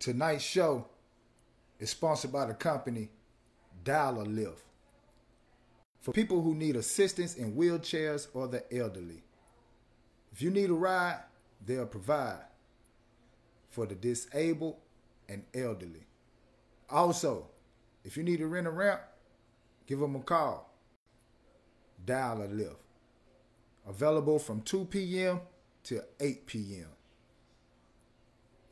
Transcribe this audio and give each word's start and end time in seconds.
Tonight's 0.00 0.42
show 0.42 0.86
is 1.78 1.90
sponsored 1.90 2.32
by 2.32 2.46
the 2.46 2.54
company 2.54 3.10
Dial 3.84 4.22
a 4.22 4.24
Lift. 4.24 4.64
For 6.00 6.12
people 6.12 6.40
who 6.40 6.54
need 6.54 6.76
assistance 6.76 7.36
in 7.36 7.54
wheelchairs 7.54 8.28
or 8.32 8.48
the 8.48 8.64
elderly. 8.74 9.22
If 10.32 10.40
you 10.40 10.50
need 10.50 10.70
a 10.70 10.74
ride, 10.74 11.20
they'll 11.64 11.84
provide 11.84 12.40
for 13.68 13.84
the 13.84 13.94
disabled 13.94 14.76
and 15.28 15.44
elderly. 15.54 16.06
Also, 16.88 17.48
if 18.02 18.16
you 18.16 18.22
need 18.22 18.38
to 18.38 18.46
rent 18.46 18.66
a 18.66 18.70
ramp, 18.70 19.02
give 19.86 20.00
them 20.00 20.16
a 20.16 20.20
call. 20.20 20.74
Dial 22.06 22.42
a 22.42 22.46
lift. 22.46 22.80
Available 23.86 24.38
from 24.38 24.62
2 24.62 24.86
p.m. 24.86 25.40
to 25.84 26.02
8 26.18 26.46
p.m. 26.46 26.86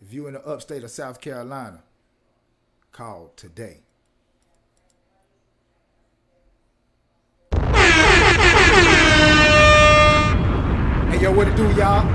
If 0.01 0.12
you're 0.12 0.29
in 0.29 0.34
the 0.34 0.47
upstate 0.47 0.84
of 0.84 0.91
South 0.91 1.20
Carolina, 1.20 1.83
call 2.93 3.33
today. 3.37 3.79
Hey, 11.11 11.23
yo, 11.23 11.33
what 11.33 11.48
it 11.48 11.56
do, 11.56 11.65
y'all? 11.75 12.06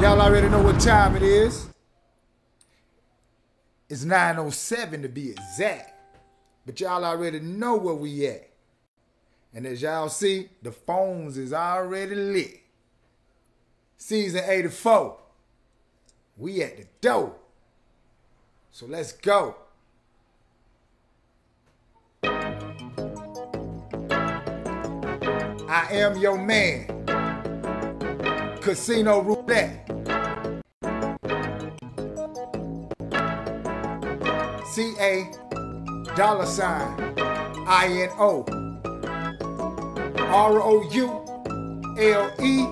Y'all 0.00 0.20
already 0.20 0.48
know 0.48 0.62
what 0.62 0.80
time 0.80 1.16
it 1.16 1.22
is. 1.22 1.66
It's 3.88 4.04
9.07 4.04 5.02
to 5.02 5.08
be 5.08 5.30
exact. 5.30 5.94
But 6.64 6.80
y'all 6.80 7.04
already 7.04 7.40
know 7.40 7.76
where 7.76 7.94
we 7.94 8.26
at. 8.26 8.50
And 9.54 9.66
as 9.66 9.82
y'all 9.82 10.08
see, 10.08 10.48
the 10.62 10.70
phones 10.70 11.38
is 11.38 11.52
already 11.52 12.14
lit. 12.14 12.60
Season 13.96 14.44
84. 14.46 15.18
We 16.36 16.62
at 16.62 16.76
the 16.76 16.86
door. 17.00 17.34
So 18.70 18.84
let's 18.86 19.12
go. 19.12 19.56
I 25.68 25.88
am 25.92 26.18
your 26.18 26.36
man. 26.36 26.86
Casino 28.60 29.20
Roulette. 29.22 29.84
C 34.72 34.94
A 35.00 35.30
dollar 36.16 36.44
sign 36.44 37.14
I 37.66 37.86
N 37.88 38.10
O 38.18 38.44
R 40.18 40.60
O 40.60 40.82
U 40.92 41.24
L 41.98 42.30
E 42.42 42.66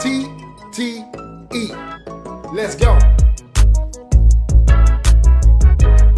T 0.00 0.26
T 0.72 1.04
E. 1.54 1.85
Let's 2.52 2.74
go. 2.76 2.98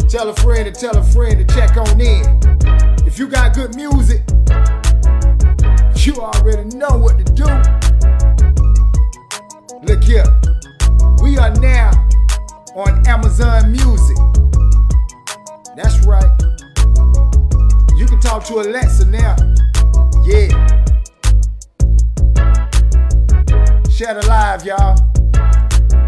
Tell 0.07 0.29
a 0.29 0.35
friend 0.35 0.65
to 0.65 0.71
tell 0.71 0.95
a 0.97 1.03
friend 1.03 1.37
to 1.39 1.55
check 1.55 1.75
on 1.75 1.99
in. 1.99 2.39
If 3.05 3.17
you 3.17 3.27
got 3.27 3.53
good 3.53 3.75
music, 3.75 4.21
you 5.95 6.15
already 6.15 6.75
know 6.75 6.97
what 6.97 7.17
to 7.17 7.25
do. 7.33 7.45
Look 9.83 10.03
here. 10.03 10.25
We 11.21 11.37
are 11.37 11.53
now 11.55 11.91
on 12.75 13.05
Amazon 13.07 13.71
Music. 13.71 14.17
That's 15.75 16.05
right. 16.05 16.29
You 17.97 18.05
can 18.05 18.19
talk 18.19 18.45
to 18.45 18.59
Alexa 18.61 19.05
now. 19.05 19.35
Yeah. 20.23 20.47
Share 23.89 24.13
the 24.13 24.25
live, 24.27 24.65
y'all. 24.65 25.08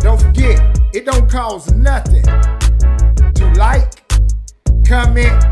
Don't 0.02 0.20
forget, 0.20 0.60
it 0.94 1.06
don't 1.06 1.30
cost 1.30 1.76
nothing 1.76 2.24
to 2.24 3.54
like, 3.56 3.88
comment, 4.84 5.44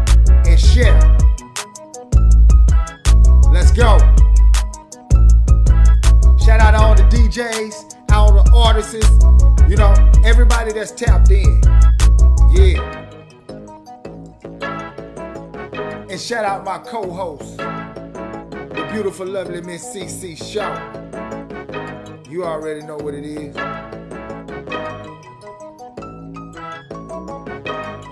and 0.47 0.59
share. 0.59 0.99
Let's 3.51 3.71
go. 3.71 3.99
Shout 6.43 6.61
out 6.61 6.71
to 6.71 6.79
all 6.79 6.95
the 6.95 7.03
DJs, 7.11 8.11
all 8.11 8.33
the 8.33 8.51
artists, 8.55 8.95
you 9.69 9.75
know, 9.75 9.93
everybody 10.25 10.71
that's 10.71 10.91
tapped 10.91 11.29
in. 11.29 11.61
Yeah. 12.51 13.05
And 16.09 16.19
shout 16.19 16.43
out 16.43 16.65
my 16.65 16.79
co-host, 16.79 17.57
the 17.57 18.89
beautiful, 18.91 19.27
lovely 19.27 19.61
Miss 19.61 19.85
CC 19.95 20.35
Shaw. 20.35 20.73
You 22.27 22.45
already 22.45 22.81
know 22.81 22.97
what 22.97 23.13
it 23.13 23.25
is. 23.25 23.88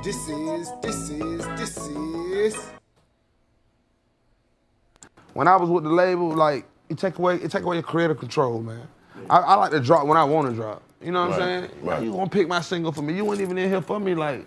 This 0.08 0.30
is, 0.30 0.72
this 0.82 1.10
is, 1.10 1.46
this 1.60 1.78
is. 1.90 2.56
when 5.34 5.50
I 5.50 5.58
was 5.58 5.70
with 5.70 5.84
the 5.84 5.90
label, 5.90 6.30
like 6.30 6.66
it 6.88 6.98
take 6.98 7.18
away 7.18 7.36
it 7.36 7.52
take 7.52 7.64
away 7.64 7.76
your 7.76 7.84
creative 7.84 8.18
control, 8.18 8.62
man. 8.62 8.88
I, 9.30 9.40
I 9.40 9.56
like 9.56 9.72
to 9.72 9.82
drop 9.82 10.08
when 10.08 10.18
I 10.18 10.24
want 10.24 10.48
to 10.50 10.56
drop. 10.56 10.82
You 11.02 11.12
know 11.12 11.28
what 11.28 11.32
Right, 11.32 11.42
I'm 11.42 11.68
saying? 11.70 11.72
right. 11.82 12.02
You 12.04 12.14
gonna 12.14 12.30
pick 12.30 12.48
my 12.48 12.62
single 12.62 12.94
for 12.94 13.02
me? 13.02 13.16
You 13.18 13.26
weren't 13.26 13.42
even 13.42 13.58
in 13.58 13.70
here 13.70 13.82
for 13.82 14.00
me. 14.00 14.16
Like 14.16 14.46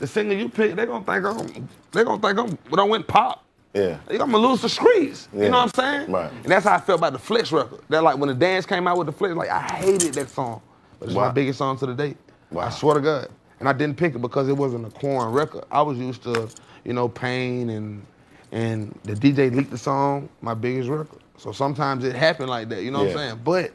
the 0.00 0.08
single 0.08 0.36
you 0.36 0.48
pick, 0.48 0.74
they 0.74 0.86
gonna 0.86 1.04
think 1.04 1.24
I'm 1.24 1.68
they 1.92 2.02
gonna 2.02 2.20
think 2.20 2.38
I'm 2.40 2.58
when 2.68 2.80
I 2.80 2.84
went 2.84 3.06
pop. 3.06 3.44
Yeah. 3.74 3.98
I'm 4.10 4.18
gonna 4.18 4.38
lose 4.38 4.62
the 4.62 4.68
streets. 4.68 5.28
Yeah. 5.32 5.44
You 5.44 5.50
know 5.50 5.58
what 5.64 5.78
I'm 5.78 6.00
saying? 6.00 6.10
Right. 6.10 6.32
And 6.32 6.46
that's 6.46 6.66
how 6.66 6.74
I 6.74 6.80
felt 6.80 6.98
about 6.98 7.12
the 7.12 7.20
Flex 7.20 7.52
record. 7.52 7.82
That 7.90 8.02
like 8.02 8.18
when 8.18 8.28
the 8.28 8.34
dance 8.34 8.66
came 8.66 8.88
out 8.88 8.98
with 8.98 9.06
the 9.06 9.12
Flex, 9.12 9.36
like 9.36 9.50
I 9.50 9.60
hated 9.62 10.14
that 10.14 10.30
song, 10.30 10.62
but 10.98 11.10
it's 11.10 11.14
my 11.14 11.30
biggest 11.30 11.58
song 11.58 11.78
to 11.78 11.86
the 11.86 11.94
date. 11.94 12.16
Wow. 12.50 12.64
I 12.66 12.70
swear 12.70 12.96
to 12.96 13.00
God. 13.00 13.28
And 13.60 13.68
I 13.68 13.72
didn't 13.72 13.96
pick 13.96 14.14
it 14.14 14.18
because 14.18 14.48
it 14.48 14.56
wasn't 14.56 14.86
a 14.86 14.90
corn 14.90 15.32
record. 15.32 15.64
I 15.70 15.82
was 15.82 15.98
used 15.98 16.22
to, 16.24 16.48
you 16.84 16.92
know, 16.92 17.08
pain 17.08 17.70
and 17.70 18.04
and 18.52 18.98
the 19.04 19.14
DJ 19.14 19.54
leaked 19.54 19.70
the 19.70 19.78
song, 19.78 20.28
my 20.40 20.54
biggest 20.54 20.88
record. 20.88 21.20
So 21.36 21.52
sometimes 21.52 22.04
it 22.04 22.14
happened 22.14 22.48
like 22.48 22.68
that, 22.70 22.82
you 22.82 22.90
know 22.90 23.00
what 23.00 23.08
I'm 23.08 23.16
saying? 23.16 23.40
But 23.44 23.72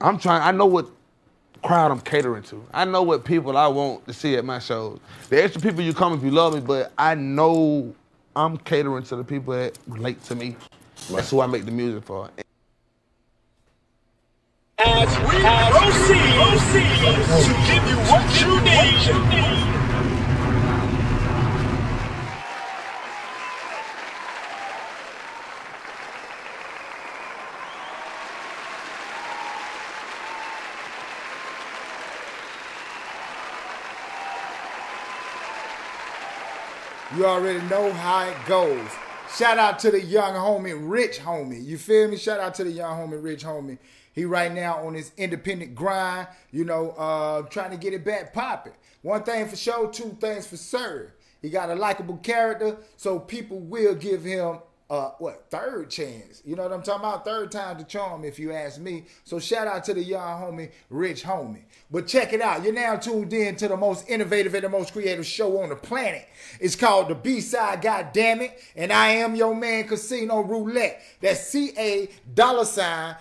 I'm 0.00 0.18
trying, 0.18 0.42
I 0.42 0.50
know 0.52 0.66
what 0.66 0.88
crowd 1.62 1.90
I'm 1.90 2.00
catering 2.00 2.42
to. 2.44 2.64
I 2.72 2.84
know 2.84 3.02
what 3.02 3.24
people 3.24 3.56
I 3.56 3.66
want 3.66 4.06
to 4.06 4.12
see 4.12 4.36
at 4.36 4.44
my 4.44 4.58
shows. 4.58 5.00
The 5.28 5.42
extra 5.42 5.60
people 5.60 5.82
you 5.82 5.92
come 5.92 6.12
if 6.14 6.22
you 6.22 6.30
love 6.30 6.54
me, 6.54 6.60
but 6.60 6.92
I 6.96 7.14
know 7.14 7.94
I'm 8.36 8.56
catering 8.58 9.02
to 9.04 9.16
the 9.16 9.24
people 9.24 9.54
that 9.54 9.78
relate 9.86 10.22
to 10.24 10.34
me. 10.34 10.56
That's 11.10 11.30
who 11.30 11.40
I 11.40 11.46
make 11.46 11.64
the 11.64 11.70
music 11.70 12.04
for. 12.04 12.30
To 16.80 17.54
give 17.66 17.88
you 17.88 17.96
what 18.10 18.40
you 18.40 18.60
need. 18.60 19.54
You 37.16 37.26
already 37.26 37.60
know 37.68 37.92
how 37.92 38.26
it 38.26 38.36
goes. 38.46 38.80
Shout 39.36 39.58
out 39.58 39.78
to 39.80 39.92
the 39.92 40.00
young 40.00 40.34
homie, 40.34 40.76
Rich 40.76 41.20
Homie. 41.20 41.64
You 41.64 41.78
feel 41.78 42.08
me? 42.08 42.16
Shout 42.16 42.40
out 42.40 42.54
to 42.56 42.64
the 42.64 42.72
young 42.72 42.98
homie, 42.98 43.22
Rich 43.22 43.44
Homie. 43.44 43.78
He 44.14 44.24
right 44.24 44.52
now 44.52 44.86
on 44.86 44.94
his 44.94 45.12
independent 45.16 45.74
grind, 45.74 46.28
you 46.52 46.64
know, 46.64 46.90
uh, 46.90 47.42
trying 47.42 47.72
to 47.72 47.76
get 47.76 47.92
it 47.92 48.04
back 48.04 48.32
popping. 48.32 48.74
One 49.02 49.24
thing 49.24 49.46
for 49.48 49.56
sure, 49.56 49.90
two 49.90 50.16
things 50.20 50.46
for 50.46 50.56
sure. 50.56 51.14
He 51.42 51.50
got 51.50 51.68
a 51.68 51.74
likable 51.74 52.16
character, 52.18 52.78
so 52.96 53.18
people 53.18 53.58
will 53.58 53.94
give 53.94 54.24
him 54.24 54.60
uh 54.94 55.10
what 55.18 55.50
third 55.50 55.90
chance. 55.90 56.42
You 56.44 56.56
know 56.56 56.62
what 56.62 56.72
I'm 56.72 56.82
talking 56.82 57.00
about? 57.00 57.24
Third 57.24 57.50
time 57.50 57.78
to 57.78 57.84
charm, 57.84 58.24
if 58.24 58.38
you 58.38 58.52
ask 58.52 58.80
me. 58.80 59.04
So 59.24 59.38
shout 59.38 59.66
out 59.66 59.84
to 59.84 59.94
the 59.94 60.02
young 60.02 60.40
homie, 60.40 60.70
Rich 60.90 61.24
Homie. 61.24 61.62
But 61.90 62.06
check 62.06 62.32
it 62.32 62.40
out. 62.40 62.62
You're 62.62 62.72
now 62.72 62.96
tuned 62.96 63.32
in 63.32 63.56
to 63.56 63.68
the 63.68 63.76
most 63.76 64.08
innovative 64.08 64.54
and 64.54 64.64
the 64.64 64.68
most 64.68 64.92
creative 64.92 65.26
show 65.26 65.60
on 65.60 65.70
the 65.70 65.76
planet. 65.76 66.28
It's 66.60 66.76
called 66.76 67.08
the 67.08 67.14
B-Side, 67.14 67.82
God 67.82 68.12
damn 68.12 68.40
it. 68.40 68.58
And 68.76 68.92
I 68.92 69.08
am 69.08 69.34
your 69.34 69.54
man, 69.54 69.88
Casino 69.88 70.40
Roulette. 70.42 71.02
That's 71.20 71.46
C-A 71.48 72.08
dollar 72.34 72.64
sign 72.64 73.16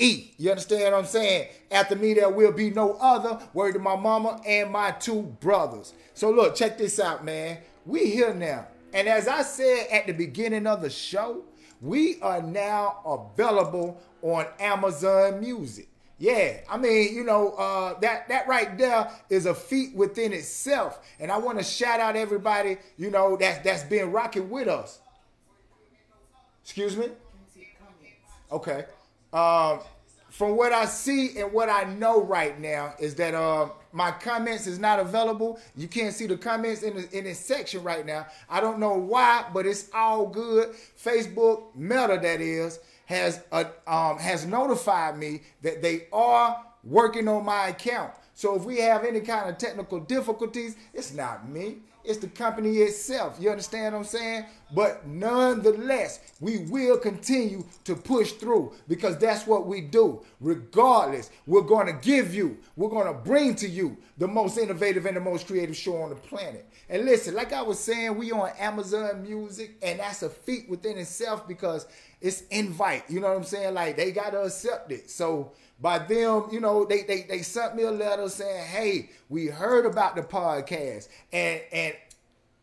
I-N-O-R-O-U-L-E-T-T-E. 0.00 0.34
You 0.38 0.50
understand 0.50 0.84
what 0.84 0.94
I'm 0.94 1.04
saying? 1.06 1.48
After 1.70 1.96
me, 1.96 2.14
there 2.14 2.30
will 2.30 2.52
be 2.52 2.70
no 2.70 2.94
other. 2.94 3.40
Word 3.54 3.72
to 3.74 3.78
my 3.78 3.96
mama 3.96 4.40
and 4.46 4.70
my 4.70 4.92
two 4.92 5.22
brothers. 5.40 5.94
So 6.14 6.30
look, 6.30 6.54
check 6.54 6.78
this 6.78 7.00
out, 7.00 7.24
man. 7.24 7.58
We 7.84 8.10
here 8.10 8.34
now. 8.34 8.68
And 8.92 9.08
as 9.08 9.28
I 9.28 9.42
said 9.42 9.88
at 9.92 10.06
the 10.06 10.12
beginning 10.12 10.66
of 10.66 10.82
the 10.82 10.90
show, 10.90 11.44
we 11.80 12.20
are 12.20 12.42
now 12.42 13.00
available 13.04 14.00
on 14.22 14.46
Amazon 14.58 15.40
Music. 15.40 15.88
Yeah, 16.18 16.60
I 16.70 16.78
mean, 16.78 17.14
you 17.14 17.24
know, 17.24 17.50
uh, 17.52 17.98
that 18.00 18.26
that 18.28 18.48
right 18.48 18.78
there 18.78 19.10
is 19.28 19.44
a 19.44 19.54
feat 19.54 19.94
within 19.94 20.32
itself, 20.32 20.98
and 21.20 21.30
I 21.30 21.36
want 21.36 21.58
to 21.58 21.64
shout 21.64 22.00
out 22.00 22.16
everybody, 22.16 22.78
you 22.96 23.10
know, 23.10 23.36
that's 23.36 23.58
that's 23.58 23.82
been 23.82 24.10
rocking 24.12 24.48
with 24.48 24.66
us. 24.66 24.98
Excuse 26.64 26.96
me. 26.96 27.08
Okay. 28.50 28.86
Um, 29.36 29.80
from 30.30 30.56
what 30.56 30.72
I 30.72 30.86
see 30.86 31.38
and 31.38 31.52
what 31.52 31.68
I 31.68 31.84
know 31.84 32.22
right 32.22 32.58
now 32.58 32.94
is 32.98 33.14
that 33.16 33.34
uh, 33.34 33.68
my 33.92 34.10
comments 34.10 34.66
is 34.66 34.78
not 34.78 34.98
available. 34.98 35.60
You 35.76 35.88
can't 35.88 36.14
see 36.14 36.26
the 36.26 36.38
comments 36.38 36.82
in 36.82 36.96
the, 36.96 37.18
in 37.18 37.24
this 37.24 37.38
section 37.38 37.82
right 37.82 38.04
now. 38.04 38.26
I 38.48 38.60
don't 38.60 38.78
know 38.78 38.94
why, 38.94 39.44
but 39.52 39.66
it's 39.66 39.90
all 39.94 40.26
good. 40.26 40.74
Facebook 41.02 41.74
Meta, 41.74 42.18
that 42.22 42.40
is, 42.40 42.80
has 43.04 43.42
uh, 43.52 43.64
um, 43.86 44.18
has 44.18 44.46
notified 44.46 45.18
me 45.18 45.42
that 45.62 45.82
they 45.82 46.06
are 46.12 46.64
working 46.82 47.28
on 47.28 47.44
my 47.44 47.68
account. 47.68 48.12
So 48.34 48.54
if 48.54 48.64
we 48.64 48.78
have 48.80 49.04
any 49.04 49.20
kind 49.20 49.50
of 49.50 49.58
technical 49.58 50.00
difficulties, 50.00 50.76
it's 50.94 51.12
not 51.12 51.48
me. 51.48 51.78
It's 52.06 52.18
the 52.18 52.28
company 52.28 52.78
itself. 52.78 53.36
You 53.40 53.50
understand 53.50 53.94
what 53.94 54.00
I'm 54.00 54.04
saying? 54.04 54.46
But 54.74 55.06
nonetheless, 55.06 56.20
we 56.40 56.58
will 56.58 56.98
continue 56.98 57.64
to 57.84 57.94
push 57.96 58.32
through 58.32 58.72
because 58.88 59.18
that's 59.18 59.46
what 59.46 59.66
we 59.66 59.80
do. 59.80 60.22
Regardless, 60.40 61.30
we're 61.46 61.62
going 61.62 61.86
to 61.86 61.92
give 61.92 62.34
you, 62.34 62.58
we're 62.76 62.88
going 62.88 63.06
to 63.06 63.12
bring 63.12 63.54
to 63.56 63.68
you 63.68 63.96
the 64.18 64.28
most 64.28 64.56
innovative 64.56 65.06
and 65.06 65.16
the 65.16 65.20
most 65.20 65.46
creative 65.46 65.76
show 65.76 66.02
on 66.02 66.10
the 66.10 66.16
planet. 66.16 66.68
And 66.88 67.04
listen, 67.04 67.34
like 67.34 67.52
I 67.52 67.62
was 67.62 67.78
saying, 67.78 68.16
we 68.16 68.30
on 68.32 68.50
Amazon 68.58 69.22
Music, 69.22 69.76
and 69.82 70.00
that's 70.00 70.22
a 70.22 70.30
feat 70.30 70.68
within 70.68 70.98
itself 70.98 71.46
because 71.48 71.86
it's 72.20 72.42
invite. 72.50 73.04
You 73.08 73.20
know 73.20 73.28
what 73.28 73.36
I'm 73.36 73.44
saying? 73.44 73.74
Like 73.74 73.96
they 73.96 74.12
got 74.12 74.30
to 74.30 74.42
accept 74.42 74.92
it. 74.92 75.10
So 75.10 75.52
by 75.80 75.98
them, 75.98 76.44
you 76.50 76.60
know, 76.60 76.84
they, 76.84 77.02
they 77.02 77.22
they 77.22 77.42
sent 77.42 77.76
me 77.76 77.82
a 77.82 77.90
letter 77.90 78.28
saying, 78.28 78.66
"Hey, 78.66 79.10
we 79.28 79.46
heard 79.46 79.84
about 79.86 80.16
the 80.16 80.22
podcast," 80.22 81.08
and 81.32 81.60
and 81.72 81.94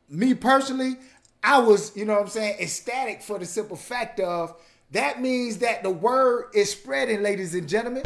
me 0.10 0.33
personally, 0.33 0.98
I 1.44 1.60
was, 1.60 1.95
you 1.95 2.06
know 2.06 2.19
I'm 2.19 2.27
saying, 2.27 2.57
ecstatic 2.60 3.21
for 3.21 3.38
the 3.38 3.45
simple 3.45 3.77
fact 3.77 4.19
of 4.19 4.56
that 4.92 5.21
means 5.21 5.57
that 5.60 5.83
the 5.83 5.89
word 5.89 6.51
is 6.54 6.71
spreading, 6.71 7.21
ladies 7.21 7.54
and 7.56 7.68
gentlemen. 7.68 8.04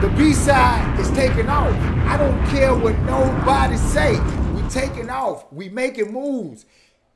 The 0.00 0.10
B 0.18 0.34
side 0.34 1.00
is 1.00 1.10
taking 1.12 1.48
off. 1.48 1.72
I 2.06 2.18
don't 2.18 2.46
care 2.48 2.74
what 2.74 2.98
nobody 3.00 3.76
say. 3.76 4.20
We 4.52 4.62
taking 4.68 5.08
off. 5.08 5.50
We 5.50 5.70
making 5.70 6.12
moves. 6.12 6.66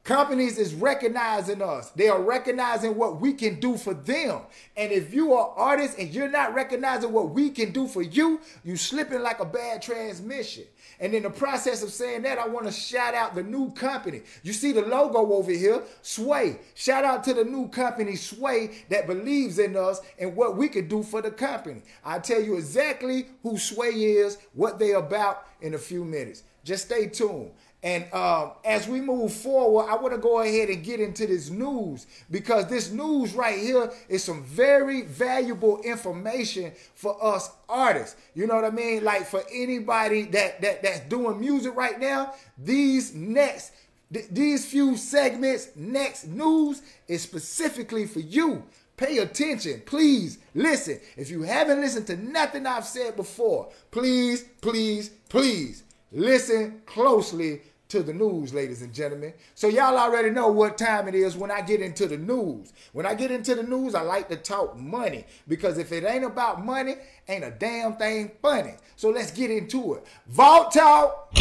Companies 0.09 0.57
is 0.57 0.73
recognizing 0.73 1.61
us. 1.61 1.91
They 1.91 2.09
are 2.09 2.23
recognizing 2.23 2.97
what 2.97 3.21
we 3.21 3.35
can 3.35 3.61
do 3.61 3.77
for 3.77 3.93
them. 3.93 4.41
And 4.75 4.91
if 4.91 5.13
you 5.13 5.35
are 5.35 5.53
artists 5.55 5.99
and 5.99 6.09
you're 6.09 6.31
not 6.31 6.55
recognizing 6.55 7.13
what 7.13 7.29
we 7.29 7.51
can 7.51 7.73
do 7.73 7.87
for 7.87 8.01
you, 8.01 8.41
you 8.65 8.79
slipping 8.79 9.21
like 9.21 9.41
a 9.41 9.45
bad 9.45 9.83
transmission. 9.83 10.65
And 10.99 11.13
in 11.13 11.25
the 11.25 11.31
process 11.31 11.83
of 11.83 11.91
saying 11.91 12.23
that, 12.23 12.39
I 12.39 12.49
want 12.49 12.65
to 12.65 12.73
shout 12.73 13.13
out 13.13 13.35
the 13.35 13.43
new 13.43 13.71
company. 13.73 14.23
You 14.43 14.55
see 14.55 14.73
the 14.73 14.81
logo 14.81 15.31
over 15.35 15.53
here, 15.53 15.83
Sway. 16.01 16.59
Shout 16.75 17.05
out 17.05 17.23
to 17.25 17.35
the 17.35 17.45
new 17.45 17.69
company, 17.69 18.17
Sway, 18.17 18.85
that 18.89 19.07
believes 19.07 19.59
in 19.59 19.77
us 19.77 20.01
and 20.19 20.35
what 20.35 20.57
we 20.57 20.71
can 20.71 20.89
do 20.89 21.03
for 21.03 21.21
the 21.21 21.31
company. 21.31 21.83
I'll 22.03 22.23
tell 22.23 22.41
you 22.41 22.57
exactly 22.57 23.27
who 23.43 23.59
Sway 23.59 23.91
is, 23.91 24.39
what 24.55 24.79
they 24.79 24.93
about 24.93 25.47
in 25.61 25.75
a 25.75 25.79
few 25.79 26.03
minutes. 26.03 26.45
Just 26.65 26.87
stay 26.87 27.09
tuned. 27.09 27.51
And 27.83 28.13
um, 28.13 28.53
as 28.65 28.89
we 28.89 29.01
move 29.01 29.33
forward, 29.33 29.87
I 29.89 29.95
want 29.97 30.13
to 30.13 30.19
go 30.19 30.41
ahead 30.41 30.69
and 30.69 30.83
get 30.83 30.99
into 30.99 31.29
this 31.29 31.49
news 31.49 32.09
because 32.29 32.67
this 32.67 32.91
news 32.91 33.35
right 33.35 33.57
here 33.59 33.93
is 34.09 34.25
some 34.25 34.43
very 34.43 35.03
valuable 35.03 35.81
information 35.83 36.73
for 36.95 37.17
us 37.25 37.51
artists. 37.69 38.17
You 38.35 38.49
know 38.49 38.57
what 38.57 38.65
I 38.65 38.71
mean? 38.71 39.05
Like 39.05 39.27
for 39.27 39.43
anybody 39.53 40.23
that 40.25 40.61
that 40.63 40.83
that's 40.83 41.01
doing 41.01 41.39
music 41.39 41.77
right 41.77 42.01
now, 42.01 42.35
these 42.57 43.15
next 43.15 43.73
th- 44.13 44.27
these 44.29 44.67
few 44.67 44.97
segments, 44.97 45.69
next 45.77 46.27
news 46.27 46.83
is 47.07 47.23
specifically 47.23 48.07
for 48.07 48.21
you. 48.21 48.65
Pay 48.97 49.19
attention, 49.19 49.83
please 49.87 50.39
listen. 50.57 50.99
If 51.17 51.31
you 51.31 51.43
haven't 51.43 51.81
listened 51.81 52.09
to 52.09 52.17
nothing 52.17 52.67
I've 52.67 52.85
said 52.85 53.15
before, 53.15 53.69
please, 53.93 54.43
please, 54.61 55.11
please 55.29 55.85
listen 56.13 56.83
closely 56.87 57.63
to 57.89 58.03
the 58.03 58.13
news, 58.13 58.53
ladies 58.53 58.83
and 58.83 58.93
gentlemen. 58.93 59.33
So 59.55 59.69
y'all 59.69 59.97
already 59.97 60.29
know 60.31 60.49
what 60.49 60.77
time 60.77 61.09
it 61.09 61.15
is 61.15 61.37
when 61.37 61.51
I 61.51 61.63
get 61.63 61.81
into 61.81 62.07
the 62.07 62.19
news. 62.19 62.73
When 62.93 63.07
I 63.07 63.15
get 63.15 63.31
into 63.31 63.55
the 63.55 63.63
news, 63.63 63.95
I 63.95 64.03
like 64.03 64.29
to 64.29 64.37
talk 64.37 64.77
money 64.77 65.25
because 65.47 65.79
if 65.79 65.91
it 65.91 66.05
ain't 66.05 66.25
about 66.25 66.65
money, 66.65 66.97
ain't 67.29 67.45
a 67.45 67.51
damn 67.51 67.97
thing 67.97 68.33
funny. 68.43 68.75
So 68.97 69.09
let's 69.09 69.31
get 69.31 69.51
into 69.51 69.95
it. 69.95 70.07
Vault 70.27 70.73
Talk. 70.73 71.33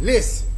Listen, 0.00 0.48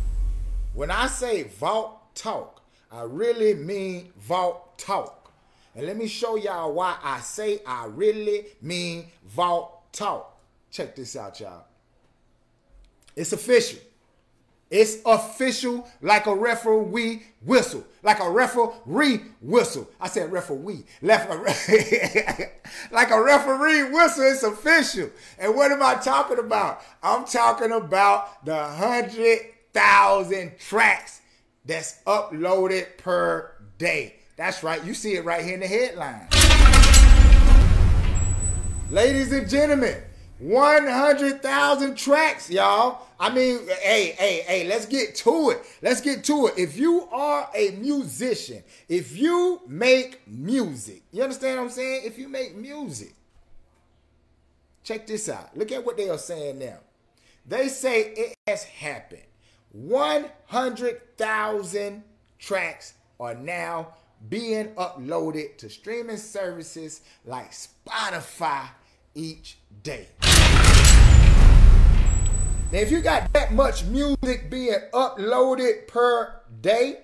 when 0.75 0.91
I 0.91 1.07
say 1.07 1.45
Vault 1.45 2.15
Talk, 2.17 2.63
I 2.91 3.03
really 3.03 3.55
mean 3.55 4.13
Vault 4.19 4.77
Talk. 4.77 5.33
And 5.77 5.87
let 5.87 5.97
me 5.97 6.09
show 6.09 6.37
y'all 6.37 6.73
why 6.73 6.97
I 7.01 7.21
say 7.21 7.61
I 7.65 7.87
really 7.87 8.47
mean 8.61 9.07
Vault 9.25 9.93
Talk. 9.93 10.36
Check 10.77 10.95
this 10.95 11.17
out, 11.17 11.41
y'all. 11.41 11.65
It's 13.17 13.33
official. 13.33 13.79
It's 14.71 14.99
official 15.07 15.89
like 16.03 16.27
a 16.27 16.35
referee 16.35 17.23
whistle. 17.41 17.83
Like 18.03 18.21
a 18.21 18.31
referee 18.31 19.23
whistle. 19.41 19.89
I 19.99 20.09
said 20.09 20.31
referee. 20.31 20.85
Left 21.01 21.31
like 22.91 23.11
a 23.11 23.23
referee 23.23 23.85
whistle. 23.85 24.25
It's 24.25 24.43
official. 24.43 25.09
And 25.39 25.57
what 25.57 25.73
am 25.73 25.83
I 25.83 25.95
talking 25.95 26.39
about? 26.39 26.83
I'm 27.03 27.25
talking 27.25 27.73
about 27.73 28.45
the 28.45 28.55
100,000 28.55 30.59
tracks 30.59 31.23
that's 31.65 32.03
uploaded 32.07 32.99
per 32.99 33.53
day. 33.79 34.17
That's 34.37 34.63
right. 34.63 34.85
You 34.85 34.93
see 34.93 35.15
it 35.15 35.25
right 35.25 35.43
here 35.43 35.55
in 35.55 35.61
the 35.61 35.67
headline. 35.67 36.29
Ladies 38.91 39.33
and 39.33 39.49
gentlemen, 39.49 40.03
100,000 40.39 41.97
tracks, 41.97 42.51
y'all. 42.51 43.07
I 43.19 43.33
mean, 43.33 43.61
hey, 43.83 44.15
hey, 44.19 44.43
hey, 44.47 44.69
let's 44.69 44.85
get 44.85 45.15
to 45.17 45.49
it. 45.51 45.63
Let's 45.81 46.03
get 46.03 46.23
to 46.25 46.49
it. 46.49 46.59
If 46.59 46.77
you 46.77 47.09
are 47.11 47.49
a 47.55 47.71
musician, 47.71 48.63
if 48.89 49.17
you 49.17 49.63
make 49.67 50.29
music, 50.29 51.03
you 51.13 51.23
understand 51.23 51.57
what 51.57 51.65
I'm 51.65 51.71
saying? 51.71 52.03
If 52.05 52.19
you 52.19 52.29
make 52.29 52.55
music, 52.55 53.15
check 54.85 55.07
this 55.07 55.31
out. 55.31 55.57
Look 55.57 55.73
at 55.73 55.87
what 55.87 55.97
they 55.97 56.11
are 56.11 56.19
saying 56.19 56.59
now. 56.59 56.81
They 57.47 57.69
say 57.69 58.13
it 58.15 58.35
has 58.47 58.65
happened. 58.65 59.23
100,000 59.73 62.03
tracks 62.39 62.93
are 63.19 63.35
now 63.35 63.95
being 64.29 64.75
uploaded 64.75 65.57
to 65.59 65.71
streaming 65.71 66.17
services 66.17 67.03
like 67.25 67.53
Spotify 67.53 68.71
each 69.17 69.59
day. 69.83 70.07
Now, 72.73 72.79
if 72.79 72.91
you 72.91 73.01
got 73.01 73.33
that 73.33 73.53
much 73.53 73.85
music 73.87 74.51
being 74.51 74.77
uploaded 74.93 75.89
per 75.89 76.41
day, 76.61 77.01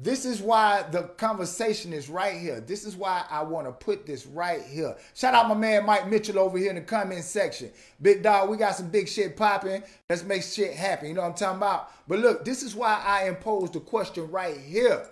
this 0.00 0.24
is 0.24 0.40
why 0.40 0.84
the 0.90 1.02
conversation 1.02 1.92
is 1.92 2.08
right 2.08 2.36
here. 2.36 2.60
This 2.60 2.84
is 2.84 2.96
why 2.96 3.24
I 3.28 3.42
want 3.42 3.66
to 3.66 3.72
put 3.72 4.06
this 4.06 4.26
right 4.26 4.62
here. 4.62 4.96
Shout 5.14 5.34
out 5.34 5.48
my 5.48 5.54
man 5.54 5.84
Mike 5.84 6.08
Mitchell 6.08 6.38
over 6.38 6.56
here 6.56 6.70
in 6.70 6.76
the 6.76 6.82
comment 6.82 7.24
section. 7.24 7.70
Big 8.00 8.22
dog, 8.22 8.48
we 8.48 8.56
got 8.56 8.76
some 8.76 8.90
big 8.90 9.08
shit 9.08 9.36
popping. 9.36 9.82
Let's 10.08 10.22
make 10.22 10.44
shit 10.44 10.74
happen. 10.74 11.08
You 11.08 11.14
know 11.14 11.22
what 11.22 11.30
I'm 11.30 11.34
talking 11.34 11.56
about? 11.56 11.90
But 12.06 12.20
look, 12.20 12.44
this 12.44 12.62
is 12.62 12.76
why 12.76 13.02
I 13.04 13.28
imposed 13.28 13.72
the 13.72 13.80
question 13.80 14.30
right 14.30 14.56
here. 14.56 15.04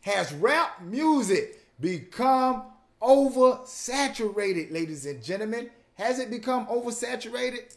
Has 0.00 0.32
rap 0.34 0.82
music 0.82 1.60
become 1.80 2.64
oversaturated, 3.04 4.72
ladies 4.72 5.06
and 5.06 5.22
gentlemen? 5.22 5.70
Has 5.94 6.18
it 6.18 6.30
become 6.30 6.66
oversaturated? 6.66 7.76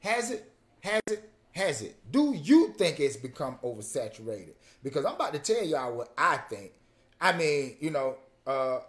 Has 0.00 0.30
it? 0.30 0.52
Has 0.80 1.00
it? 1.06 1.30
Has 1.52 1.82
it? 1.82 1.96
Do 2.10 2.34
you 2.34 2.74
think 2.76 3.00
it's 3.00 3.16
become 3.16 3.58
oversaturated? 3.64 4.52
Because 4.82 5.04
I'm 5.04 5.14
about 5.14 5.32
to 5.32 5.38
tell 5.38 5.64
y'all 5.64 5.96
what 5.96 6.12
I 6.18 6.36
think. 6.36 6.72
I 7.20 7.32
mean, 7.32 7.76
you 7.80 7.90
know, 7.90 8.16
uh, 8.46 8.80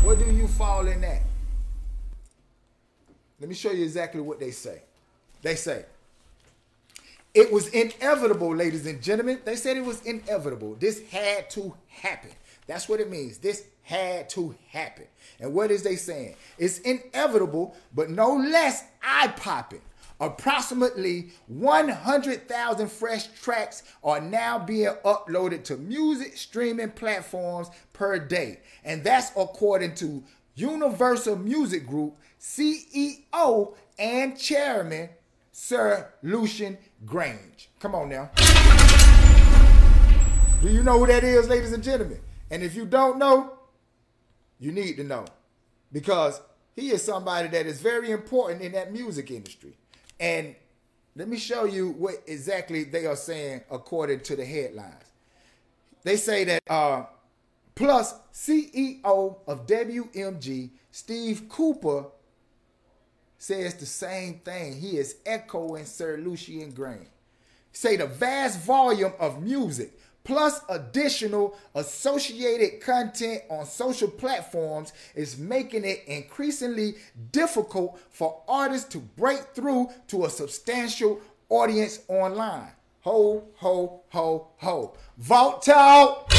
Where 0.03 0.15
do 0.15 0.33
you 0.33 0.47
fall 0.47 0.87
in 0.87 1.01
that? 1.01 1.23
Let 3.41 3.49
me 3.49 3.55
show 3.55 3.71
you 3.71 3.85
exactly 3.85 4.21
what 4.21 4.41
they 4.41 4.51
say. 4.51 4.83
They 5.43 5.55
say, 5.55 5.85
it 7.35 7.53
was 7.53 7.69
inevitable, 7.69 8.55
ladies 8.55 8.87
and 8.87 9.01
gentlemen. 9.01 9.41
They 9.45 9.55
said 9.55 9.77
it 9.77 9.85
was 9.85 10.03
inevitable. 10.03 10.77
This 10.81 11.09
had 11.11 11.51
to 11.51 11.75
happen. 11.87 12.31
That's 12.67 12.89
what 12.89 13.01
it 13.01 13.11
means. 13.11 13.39
This 13.39 13.65
had 13.83 14.29
to 14.31 14.55
happen. 14.71 15.05
And 15.41 15.55
what 15.55 15.71
is 15.71 15.83
they 15.83 15.97
saying? 15.97 16.35
It's 16.59 16.81
inevitable, 16.81 17.77
but 17.95 18.11
no 18.11 18.35
less 18.35 18.85
eye 19.03 19.33
popping. 19.37 19.83
Approximately 20.21 21.31
100,000 21.47 22.89
fresh 22.91 23.29
tracks 23.41 23.85
are 24.03 24.21
now 24.21 24.59
being 24.59 24.93
uploaded 25.05 25.63
to 25.65 25.77
music 25.77 26.37
streaming 26.37 26.91
platforms 26.91 27.71
per 27.93 28.19
day. 28.19 28.59
And 28.85 29.05
that's 29.05 29.31
according 29.37 29.95
to 29.97 30.25
Universal 30.59 31.37
Music 31.37 31.87
Group 31.87 32.17
CEO 32.41 33.75
and 33.99 34.39
Chairman 34.39 35.09
Sir 35.53 36.13
Lucian 36.23 36.77
Grainge. 37.05 37.69
Come 37.79 37.95
on 37.95 38.09
now. 38.09 38.31
Do 40.61 40.69
you 40.69 40.83
know 40.83 40.99
who 40.99 41.07
that 41.07 41.23
is, 41.23 41.49
ladies 41.49 41.73
and 41.73 41.83
gentlemen? 41.83 42.19
And 42.51 42.63
if 42.63 42.75
you 42.75 42.87
don't 42.87 43.19
know, 43.19 43.53
you 44.59 44.73
need 44.73 44.97
to 44.97 45.05
know 45.05 45.27
because 45.93 46.41
he 46.75 46.91
is 46.91 47.03
somebody 47.03 47.49
that 47.49 47.67
is 47.67 47.81
very 47.81 48.11
important 48.11 48.63
in 48.63 48.73
that 48.73 48.93
music 48.93 49.31
industry. 49.31 49.77
And 50.19 50.57
let 51.15 51.29
me 51.29 51.37
show 51.37 51.65
you 51.65 51.91
what 51.91 52.15
exactly 52.27 52.85
they 52.85 53.07
are 53.07 53.17
saying 53.17 53.63
according 53.71 54.21
to 54.21 54.37
the 54.37 54.45
headlines. 54.45 55.05
They 56.03 56.17
say 56.17 56.45
that 56.45 56.63
uh, 56.69 57.05
plus 57.79 58.13
CEO 58.33 59.37
of 59.47 59.67
WMG, 59.67 60.71
Steve 60.91 61.49
Cooper, 61.49 62.07
says 63.39 63.75
the 63.77 63.87
same 63.87 64.41
thing. 64.41 64.81
He 64.81 64.99
is 64.99 65.19
echoing 65.25 65.85
Sir 65.85 66.17
Lucian 66.17 66.73
Grainge. 66.73 67.07
Say 67.71 67.97
the 67.97 68.07
vast 68.07 68.61
volume 68.63 69.13
of 69.21 69.41
music 69.41 69.97
plus 70.25 70.61
additional 70.69 71.57
associated 71.77 72.81
content 72.81 73.43
on 73.49 73.65
social 73.65 74.09
platforms 74.09 74.93
is 75.15 75.39
making 75.39 75.85
it 75.85 76.03
increasingly 76.09 76.97
difficult 77.31 78.01
for 78.11 78.43
artists 78.49 78.89
to 78.89 78.99
break 78.99 79.41
through 79.55 79.89
to 80.09 80.25
a 80.25 80.31
substantial 80.31 81.21
audience 81.49 82.01
online. 82.09 82.73
Ho, 83.03 83.45
ho, 83.55 84.03
ho, 84.11 84.49
ho. 84.57 84.97
Vault 85.17 85.63
Talk! 85.63 86.38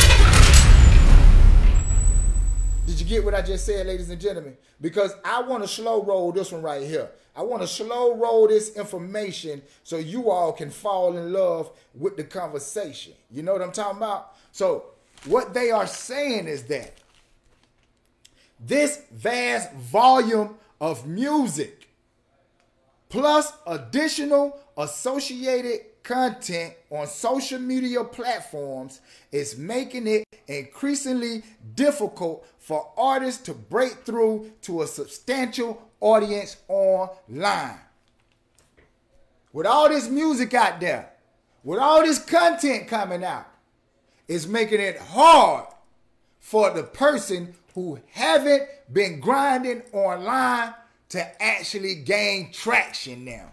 Did 2.89 3.00
you 3.01 3.05
get 3.05 3.24
what 3.24 3.36
I 3.36 3.43
just 3.43 3.67
said, 3.67 3.86
ladies 3.86 4.10
and 4.10 4.19
gentlemen? 4.19 4.58
Because 4.81 5.13
I 5.24 5.43
want 5.43 5.62
to 5.62 5.67
slow 5.67 6.01
roll 6.01 6.31
this 6.31 6.51
one 6.51 6.63
right 6.63 6.81
here. 6.81 7.12
I 7.36 7.43
want 7.43 7.62
to 7.62 7.67
slow 7.67 8.15
roll 8.15 8.48
this 8.48 8.75
information 8.75 9.62
so 9.84 9.98
you 9.98 10.31
all 10.31 10.51
can 10.51 10.72
fall 10.72 11.15
in 11.15 11.31
love 11.31 11.69
with 11.93 12.17
the 12.17 12.24
conversation. 12.24 13.13
You 13.29 13.43
know 13.43 13.53
what 13.53 13.62
I'm 13.62 13.72
talking 13.72 13.98
about? 13.98 14.34
So, 14.51 14.86
what 15.25 15.53
they 15.53 15.69
are 15.69 15.86
saying 15.86 16.48
is 16.48 16.63
that 16.63 16.96
this 18.60 19.03
vast 19.12 19.72
volume 19.74 20.55
of 20.81 21.05
music 21.05 21.89
plus 23.08 23.53
additional 23.67 24.60
associated 24.75 25.81
content 26.03 26.73
on 26.89 27.07
social 27.07 27.59
media 27.59 28.03
platforms 28.03 29.01
is 29.31 29.57
making 29.57 30.07
it 30.07 30.23
increasingly 30.47 31.43
difficult 31.75 32.45
for 32.57 32.91
artists 32.97 33.41
to 33.43 33.53
break 33.53 34.05
through 34.05 34.51
to 34.61 34.81
a 34.81 34.87
substantial 34.87 35.81
audience 35.99 36.57
online. 36.67 37.79
With 39.53 39.65
all 39.65 39.89
this 39.89 40.09
music 40.09 40.53
out 40.53 40.79
there, 40.79 41.11
with 41.63 41.79
all 41.79 42.01
this 42.03 42.23
content 42.23 42.87
coming 42.87 43.23
out, 43.23 43.47
it's 44.27 44.45
making 44.45 44.79
it 44.79 44.97
hard 44.97 45.65
for 46.39 46.71
the 46.71 46.83
person 46.83 47.53
who 47.73 47.99
haven't 48.11 48.63
been 48.91 49.19
grinding 49.19 49.81
online 49.91 50.73
to 51.09 51.41
actually 51.43 51.95
gain 51.95 52.51
traction 52.51 53.25
now. 53.25 53.49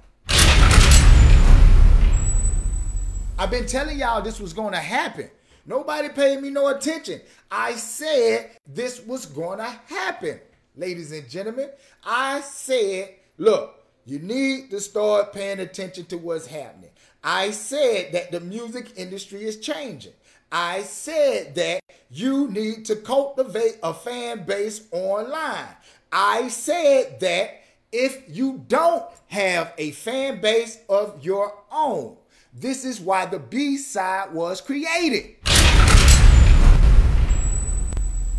I've 3.39 3.51
been 3.51 3.67
telling 3.67 3.99
y'all 3.99 4.23
this 4.23 4.41
was 4.41 4.55
going 4.55 4.73
to 4.73 4.81
happen. 4.81 5.29
Nobody 5.67 6.09
paid 6.09 6.41
me 6.41 6.49
no 6.49 6.69
attention. 6.69 7.21
I 7.51 7.75
said 7.75 8.51
this 8.67 9.05
was 9.05 9.27
going 9.27 9.59
to 9.59 9.65
happen, 9.89 10.41
ladies 10.75 11.13
and 11.13 11.29
gentlemen. 11.29 11.69
I 12.03 12.41
said, 12.41 13.11
look, 13.37 13.85
you 14.07 14.21
need 14.21 14.71
to 14.71 14.81
start 14.81 15.35
paying 15.35 15.61
attention 15.61 16.07
to 16.07 16.17
what's 16.17 16.47
happening. 16.47 16.89
I 17.23 17.51
said 17.51 18.13
that 18.13 18.33
the 18.33 18.41
music 18.41 18.93
industry 18.97 19.45
is 19.45 19.59
changing. 19.59 20.15
I 20.51 20.83
said 20.83 21.55
that 21.57 21.81
you 22.11 22.49
need 22.49 22.87
to 22.87 22.97
cultivate 22.97 23.79
a 23.83 23.93
fan 23.93 24.45
base 24.45 24.89
online. 24.93 25.69
I 26.11 26.49
said 26.49 27.21
that 27.21 27.61
if 27.93 28.23
you 28.29 28.65
don't 28.67 29.05
have 29.27 29.75
a 29.77 29.91
fan 29.91 30.41
base 30.41 30.79
of 30.89 31.23
your 31.23 31.53
own, 31.71 32.17
this 32.59 32.87
is 32.87 33.01
why 33.01 33.27
the 33.27 33.39
B 33.39 33.77
side 33.77 34.33
was 34.33 34.63
created. 34.63 35.37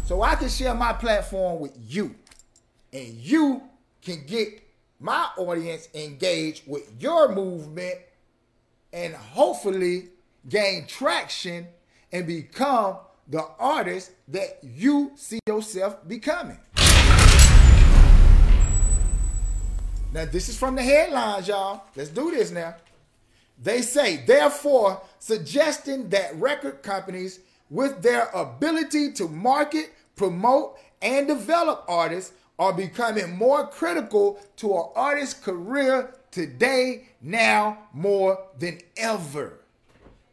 So 0.05 0.21
I 0.24 0.36
can 0.36 0.50
share 0.50 0.74
my 0.74 0.93
platform 0.93 1.59
with 1.59 1.77
you, 1.88 2.15
and 2.91 3.13
you 3.13 3.62
can 4.01 4.25
get 4.25 4.63
my 5.00 5.27
audience 5.38 5.89
engaged 5.93 6.63
with 6.65 6.89
your 7.00 7.36
movement 7.36 8.00
and 8.91 9.13
hopefully 9.13 10.09
gain 10.50 10.88
traction 10.88 11.67
and 12.12 12.25
become 12.25 12.97
the 13.27 13.45
artist 13.59 14.12
that 14.29 14.59
you 14.63 15.12
see 15.15 15.39
yourself 15.45 16.07
becoming. 16.07 16.57
Now, 20.13 20.25
this 20.25 20.50
is 20.50 20.57
from 20.57 20.75
the 20.75 20.81
headlines, 20.81 21.47
y'all. 21.47 21.83
Let's 21.95 22.09
do 22.09 22.31
this 22.31 22.50
now. 22.50 22.75
They 23.61 23.81
say, 23.81 24.17
therefore, 24.17 25.01
suggesting 25.19 26.09
that 26.09 26.35
record 26.39 26.83
companies, 26.83 27.39
with 27.69 28.01
their 28.01 28.29
ability 28.29 29.11
to 29.13 29.27
market, 29.27 29.93
promote, 30.15 30.77
and 31.01 31.27
develop 31.27 31.83
artists, 31.87 32.33
are 32.59 32.73
becoming 32.73 33.35
more 33.35 33.67
critical 33.67 34.39
to 34.57 34.73
an 34.75 34.85
artist's 34.95 35.33
career 35.33 36.13
today, 36.31 37.09
now 37.21 37.77
more 37.93 38.39
than 38.57 38.79
ever. 38.95 39.59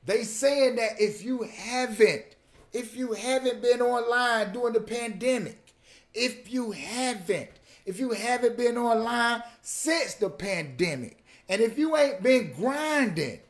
They 0.06 0.24
saying 0.24 0.76
that 0.76 1.00
if 1.00 1.24
you 1.24 1.42
haven't, 1.42 2.24
if 2.72 2.96
you 2.96 3.12
haven't 3.12 3.62
been 3.62 3.80
online 3.80 4.52
during 4.52 4.74
the 4.74 4.80
pandemic, 4.80 5.72
if 6.12 6.52
you 6.52 6.72
haven't, 6.72 7.50
if 7.86 7.98
you 7.98 8.10
haven't 8.10 8.56
been 8.56 8.76
online 8.78 9.42
since 9.62 10.14
the 10.14 10.30
pandemic, 10.30 11.23
and 11.48 11.60
if 11.60 11.78
you 11.78 11.96
ain't 11.96 12.22
been 12.22 12.52
grinding, 12.52 13.40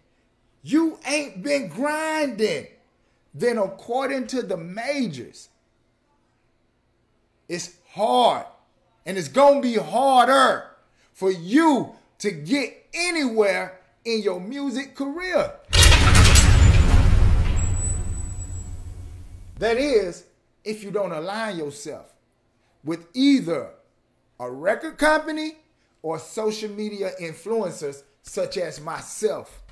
you 0.63 0.99
ain't 1.07 1.43
been 1.43 1.69
grinding, 1.69 2.67
then 3.33 3.59
according 3.59 4.27
to 4.29 4.43
the 4.43 4.57
majors, 4.57 5.49
it's 7.49 7.77
hard. 7.91 8.47
And 9.07 9.19
it's 9.19 9.29
going 9.29 9.61
to 9.61 9.69
be 9.69 9.77
harder 9.77 10.71
for 11.13 11.31
you 11.31 11.95
to 12.19 12.31
get 12.31 12.87
anywhere 12.95 13.81
in 14.05 14.23
your 14.23 14.41
music 14.41 14.95
career. 14.95 15.53
That 19.59 19.77
is, 19.77 20.25
if 20.65 20.83
you 20.83 20.91
don't 20.91 21.13
align 21.13 21.59
yourself 21.59 22.13
with 22.83 23.07
either 23.15 23.71
a 24.41 24.51
record 24.51 24.99
company 24.99 25.57
or 26.05 26.19
social 26.19 26.71
media 26.71 27.13
influencers 27.19 28.03
such 28.21 28.59
as 28.59 28.79
myself. 28.79 29.63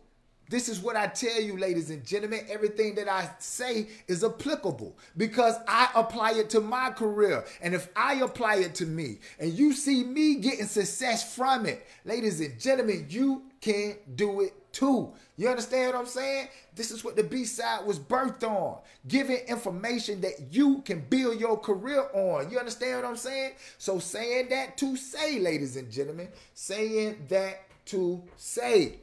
This 0.50 0.70
is 0.70 0.80
what 0.80 0.96
I 0.96 1.08
tell 1.08 1.42
you, 1.42 1.58
ladies 1.58 1.90
and 1.90 2.06
gentlemen. 2.06 2.46
Everything 2.50 2.96
that 2.96 3.10
I 3.10 3.30
say 3.40 3.88
is 4.08 4.24
applicable 4.24 4.96
because 5.18 5.56
I 5.68 5.90
apply 5.96 6.34
it 6.34 6.50
to 6.52 6.62
my 6.62 6.92
career. 6.92 7.46
And 7.62 7.74
if 7.74 7.90
I 7.96 8.16
apply 8.16 8.58
it 8.58 8.75
to 8.75 8.86
me 8.86 9.20
and 9.40 9.52
you 9.54 9.74
see 9.74 10.04
me 10.04 10.36
getting 10.36 10.68
success 10.68 11.36
from 11.36 11.66
it, 11.66 11.86
ladies 12.04 12.40
and 12.42 12.60
gentlemen, 12.60 13.08
you 13.10 13.44
can 13.60 13.96
do 14.16 14.42
it 14.42 14.54
too. 14.72 15.12
You 15.38 15.50
understand 15.50 15.94
what 15.94 16.00
I'm 16.00 16.06
saying? 16.06 16.50
This 16.75 16.92
is 16.92 17.04
what 17.04 17.16
the 17.16 17.24
B 17.24 17.46
side 17.46 17.86
was 17.86 17.98
birthed 17.98 18.44
on 18.44 18.80
giving 19.08 19.38
information 19.48 20.22
that 20.22 20.34
you 20.52 20.82
can 20.84 21.00
build 21.10 21.40
your 21.40 21.58
career 21.58 22.08
on. 22.14 22.50
You 22.52 22.60
understand 22.60 23.02
what 23.02 23.10
I'm 23.10 23.18
saying? 23.18 23.54
So, 23.78 24.00
saying 24.00 24.50
that 24.50 24.78
to 24.78 24.96
say, 24.96 25.40
ladies 25.40 25.75
and 25.75 25.92
gentlemen, 25.92 26.30
saying 26.54 27.25
that 27.30 27.64
to 27.88 28.24
say. 28.38 29.00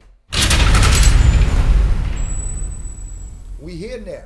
We 3.63 3.77
here 3.77 4.01
now. 4.01 4.25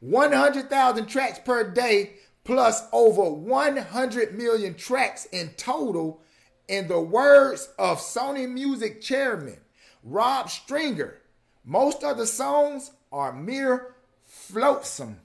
100,000 0.00 1.06
tracks 1.06 1.38
per 1.38 1.70
day 1.70 2.10
plus 2.44 2.82
over 2.92 3.30
100 3.30 4.36
million 4.36 4.74
tracks 4.74 5.24
in 5.26 5.48
total 5.56 6.20
in 6.68 6.86
the 6.86 7.00
words 7.00 7.70
of 7.78 7.98
Sony 7.98 8.46
Music 8.46 9.00
chairman 9.00 9.56
Rob 10.04 10.50
Stringer. 10.50 11.16
Most 11.64 12.04
of 12.04 12.18
the 12.18 12.26
songs 12.26 12.90
are 13.10 13.32
mere 13.32 13.94
flotsam 14.26 15.18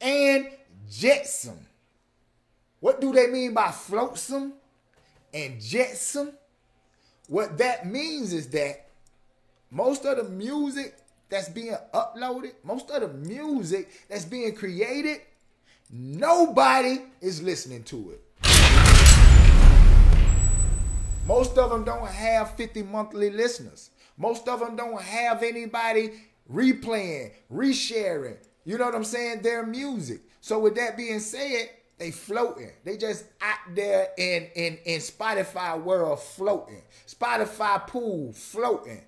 and 0.00 0.48
jetsam. 0.90 1.64
What 2.80 3.00
do 3.00 3.12
they 3.12 3.28
mean 3.28 3.54
by 3.54 3.70
flotsam 3.70 4.54
and 5.32 5.60
jetsam? 5.60 6.32
What 7.28 7.56
that 7.58 7.86
means 7.86 8.32
is 8.32 8.48
that 8.48 8.88
most 9.70 10.04
of 10.04 10.16
the 10.16 10.24
music 10.24 10.96
that's 11.34 11.48
being 11.48 11.76
uploaded, 11.92 12.52
most 12.62 12.90
of 12.90 13.00
the 13.00 13.08
music 13.08 13.90
that's 14.08 14.24
being 14.24 14.54
created, 14.54 15.20
nobody 15.90 17.00
is 17.20 17.42
listening 17.42 17.82
to 17.82 18.12
it. 18.12 18.20
Most 21.26 21.58
of 21.58 21.70
them 21.70 21.82
don't 21.82 22.06
have 22.06 22.54
50 22.54 22.84
monthly 22.84 23.30
listeners. 23.30 23.90
Most 24.16 24.46
of 24.46 24.60
them 24.60 24.76
don't 24.76 25.02
have 25.02 25.42
anybody 25.42 26.12
replaying, 26.52 27.32
resharing, 27.52 28.36
you 28.64 28.78
know 28.78 28.84
what 28.84 28.94
I'm 28.94 29.02
saying, 29.02 29.42
their 29.42 29.66
music. 29.66 30.20
So 30.40 30.60
with 30.60 30.76
that 30.76 30.96
being 30.96 31.18
said, 31.18 31.68
they 31.98 32.12
floating. 32.12 32.70
They 32.84 32.96
just 32.96 33.24
out 33.40 33.74
there 33.74 34.10
in 34.18 34.46
in 34.54 34.78
in 34.84 35.00
Spotify 35.00 35.82
world 35.82 36.20
floating. 36.20 36.82
Spotify 37.08 37.86
pool 37.88 38.32
floating. 38.32 39.02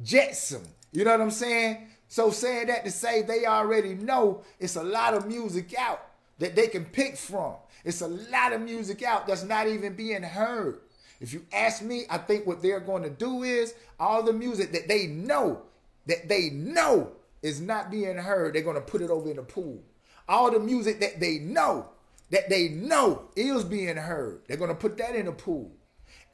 Jetsam. 0.00 0.62
You 0.92 1.04
know 1.04 1.10
what 1.10 1.20
I'm 1.20 1.30
saying? 1.30 1.88
So 2.08 2.30
saying 2.30 2.66
that 2.66 2.84
to 2.84 2.90
say 2.90 3.22
they 3.22 3.46
already 3.46 3.94
know 3.94 4.42
it's 4.60 4.76
a 4.76 4.82
lot 4.82 5.14
of 5.14 5.26
music 5.26 5.74
out 5.78 6.06
that 6.38 6.54
they 6.54 6.66
can 6.66 6.84
pick 6.84 7.16
from. 7.16 7.54
It's 7.84 8.02
a 8.02 8.08
lot 8.08 8.52
of 8.52 8.60
music 8.60 9.02
out 9.02 9.26
that's 9.26 9.42
not 9.42 9.66
even 9.66 9.94
being 9.96 10.22
heard. 10.22 10.80
If 11.20 11.32
you 11.32 11.46
ask 11.52 11.82
me, 11.82 12.04
I 12.10 12.18
think 12.18 12.46
what 12.46 12.62
they're 12.62 12.80
going 12.80 13.04
to 13.04 13.10
do 13.10 13.44
is 13.44 13.74
all 13.98 14.22
the 14.22 14.32
music 14.32 14.72
that 14.72 14.88
they 14.88 15.06
know, 15.06 15.62
that 16.06 16.28
they 16.28 16.50
know 16.50 17.12
is 17.42 17.60
not 17.60 17.90
being 17.90 18.16
heard, 18.16 18.54
they're 18.54 18.62
going 18.62 18.76
to 18.76 18.82
put 18.82 19.02
it 19.02 19.10
over 19.10 19.30
in 19.30 19.36
the 19.36 19.42
pool. 19.42 19.82
All 20.28 20.50
the 20.50 20.60
music 20.60 21.00
that 21.00 21.20
they 21.20 21.38
know, 21.38 21.88
that 22.30 22.50
they 22.50 22.68
know 22.68 23.28
is 23.36 23.64
being 23.64 23.96
heard, 23.96 24.42
they're 24.46 24.56
going 24.56 24.68
to 24.68 24.74
put 24.74 24.98
that 24.98 25.14
in 25.14 25.26
the 25.26 25.32
pool. 25.32 25.70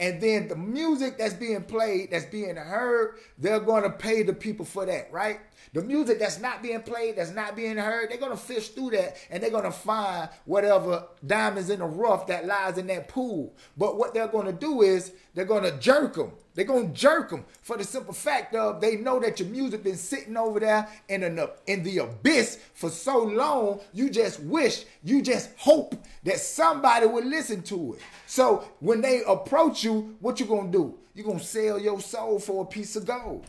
And 0.01 0.21
then 0.21 0.47
the 0.47 0.55
music 0.55 1.19
that's 1.19 1.35
being 1.35 1.65
played, 1.65 2.13
that's 2.13 2.27
being 2.27 2.55
heard, 2.55 3.17
they're 3.37 3.59
going 3.59 3.83
to 3.83 3.91
pay 3.91 4.23
the 4.23 4.33
people 4.33 4.65
for 4.65 4.87
that, 4.87 5.13
right? 5.13 5.41
The 5.73 5.83
music 5.83 6.21
that's 6.21 6.39
not 6.39 6.63
being 6.63 6.83
played, 6.83 7.17
that's 7.17 7.33
not 7.33 7.57
being 7.57 7.77
heard, 7.77 8.11
they're 8.11 8.19
going 8.19 8.31
to 8.31 8.37
fish 8.37 8.69
through 8.69 8.91
that 8.91 9.17
and 9.29 9.43
they're 9.43 9.51
going 9.51 9.65
to 9.65 9.73
find 9.73 10.29
whatever 10.45 11.09
diamonds 11.27 11.69
in 11.69 11.81
the 11.81 11.85
rough 11.85 12.29
that 12.29 12.47
lies 12.47 12.79
in 12.79 12.87
that 12.87 13.09
pool. 13.09 13.57
But 13.77 13.99
what 13.99 14.15
they're 14.15 14.29
going 14.29 14.47
to 14.47 14.53
do 14.53 14.83
is 14.83 15.13
they're 15.35 15.45
going 15.45 15.65
to 15.65 15.77
jerk 15.79 16.15
them. 16.15 16.33
They're 16.59 16.67
to 16.89 16.93
jerk 16.93 17.31
them 17.31 17.45
for 17.63 17.77
the 17.77 17.85
simple 17.85 18.13
fact 18.13 18.53
of 18.57 18.81
they 18.81 18.97
know 18.97 19.21
that 19.21 19.39
your 19.39 19.49
music 19.49 19.85
been 19.85 19.95
sitting 19.95 20.37
over 20.37 20.59
there 20.59 20.89
in, 21.09 21.23
an, 21.23 21.39
in 21.69 21.85
the 21.85 21.99
abyss 21.99 22.59
for 22.75 22.91
so 22.91 23.23
long, 23.23 23.79
you 23.93 24.11
just 24.11 24.41
wish, 24.41 24.85
you 25.05 25.23
just 25.23 25.51
hope 25.57 25.95
that 26.25 26.41
somebody 26.41 27.07
would 27.07 27.27
listen 27.27 27.63
to 27.63 27.95
it. 27.95 28.01
So 28.27 28.69
when 28.81 29.01
they 29.01 29.23
approach 29.23 29.85
you, 29.85 30.17
what 30.19 30.41
you 30.41 30.47
to 30.73 30.79
do? 30.79 30.99
You're 31.15 31.27
going 31.27 31.39
to 31.39 31.45
sell 31.45 31.79
your 31.79 32.01
soul 32.01 32.41
for 32.41 32.65
a 32.65 32.67
piece 32.67 32.97
of 32.97 33.07
gold. 33.07 33.47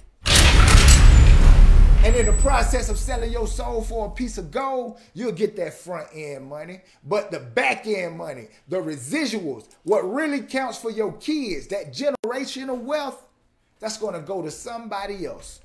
And 2.01 2.15
in 2.15 2.27
the 2.27 2.33
process 2.41 2.89
of 2.89 2.97
selling 2.97 3.29
your 3.29 3.45
soul 3.45 3.83
for 3.83 4.07
a 4.07 4.09
piece 4.09 4.37
of 4.37 4.51
gold, 4.51 4.99
you'll 5.13 5.33
get 5.33 5.57
that 5.57 5.73
front 5.73 6.07
end 6.13 6.47
money. 6.47 6.79
But 7.03 7.29
the 7.29 7.39
back 7.41 7.87
end 7.87 8.17
money, 8.17 8.47
the 8.69 8.77
residuals, 8.77 9.67
what 9.83 10.09
really 10.09 10.39
counts 10.39 10.77
for 10.77 10.91
your 10.91 11.11
kids, 11.17 11.67
that 11.67 11.93
generational 11.93 12.79
wealth, 12.79 13.21
that's 13.81 13.97
going 13.97 14.13
to 14.13 14.21
go 14.21 14.41
to 14.41 14.49
somebody 14.49 15.25
else. 15.25 15.59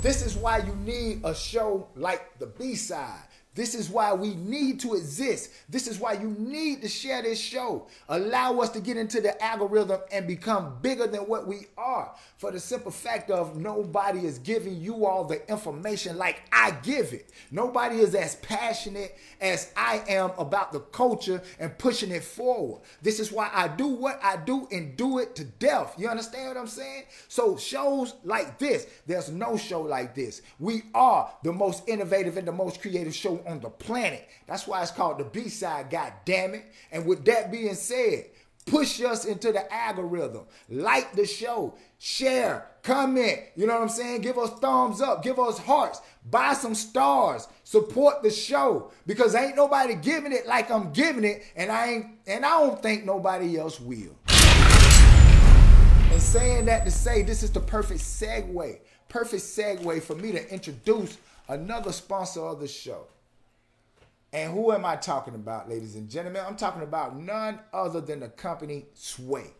This 0.00 0.26
is 0.26 0.34
why 0.34 0.58
you 0.58 0.74
need 0.84 1.20
a 1.22 1.32
show 1.32 1.86
like 1.94 2.36
the 2.40 2.46
B 2.46 2.74
side. 2.74 3.22
This 3.54 3.74
is 3.74 3.90
why 3.90 4.14
we 4.14 4.34
need 4.34 4.80
to 4.80 4.94
exist. 4.94 5.50
This 5.68 5.86
is 5.86 5.98
why 5.98 6.14
you 6.14 6.34
need 6.38 6.80
to 6.82 6.88
share 6.88 7.20
this 7.20 7.38
show. 7.38 7.86
Allow 8.08 8.60
us 8.60 8.70
to 8.70 8.80
get 8.80 8.96
into 8.96 9.20
the 9.20 9.42
algorithm 9.44 10.00
and 10.10 10.26
become 10.26 10.78
bigger 10.80 11.06
than 11.06 11.22
what 11.22 11.46
we 11.46 11.66
are. 11.76 12.14
For 12.38 12.50
the 12.50 12.58
simple 12.58 12.90
fact 12.90 13.30
of 13.30 13.56
nobody 13.56 14.26
is 14.26 14.38
giving 14.38 14.80
you 14.80 15.04
all 15.04 15.24
the 15.24 15.46
information 15.50 16.16
like 16.16 16.42
I 16.50 16.70
give 16.82 17.12
it. 17.12 17.30
Nobody 17.50 17.96
is 17.96 18.14
as 18.14 18.36
passionate 18.36 19.18
as 19.40 19.70
I 19.76 20.02
am 20.08 20.30
about 20.38 20.72
the 20.72 20.80
culture 20.80 21.42
and 21.58 21.76
pushing 21.76 22.10
it 22.10 22.24
forward. 22.24 22.80
This 23.02 23.20
is 23.20 23.30
why 23.30 23.50
I 23.52 23.68
do 23.68 23.88
what 23.88 24.18
I 24.22 24.38
do 24.38 24.66
and 24.72 24.96
do 24.96 25.18
it 25.18 25.36
to 25.36 25.44
death. 25.44 25.94
You 25.98 26.08
understand 26.08 26.48
what 26.48 26.56
I'm 26.56 26.66
saying? 26.66 27.04
So 27.28 27.58
shows 27.58 28.14
like 28.24 28.58
this, 28.58 28.86
there's 29.06 29.30
no 29.30 29.58
show 29.58 29.82
like 29.82 30.14
this. 30.14 30.40
We 30.58 30.84
are 30.94 31.30
the 31.42 31.52
most 31.52 31.86
innovative 31.86 32.38
and 32.38 32.48
the 32.48 32.52
most 32.52 32.80
creative 32.80 33.14
on 33.46 33.60
the 33.60 33.70
planet. 33.70 34.28
That's 34.46 34.66
why 34.66 34.82
it's 34.82 34.90
called 34.90 35.18
the 35.18 35.24
B 35.24 35.48
side, 35.48 35.90
god 35.90 36.12
damn 36.24 36.54
it. 36.54 36.64
And 36.90 37.06
with 37.06 37.24
that 37.26 37.50
being 37.50 37.74
said, 37.74 38.26
push 38.66 39.00
us 39.02 39.24
into 39.24 39.52
the 39.52 39.72
algorithm, 39.72 40.44
like 40.68 41.12
the 41.12 41.26
show, 41.26 41.74
share, 41.98 42.66
comment, 42.82 43.38
you 43.56 43.66
know 43.66 43.74
what 43.74 43.82
I'm 43.82 43.88
saying? 43.88 44.20
Give 44.20 44.38
us 44.38 44.50
thumbs 44.60 45.00
up, 45.00 45.22
give 45.22 45.38
us 45.38 45.58
hearts, 45.58 46.00
buy 46.30 46.52
some 46.54 46.74
stars, 46.74 47.48
support 47.64 48.22
the 48.22 48.30
show 48.30 48.90
because 49.06 49.34
ain't 49.34 49.56
nobody 49.56 49.94
giving 49.94 50.32
it 50.32 50.46
like 50.46 50.70
I'm 50.70 50.92
giving 50.92 51.24
it 51.24 51.42
and 51.56 51.70
I 51.70 51.86
ain't 51.88 52.06
and 52.26 52.44
I 52.44 52.60
don't 52.60 52.80
think 52.82 53.04
nobody 53.04 53.58
else 53.58 53.80
will. 53.80 54.16
And 56.12 56.20
saying 56.20 56.66
that 56.66 56.84
to 56.84 56.90
say 56.90 57.22
this 57.22 57.42
is 57.42 57.50
the 57.50 57.60
perfect 57.60 58.00
segue, 58.00 58.78
perfect 59.08 59.42
segue 59.42 60.02
for 60.02 60.14
me 60.14 60.32
to 60.32 60.52
introduce 60.52 61.18
another 61.48 61.92
sponsor 61.92 62.42
of 62.42 62.60
the 62.60 62.68
show. 62.68 63.06
And 64.32 64.52
who 64.52 64.72
am 64.72 64.84
I 64.84 64.96
talking 64.96 65.34
about, 65.34 65.68
ladies 65.68 65.94
and 65.94 66.08
gentlemen? 66.08 66.42
I'm 66.46 66.56
talking 66.56 66.82
about 66.82 67.18
none 67.18 67.60
other 67.72 68.00
than 68.00 68.20
the 68.20 68.28
company 68.28 68.86
Sway. 68.94 69.52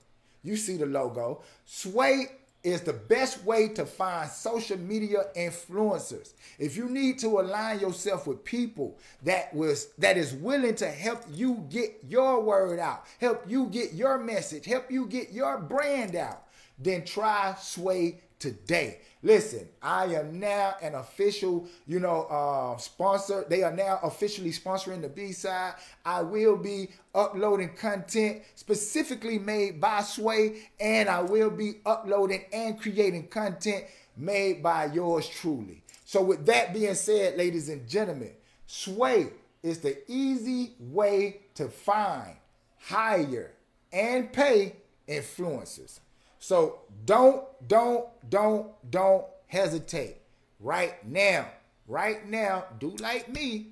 You 0.43 0.57
see 0.57 0.77
the 0.77 0.87
logo. 0.87 1.43
Sway 1.67 2.27
is 2.63 2.81
the 2.81 2.93
best 2.93 3.45
way 3.45 3.69
to 3.69 3.85
find 3.85 4.31
social 4.31 4.79
media 4.79 5.27
influencers. 5.37 6.33
If 6.59 6.77
you 6.77 6.89
need 6.89 7.19
to 7.19 7.41
align 7.41 7.81
yourself 7.81 8.27
with 8.27 8.45
people 8.45 8.99
that 9.25 9.53
was 9.53 9.89
that 9.99 10.17
is 10.17 10.33
willing 10.33 10.77
to 10.77 10.89
help 10.89 11.23
you 11.31 11.67
get 11.69 11.99
your 12.09 12.41
word 12.41 12.79
out, 12.79 13.05
help 13.21 13.45
you 13.47 13.67
get 13.67 13.93
your 13.93 14.19
message, 14.19 14.65
help 14.65 14.91
you 14.91 15.07
get 15.07 15.33
your 15.33 15.59
brand 15.59 16.15
out, 16.15 16.45
then 16.79 17.05
try 17.05 17.55
Sway 17.61 18.21
today. 18.43 18.99
Listen, 19.23 19.69
I 19.81 20.07
am 20.17 20.41
now 20.41 20.75
an 20.83 20.97
official, 20.97 21.69
you 21.87 22.01
know, 22.01 22.23
uh, 22.25 22.77
sponsor. 22.77 23.45
They 23.49 23.63
are 23.63 23.71
now 23.71 24.01
officially 24.03 24.51
sponsoring 24.51 25.01
the 25.01 25.09
B 25.09 25.31
side. 25.31 25.75
I 26.05 26.23
will 26.23 26.57
be 26.57 26.89
uploading 27.15 27.75
content 27.77 28.43
specifically 28.57 29.39
made 29.39 29.81
by 29.81 30.03
Sway, 30.03 30.63
and 30.81 31.09
I 31.09 31.23
will 31.23 31.51
be 31.51 31.75
uploading 31.87 32.45
and 32.53 32.81
creating 32.81 33.29
content 33.29 33.85
made 34.17 34.61
by 34.61 34.87
yours 34.87 35.29
truly. 35.29 35.85
So, 36.05 36.21
with 36.21 36.45
that 36.47 36.75
being 36.75 36.95
said, 36.97 37.39
ladies 37.39 37.69
and 37.69 37.89
gentlemen, 37.89 38.33
Sway 38.67 39.29
is 39.63 39.79
the 39.79 39.99
easy 40.11 40.73
way 40.81 41.43
to 41.55 41.69
find, 41.69 42.35
hire, 42.81 43.53
and 43.93 44.33
pay 44.33 44.75
influencers. 45.09 46.01
So 46.43 46.81
don't, 47.05 47.45
don't, 47.69 48.09
don't, 48.29 48.67
don't 48.91 49.25
hesitate. 49.47 50.17
Right 50.59 50.95
now, 51.09 51.47
right 51.87 52.29
now, 52.29 52.65
do 52.81 52.97
like 52.99 53.29
me 53.29 53.69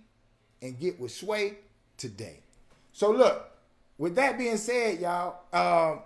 and 0.62 0.78
get 0.78 1.00
with 1.00 1.10
Sway 1.10 1.58
today. 1.96 2.38
So 2.92 3.10
look, 3.10 3.50
with 3.98 4.14
that 4.14 4.38
being 4.38 4.56
said, 4.56 5.00
y'all, 5.00 5.40
um, 5.52 6.02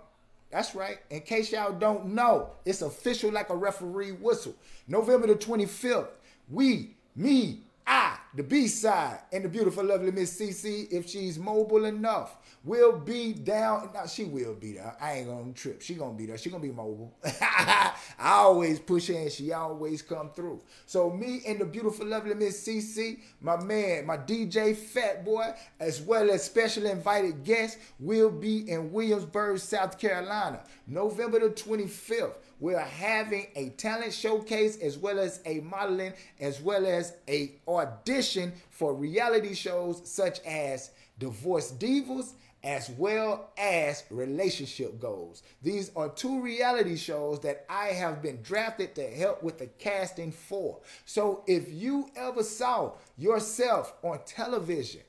that's 0.49 0.73
right. 0.73 0.97
In 1.11 1.21
case 1.21 1.51
y'all 1.51 1.71
don't 1.71 2.07
know, 2.07 2.49
it's 2.65 2.81
official 2.81 3.31
like 3.31 3.51
a 3.51 3.55
referee 3.55 4.13
whistle. 4.13 4.55
November 4.87 5.27
the 5.27 5.35
25th, 5.35 6.07
we, 6.49 6.95
me, 7.15 7.59
I, 7.85 8.17
the 8.33 8.41
B 8.41 8.67
side, 8.67 9.19
and 9.31 9.45
the 9.45 9.49
beautiful, 9.49 9.83
lovely 9.83 10.11
Miss 10.11 10.39
CC, 10.39 10.91
if 10.91 11.07
she's 11.07 11.37
mobile 11.37 11.85
enough, 11.85 12.37
will 12.65 12.97
be 12.97 13.31
down. 13.31 13.91
Now 13.93 14.07
she 14.07 14.25
will 14.25 14.55
be 14.55 14.73
there. 14.73 14.95
I 14.99 15.13
ain't 15.13 15.27
gonna 15.27 15.53
trip. 15.53 15.81
She 15.81 15.93
gonna 15.93 16.17
be 16.17 16.25
there. 16.25 16.37
She 16.37 16.49
gonna 16.49 16.63
be 16.63 16.71
mobile. 16.71 17.15
I 17.23 17.93
always 18.19 18.79
push 18.79 19.07
her 19.07 19.13
and 19.13 19.31
she 19.31 19.53
always 19.53 20.01
come 20.01 20.31
through. 20.31 20.61
So 20.85 21.11
me 21.11 21.41
and 21.47 21.59
the 21.59 21.65
beautiful, 21.65 22.07
lovely 22.07 22.33
Miss 22.33 22.67
CC, 22.67 23.19
my 23.39 23.61
man, 23.61 24.07
my 24.07 24.17
DJ 24.17 24.75
Fat 24.75 25.23
Boy, 25.23 25.53
as 25.79 26.01
well 26.01 26.31
as 26.31 26.43
special 26.43 26.85
invited 26.87 27.43
guests, 27.43 27.77
will 27.99 28.31
be 28.31 28.69
in 28.69 28.91
Williamsburg, 28.91 29.59
South 29.59 29.99
Carolina, 29.99 30.61
November 30.87 31.39
the 31.39 31.49
25th. 31.49 32.33
We're 32.59 32.79
having 32.79 33.47
a 33.55 33.69
talent 33.69 34.13
showcase 34.13 34.77
as 34.77 34.97
well 34.97 35.19
as 35.19 35.41
a 35.45 35.59
modeling 35.59 36.13
as 36.39 36.61
well 36.61 36.85
as 36.85 37.13
a 37.27 37.51
audition 37.67 38.53
for 38.69 38.93
reality 38.93 39.53
shows 39.53 40.01
such 40.09 40.39
as 40.45 40.91
Divorce 41.19 41.73
Divas 41.73 42.31
as 42.65 42.89
well 42.89 43.51
as 43.59 44.03
relationship 44.09 44.99
goals. 44.99 45.43
These 45.61 45.91
are 45.95 46.09
two 46.09 46.41
reality 46.41 46.97
shows 46.97 47.39
that 47.41 47.63
I 47.69 47.89
have 47.89 48.23
been 48.23 48.41
drafted 48.41 48.95
to 48.95 49.07
help 49.07 49.43
with 49.43 49.59
the 49.59 49.67
casting 49.67 50.31
for. 50.31 50.79
So 51.05 51.43
if 51.45 51.71
you 51.71 52.09
ever 52.15 52.41
saw 52.41 52.93
yourself 53.17 53.93
on 54.01 54.19
television, 54.25 55.01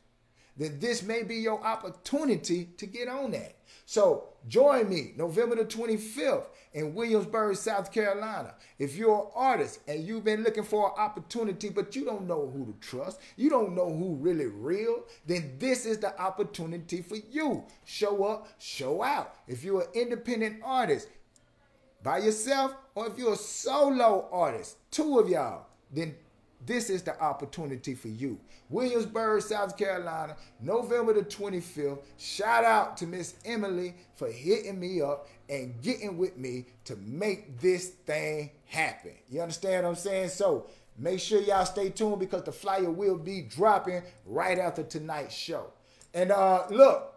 then 0.57 0.79
this 0.81 1.03
may 1.03 1.23
be 1.23 1.37
your 1.37 1.63
opportunity 1.63 2.71
to 2.77 2.87
get 2.87 3.09
on 3.09 3.33
that. 3.33 3.57
So 3.85 4.31
join 4.49 4.89
me 4.89 5.13
November 5.17 5.57
the 5.57 5.65
25th 5.65 6.47
in 6.73 6.95
Williamsburg, 6.95 7.57
South 7.57 7.93
Carolina. 7.93 8.55
If 8.79 8.97
you're 8.97 9.17
an 9.17 9.31
artist 9.35 9.81
and 9.87 10.03
you've 10.03 10.25
been 10.25 10.43
looking 10.43 10.65
for 10.65 10.89
an 10.89 10.95
opportunity, 10.99 11.69
but 11.69 11.95
you 11.95 12.05
don't 12.05 12.27
know 12.27 12.51
who 12.53 12.67
to 12.67 12.87
trust, 12.87 13.21
you 13.37 13.49
don't 13.49 13.75
know 13.75 13.89
who 13.89 14.17
really 14.17 14.47
real, 14.47 15.05
then 15.25 15.55
this 15.59 15.87
is 15.87 15.99
the 15.99 16.21
opportunity 16.21 17.01
for 17.01 17.17
you. 17.17 17.65
Show 17.85 18.25
up, 18.25 18.49
show 18.59 19.03
out. 19.03 19.37
If 19.47 19.63
you're 19.63 19.83
an 19.83 19.89
independent 19.95 20.61
artist 20.65 21.09
by 22.03 22.19
yourself, 22.19 22.75
or 22.95 23.07
if 23.07 23.17
you're 23.19 23.35
a 23.35 23.37
solo 23.37 24.29
artist, 24.33 24.79
two 24.91 25.19
of 25.19 25.29
y'all, 25.29 25.67
then 25.93 26.15
this 26.67 26.91
is 26.91 27.03
the 27.03 27.19
opportunity 27.21 27.95
for 27.95 28.09
you. 28.09 28.39
Williamsburg, 28.69 29.43
South 29.43 29.77
Carolina, 29.77 30.37
November 30.61 31.15
the 31.15 31.23
25th. 31.23 32.01
Shout 32.19 32.65
out 32.65 32.97
to 32.99 33.07
Miss 33.07 33.37
Emily 33.45 33.95
for 34.17 34.29
hitting 34.29 34.81
me 34.81 35.01
up 35.01 35.29
and 35.49 35.81
getting 35.81 36.19
with 36.19 36.37
me 36.37 36.67
to 36.85 36.97
make 36.97 37.61
this 37.61 37.91
thing 37.91 38.51
happen. 38.65 39.13
You 39.31 39.43
understand 39.43 39.85
what 39.85 39.91
I'm 39.91 39.97
saying? 39.97 40.31
So 40.31 40.67
make 40.99 41.21
sure 41.21 41.41
y'all 41.41 41.65
stay 41.65 41.91
tuned 41.91 42.19
because 42.19 42.43
the 42.43 42.53
flyer 42.53 42.91
will 42.91 43.19
be 43.19 43.43
dropping 43.43 44.03
right 44.25 44.59
after 44.59 44.83
tonight's 44.83 45.35
show. 45.35 45.67
And 46.13 46.33
uh 46.33 46.65
look, 46.71 47.15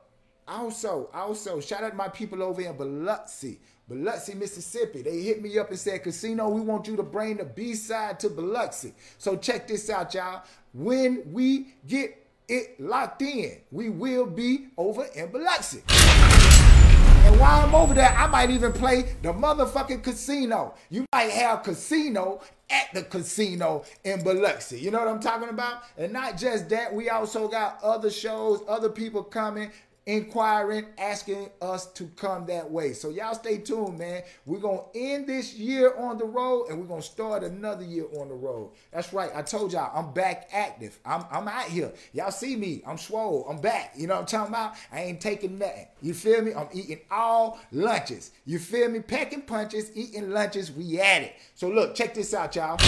also, 0.48 1.10
also, 1.14 1.60
shout 1.60 1.84
out 1.84 1.92
to 1.92 1.96
my 1.96 2.08
people 2.08 2.42
over 2.42 2.62
in 2.62 2.76
Biloxi, 2.76 3.60
Biloxi, 3.90 4.36
Mississippi. 4.36 5.02
They 5.02 5.22
hit 5.22 5.42
me 5.42 5.58
up 5.58 5.70
and 5.70 5.80
said, 5.80 6.04
Casino, 6.04 6.48
we 6.50 6.62
want 6.62 6.88
you 6.88 6.96
to 6.96 7.04
bring 7.04 7.38
the 7.38 7.46
B 7.46 7.74
side 7.74 8.20
to 8.20 8.30
Biloxi. 8.30 8.94
So 9.18 9.36
check 9.36 9.68
this 9.68 9.90
out, 9.90 10.14
y'all. 10.14 10.44
When 10.74 11.24
we 11.34 11.74
get 11.88 12.16
it 12.48 12.80
locked 12.80 13.24
in, 13.24 13.58
we 13.72 13.90
will 13.90 14.28
be 14.28 14.68
over 14.78 15.06
in 15.16 15.32
Biloxi. 15.32 15.82
And 15.90 17.40
while 17.40 17.66
I'm 17.66 17.76
over 17.76 17.94
there, 17.94 18.16
I 18.16 18.28
might 18.28 18.52
even 18.52 18.72
play 18.74 19.16
the 19.24 19.34
motherfucking 19.34 20.04
casino. 20.04 20.76
You 20.90 21.06
might 21.12 21.32
have 21.32 21.64
casino 21.64 22.42
at 22.70 22.94
the 22.94 23.04
casino 23.04 23.84
in 24.04 24.24
Biloxi. 24.24 24.80
You 24.80 24.92
know 24.92 25.00
what 25.00 25.08
I'm 25.08 25.20
talking 25.20 25.50
about? 25.50 25.84
And 25.98 26.14
not 26.14 26.38
just 26.38 26.70
that, 26.70 26.94
we 26.94 27.10
also 27.10 27.48
got 27.48 27.80
other 27.84 28.12
shows, 28.12 28.62
other 28.68 28.90
people 28.90 29.24
coming 29.24 29.72
inquiring, 30.10 30.88
asking 30.98 31.50
us 31.62 31.86
to 31.94 32.06
come 32.16 32.48
that 32.48 32.70
way. 32.70 32.94
So 32.94 33.10
y'all 33.10 33.36
stay 33.36 33.60
tuned, 33.60 34.00
man. 34.00 34.24
We're 34.46 34.60
gonna 34.60 34.82
end 34.96 35.28
this 35.28 35.54
year 35.54 35.96
on 35.98 36.18
the 36.18 36.26
road 36.26 36.70
and 36.70 36.80
we're 36.80 36.88
gonna 36.88 37.02
start 37.04 37.44
another 37.44 37.86
year 37.86 38.06
on 38.20 38.28
the 38.28 38.34
road. 38.34 38.72
That's 38.92 39.14
right. 39.14 39.30
I 39.36 39.44
told 39.44 39.72
y'all 39.72 39.92
I'm 39.96 40.12
back 40.12 40.50
active. 40.52 41.00
I'm 41.06 41.24
I'm 41.32 41.48
out 41.48 41.66
here. 41.66 41.92
Y'all 42.14 42.32
see 42.32 42.56
me. 42.56 42.82
I'm 42.88 42.98
swole. 42.98 43.46
I'm 43.48 43.62
back. 43.62 43.94
You 43.96 44.08
know 44.08 44.16
what 44.16 44.22
I'm 44.22 44.26
talking 44.26 44.54
about? 44.54 44.74
I 44.92 45.04
ain't 45.04 45.22
taking 45.22 45.60
nothing. 45.60 45.86
You 46.02 46.16
feel 46.16 46.42
me? 46.42 46.56
I'm 46.56 46.70
eating 46.74 47.02
all 47.12 47.60
lunches. 47.72 48.32
You 48.46 48.58
feel 48.58 48.90
me? 48.90 49.02
Packing 49.02 49.44
punches, 49.44 49.96
eating 49.96 50.32
lunches. 50.32 50.72
We 50.72 51.00
at 51.00 51.22
it. 51.22 51.36
So 51.54 51.70
look, 51.70 51.94
check 51.94 52.16
this 52.16 52.34
out, 52.34 52.56
y'all. 52.56 52.80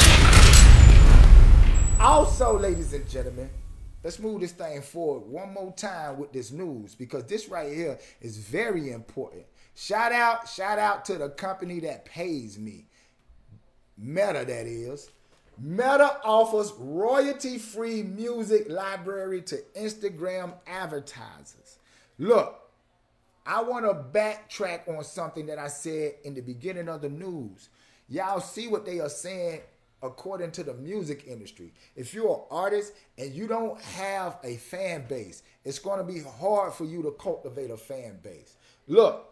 Also, 2.00 2.58
ladies 2.58 2.94
and 2.94 3.08
gentlemen, 3.08 3.48
Let's 4.04 4.20
move 4.20 4.42
this 4.42 4.52
thing 4.52 4.82
forward 4.82 5.28
one 5.28 5.54
more 5.54 5.74
time 5.74 6.18
with 6.18 6.32
this 6.32 6.52
news 6.52 6.96
because 6.96 7.26
this 7.26 7.50
right 7.50 7.72
here 7.72 8.00
is 8.20 8.38
very 8.38 8.92
important. 8.92 9.46
Shout 9.76 10.12
out, 10.12 10.50
shout 10.50 10.80
out 10.80 11.06
to 11.06 11.18
the 11.18 11.30
company 11.30 11.80
that 11.82 12.06
pays 12.06 12.58
me. 12.58 12.88
Meta, 13.98 14.44
that 14.46 14.66
is. 14.66 15.12
Meta 15.60 16.18
offers 16.24 16.74
royalty 16.80 17.60
free 17.60 18.02
music 18.02 18.68
library 18.70 19.42
to 19.44 19.58
Instagram 19.76 20.54
advertisers. 20.66 21.78
Look, 22.18 22.60
I 23.46 23.62
want 23.62 23.86
to 23.86 23.94
backtrack 23.94 24.88
on 24.88 25.04
something 25.04 25.46
that 25.48 25.60
I 25.60 25.68
said 25.68 26.16
in 26.24 26.34
the 26.34 26.42
beginning 26.42 26.90
of 26.90 27.02
the 27.02 27.10
news. 27.10 27.70
Y'all 28.10 28.42
see 28.42 28.68
what 28.68 28.86
they 28.86 29.00
are 29.00 29.10
saying 29.10 29.62
according 30.04 30.52
to 30.52 30.64
the 30.64 30.74
music 30.76 31.26
industry. 31.28 31.74
If 31.96 32.14
you're 32.14 32.30
an 32.30 32.44
artist 32.50 32.94
and 33.18 33.34
you 33.34 33.48
don't 33.48 33.80
have 33.82 34.38
a 34.44 34.58
fan 34.58 35.06
base, 35.08 35.44
it's 35.64 35.80
going 35.80 36.00
to 36.00 36.04
be 36.04 36.22
hard 36.40 36.74
for 36.74 36.86
you 36.86 37.02
to 37.04 37.12
cultivate 37.12 37.72
a 37.72 37.78
fan 37.78 38.20
base. 38.24 38.56
Look, 38.88 39.31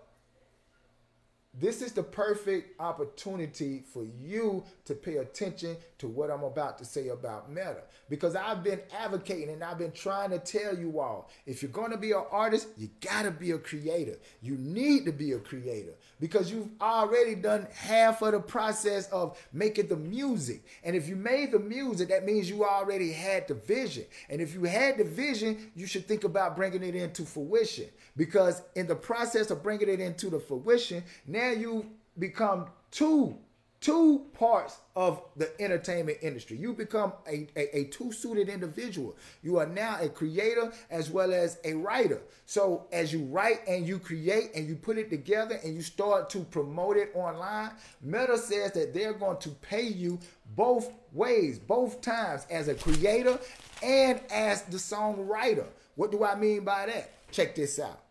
this 1.57 1.81
is 1.81 1.93
the 1.93 2.03
perfect 2.03 2.79
opportunity 2.79 3.83
for 3.91 4.05
you 4.21 4.63
to 4.85 4.93
pay 4.93 5.17
attention 5.17 5.75
to 5.97 6.07
what 6.07 6.29
I'm 6.29 6.43
about 6.43 6.77
to 6.77 6.85
say 6.85 7.07
about 7.07 7.49
Meta. 7.49 7.81
Because 8.07 8.35
I've 8.35 8.63
been 8.63 8.79
advocating 8.95 9.49
and 9.49 9.63
I've 9.63 9.79
been 9.79 9.91
trying 9.91 10.29
to 10.29 10.39
tell 10.39 10.77
you 10.77 10.99
all 10.99 11.29
if 11.47 11.63
you're 11.63 11.71
going 11.71 11.91
to 11.91 11.97
be 11.97 12.11
an 12.11 12.23
artist, 12.31 12.67
you 12.77 12.89
got 13.01 13.23
to 13.23 13.31
be 13.31 13.51
a 13.51 13.57
creator. 13.57 14.17
You 14.41 14.57
need 14.57 15.05
to 15.05 15.11
be 15.11 15.31
a 15.31 15.39
creator 15.39 15.95
because 16.19 16.51
you've 16.51 16.69
already 16.79 17.33
done 17.33 17.67
half 17.73 18.21
of 18.21 18.33
the 18.33 18.39
process 18.39 19.07
of 19.09 19.37
making 19.51 19.87
the 19.87 19.97
music. 19.97 20.63
And 20.83 20.95
if 20.95 21.09
you 21.09 21.15
made 21.15 21.51
the 21.51 21.59
music, 21.59 22.09
that 22.09 22.25
means 22.25 22.47
you 22.49 22.63
already 22.63 23.11
had 23.11 23.47
the 23.47 23.55
vision. 23.55 24.05
And 24.29 24.39
if 24.39 24.53
you 24.53 24.63
had 24.63 24.99
the 24.99 25.03
vision, 25.03 25.71
you 25.75 25.87
should 25.87 26.07
think 26.07 26.23
about 26.23 26.55
bringing 26.55 26.83
it 26.83 26.95
into 26.95 27.25
fruition 27.25 27.85
because 28.15 28.61
in 28.75 28.85
the 28.85 28.95
process 28.95 29.49
of 29.49 29.63
bringing 29.63 29.89
it 29.89 29.99
into 29.99 30.29
the 30.29 30.39
fruition, 30.39 31.03
now 31.25 31.38
you 31.47 31.85
become 32.17 32.67
two 32.91 33.37
two 33.81 34.25
parts 34.33 34.79
of 34.95 35.21
the 35.37 35.49
entertainment 35.61 36.17
industry. 36.21 36.57
You 36.57 36.73
become 36.73 37.13
a, 37.27 37.47
a, 37.55 37.77
a 37.79 37.83
two-suited 37.85 38.49
individual. 38.49 39.15
You 39.41 39.57
are 39.57 39.65
now 39.65 39.97
a 40.01 40.09
creator 40.09 40.71
as 40.89 41.09
well 41.09 41.33
as 41.33 41.59
a 41.63 41.73
writer. 41.73 42.21
So 42.45 42.87
as 42.91 43.13
you 43.13 43.23
write 43.25 43.61
and 43.67 43.87
you 43.87 43.99
create 43.99 44.51
and 44.53 44.67
you 44.67 44.75
put 44.75 44.97
it 44.97 45.09
together 45.09 45.59
and 45.63 45.75
you 45.75 45.81
start 45.81 46.29
to 46.31 46.39
promote 46.39 46.97
it 46.97 47.11
online, 47.15 47.71
Meta 48.01 48.37
says 48.37 48.73
that 48.73 48.93
they're 48.93 49.13
going 49.13 49.37
to 49.37 49.49
pay 49.49 49.87
you 49.87 50.19
both 50.55 50.91
ways, 51.13 51.57
both 51.57 52.01
times 52.01 52.45
as 52.51 52.67
a 52.67 52.75
creator 52.75 53.39
and 53.81 54.19
as 54.29 54.63
the 54.63 54.77
songwriter. 54.77 55.67
What 55.95 56.11
do 56.11 56.25
I 56.25 56.35
mean 56.35 56.65
by 56.65 56.87
that? 56.87 57.31
Check 57.31 57.55
this 57.55 57.79
out. 57.79 58.08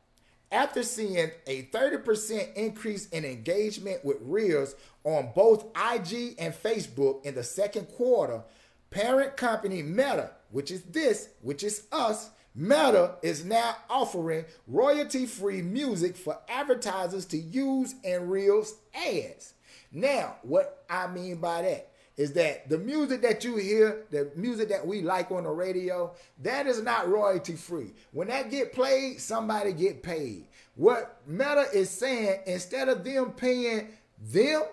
After 0.50 0.82
seeing 0.82 1.30
a 1.46 1.62
30% 1.64 2.54
increase 2.54 3.08
in 3.10 3.24
engagement 3.24 4.04
with 4.04 4.16
Reels 4.22 4.74
on 5.04 5.30
both 5.34 5.66
IG 5.76 6.36
and 6.38 6.54
Facebook 6.54 7.24
in 7.24 7.34
the 7.34 7.44
second 7.44 7.86
quarter, 7.88 8.42
parent 8.90 9.36
company 9.36 9.82
Meta, 9.82 10.30
which 10.50 10.70
is 10.70 10.82
this, 10.84 11.28
which 11.42 11.62
is 11.62 11.86
us, 11.92 12.30
Meta 12.54 13.16
is 13.22 13.44
now 13.44 13.76
offering 13.90 14.46
royalty 14.66 15.26
free 15.26 15.60
music 15.60 16.16
for 16.16 16.38
advertisers 16.48 17.26
to 17.26 17.36
use 17.36 17.94
in 18.02 18.28
Reels 18.28 18.74
ads. 18.94 19.52
Now, 19.92 20.36
what 20.42 20.84
I 20.88 21.06
mean 21.08 21.36
by 21.36 21.62
that 21.62 21.92
is 22.18 22.32
that 22.32 22.68
the 22.68 22.76
music 22.76 23.22
that 23.22 23.44
you 23.44 23.56
hear, 23.56 24.04
the 24.10 24.28
music 24.34 24.68
that 24.68 24.84
we 24.84 25.00
like 25.00 25.30
on 25.30 25.44
the 25.44 25.50
radio, 25.50 26.12
that 26.42 26.66
is 26.66 26.82
not 26.82 27.08
royalty 27.08 27.54
free. 27.54 27.92
When 28.10 28.26
that 28.26 28.50
get 28.50 28.72
played, 28.72 29.20
somebody 29.20 29.72
get 29.72 30.02
paid. 30.02 30.44
What 30.74 31.20
Meta 31.28 31.66
is 31.72 31.88
saying, 31.88 32.40
instead 32.46 32.88
of 32.88 33.04
them 33.04 33.30
paying 33.30 33.88
them, 34.20 34.64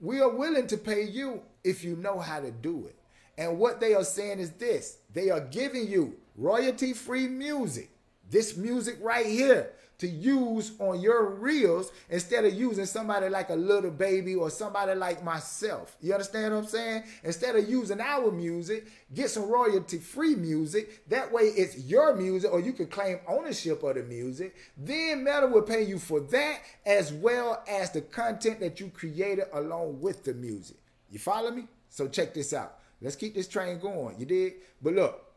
we 0.00 0.20
are 0.20 0.28
willing 0.28 0.66
to 0.66 0.76
pay 0.76 1.04
you 1.04 1.40
if 1.64 1.82
you 1.82 1.96
know 1.96 2.20
how 2.20 2.40
to 2.40 2.50
do 2.50 2.86
it. 2.88 2.96
And 3.38 3.58
what 3.58 3.80
they 3.80 3.94
are 3.94 4.04
saying 4.04 4.38
is 4.38 4.50
this 4.50 4.98
they 5.14 5.30
are 5.30 5.40
giving 5.40 5.88
you 5.88 6.14
royalty 6.36 6.92
free 6.92 7.26
music, 7.26 7.88
this 8.30 8.54
music 8.54 8.98
right 9.00 9.26
here, 9.26 9.72
to 9.98 10.08
use 10.08 10.72
on 10.78 11.00
your 11.00 11.30
reels 11.34 11.92
instead 12.10 12.44
of 12.44 12.54
using 12.54 12.86
somebody 12.86 13.28
like 13.28 13.50
a 13.50 13.54
Lil 13.54 13.90
Baby 13.90 14.34
or 14.34 14.50
somebody 14.50 14.94
like 14.94 15.22
myself. 15.22 15.96
You 16.00 16.12
understand 16.12 16.54
what 16.54 16.64
I'm 16.64 16.66
saying? 16.66 17.04
Instead 17.22 17.56
of 17.56 17.68
using 17.68 18.00
our 18.00 18.30
music, 18.30 18.86
get 19.12 19.30
some 19.30 19.48
royalty 19.48 19.98
free 19.98 20.34
music. 20.34 21.08
That 21.08 21.32
way 21.32 21.44
it's 21.44 21.78
your 21.78 22.14
music 22.16 22.52
or 22.52 22.60
you 22.60 22.72
can 22.72 22.86
claim 22.86 23.18
ownership 23.28 23.82
of 23.82 23.94
the 23.94 24.02
music. 24.02 24.54
Then 24.76 25.24
Meta 25.24 25.46
will 25.46 25.62
pay 25.62 25.82
you 25.82 25.98
for 25.98 26.20
that 26.20 26.60
as 26.84 27.12
well 27.12 27.62
as 27.68 27.90
the 27.90 28.00
content 28.00 28.60
that 28.60 28.80
you 28.80 28.88
created 28.88 29.44
along 29.52 30.00
with 30.00 30.24
the 30.24 30.34
music. 30.34 30.76
You 31.10 31.18
follow 31.18 31.50
me? 31.50 31.68
So 31.88 32.08
check 32.08 32.34
this 32.34 32.52
out. 32.52 32.78
Let's 33.00 33.16
keep 33.16 33.34
this 33.34 33.48
train 33.48 33.78
going. 33.78 34.18
You 34.18 34.26
did? 34.26 34.54
But 34.82 34.94
look, 34.94 35.33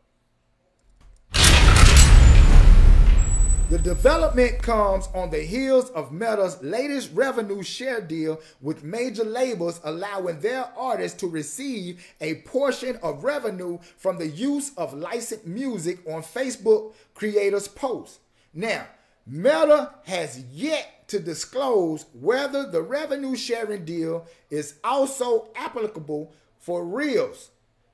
The 3.68 3.78
development 3.78 4.62
comes 4.62 5.10
on 5.14 5.28
the 5.28 5.42
heels 5.42 5.90
of 5.90 6.10
Meta's 6.10 6.56
latest 6.62 7.10
revenue 7.12 7.62
share 7.62 8.00
deal 8.00 8.40
with 8.62 8.82
major 8.82 9.24
labels, 9.24 9.78
allowing 9.84 10.40
their 10.40 10.70
artists 10.74 11.20
to 11.20 11.26
receive 11.26 12.02
a 12.22 12.36
portion 12.36 12.96
of 13.02 13.24
revenue 13.24 13.78
from 13.98 14.16
the 14.16 14.26
use 14.26 14.72
of 14.78 14.94
licensed 14.94 15.46
music 15.46 15.98
on 16.08 16.22
Facebook 16.22 16.94
creators' 17.12 17.68
posts. 17.68 18.20
Now, 18.54 18.86
Meta 19.26 19.92
has 20.04 20.42
yet 20.50 21.06
to 21.08 21.18
disclose 21.18 22.06
whether 22.14 22.70
the 22.70 22.80
revenue 22.80 23.36
sharing 23.36 23.84
deal 23.84 24.26
is 24.48 24.76
also 24.82 25.48
applicable 25.54 26.32
for 26.58 26.86
Reels. 26.86 27.50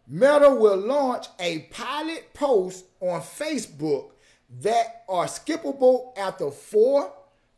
Meta 0.06 0.50
will 0.50 0.76
launch 0.76 1.26
a 1.40 1.60
pilot 1.72 2.32
post 2.32 2.84
on 3.00 3.20
Facebook 3.22 4.10
that 4.60 5.04
are 5.08 5.26
skippable 5.26 6.16
after 6.16 6.50
four 6.50 7.12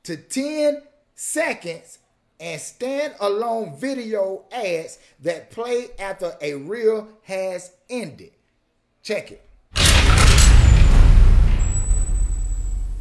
to 0.04 0.16
10 0.16 0.82
seconds 1.14 1.98
and 2.38 2.60
stand-alone 2.60 3.76
video 3.76 4.44
ads 4.52 4.98
that 5.20 5.50
play 5.50 5.88
after 5.98 6.34
a 6.40 6.54
reel 6.54 7.08
has 7.22 7.72
ended. 7.88 8.32
Check 9.02 9.32
it. 9.32 9.42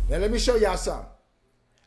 Now 0.07 0.17
let 0.17 0.31
me 0.31 0.39
show 0.39 0.55
y'all 0.55 0.77
something. 0.77 1.14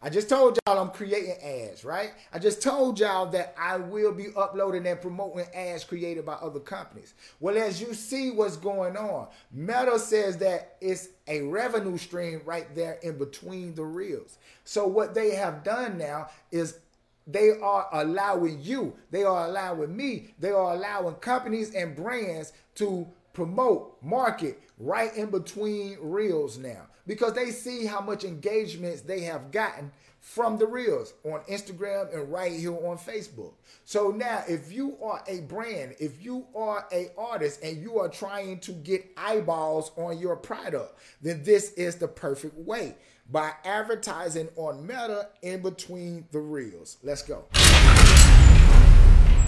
I 0.01 0.11
just 0.11 0.29
told 0.29 0.57
y'all 0.67 0.79
I'm 0.79 0.91
creating 0.91 1.35
ads, 1.43 1.85
right? 1.85 2.13
I 2.33 2.39
just 2.39 2.63
told 2.63 3.01
y'all 3.01 3.27
that 3.31 3.53
I 3.59 3.79
will 3.79 4.13
be 4.13 4.29
uploading 4.37 4.87
and 4.87 5.01
promoting 5.01 5.47
ads 5.53 5.83
created 5.83 6.25
by 6.25 6.35
other 6.35 6.61
companies. 6.61 7.15
Well, 7.41 7.59
as 7.59 7.81
you 7.81 7.95
see 7.95 8.31
what's 8.31 8.57
going 8.57 8.97
on, 8.97 9.27
Meta 9.51 9.99
says 9.99 10.37
that 10.39 10.77
it's 10.81 11.09
a 11.27 11.43
revenue 11.43 11.99
stream 11.99 12.43
right 12.45 12.73
there 12.77 12.99
in 13.03 13.19
between 13.19 13.75
the 13.75 13.83
reels. 13.83 14.39
So 14.65 14.87
what 14.87 15.15
they 15.15 15.35
have 15.35 15.65
done 15.65 15.99
now 15.99 16.29
is 16.53 16.79
they 17.27 17.59
are 17.61 17.89
allowing 17.93 18.63
you, 18.63 18.95
they 19.11 19.25
are 19.25 19.47
allowing 19.47 19.97
me, 19.97 20.33
they 20.39 20.53
are 20.53 20.75
allowing 20.75 21.17
companies 21.17 21.75
and 21.75 21.97
brands 21.97 22.53
to 22.77 23.05
promote, 23.33 23.97
market 24.01 24.61
right 24.79 25.15
in 25.17 25.31
between 25.31 25.99
reels 26.01 26.57
now 26.57 26.87
because 27.09 27.33
they 27.33 27.51
see 27.51 27.87
how 27.87 28.01
much 28.01 28.23
engagements 28.23 29.01
they 29.01 29.23
have 29.23 29.51
gotten 29.51 29.91
from 30.21 30.59
the 30.59 30.67
reels 30.67 31.15
on 31.25 31.41
Instagram 31.49 32.13
and 32.13 32.31
right 32.31 32.53
here 32.53 32.75
on 32.75 32.99
Facebook. 32.99 33.55
So 33.85 34.11
now 34.11 34.45
if 34.47 34.71
you 34.71 34.97
are 35.03 35.25
a 35.27 35.41
brand, 35.41 35.97
if 35.99 36.23
you 36.23 36.47
are 36.55 36.87
a 36.93 37.11
artist 37.17 37.65
and 37.65 37.81
you 37.81 37.99
are 37.99 38.09
trying 38.09 38.61
to 38.61 38.73
get 38.73 39.07
eyeballs 39.17 39.91
on 39.97 40.19
your 40.19 40.37
product, 40.37 40.99
then 41.23 41.43
this 41.45 41.73
is 41.73 41.97
the 41.97 42.09
perfect 42.09 42.55
way 42.59 42.95
by 43.31 43.53
advertising 43.65 44.49
on 44.57 44.87
Meta 44.87 45.29
in 45.41 45.63
between 45.63 46.27
the 46.31 46.41
reels. 46.41 46.99
Let's 47.03 47.23
go. 47.23 47.45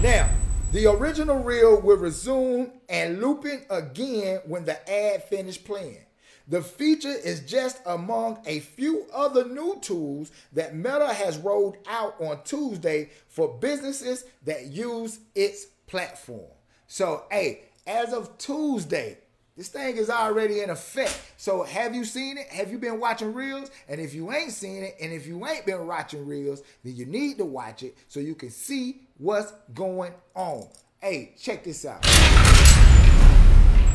Now, 0.02 0.30
the 0.72 0.86
original 0.86 1.42
reel 1.42 1.78
will 1.80 1.98
resume 1.98 2.72
and 2.88 3.20
looping 3.20 3.66
again 3.68 4.40
when 4.46 4.64
the 4.64 4.90
ad 4.90 5.24
finished 5.24 5.64
playing. 5.64 6.06
The 6.50 6.62
feature 6.62 7.14
is 7.14 7.38
just 7.42 7.80
among 7.86 8.38
a 8.44 8.58
few 8.58 9.06
other 9.14 9.48
new 9.48 9.78
tools 9.80 10.32
that 10.52 10.74
Meta 10.74 11.14
has 11.14 11.38
rolled 11.38 11.76
out 11.86 12.20
on 12.20 12.42
Tuesday 12.42 13.10
for 13.28 13.56
businesses 13.60 14.24
that 14.44 14.66
use 14.66 15.20
its 15.36 15.66
platform. 15.86 16.50
So, 16.88 17.22
hey, 17.30 17.66
as 17.86 18.12
of 18.12 18.36
Tuesday, 18.36 19.18
this 19.56 19.68
thing 19.68 19.96
is 19.96 20.10
already 20.10 20.60
in 20.60 20.70
effect. 20.70 21.16
So, 21.36 21.62
have 21.62 21.94
you 21.94 22.04
seen 22.04 22.36
it? 22.36 22.48
Have 22.48 22.72
you 22.72 22.78
been 22.78 22.98
watching 22.98 23.32
Reels? 23.32 23.70
And 23.88 24.00
if 24.00 24.12
you 24.12 24.32
ain't 24.32 24.50
seen 24.50 24.82
it, 24.82 24.96
and 25.00 25.12
if 25.12 25.28
you 25.28 25.46
ain't 25.46 25.66
been 25.66 25.86
watching 25.86 26.26
Reels, 26.26 26.64
then 26.82 26.96
you 26.96 27.06
need 27.06 27.38
to 27.38 27.44
watch 27.44 27.84
it 27.84 27.96
so 28.08 28.18
you 28.18 28.34
can 28.34 28.50
see 28.50 29.02
what's 29.18 29.52
going 29.72 30.14
on. 30.34 30.66
Hey, 30.98 31.32
check 31.38 31.62
this 31.62 31.84
out. 31.84 32.02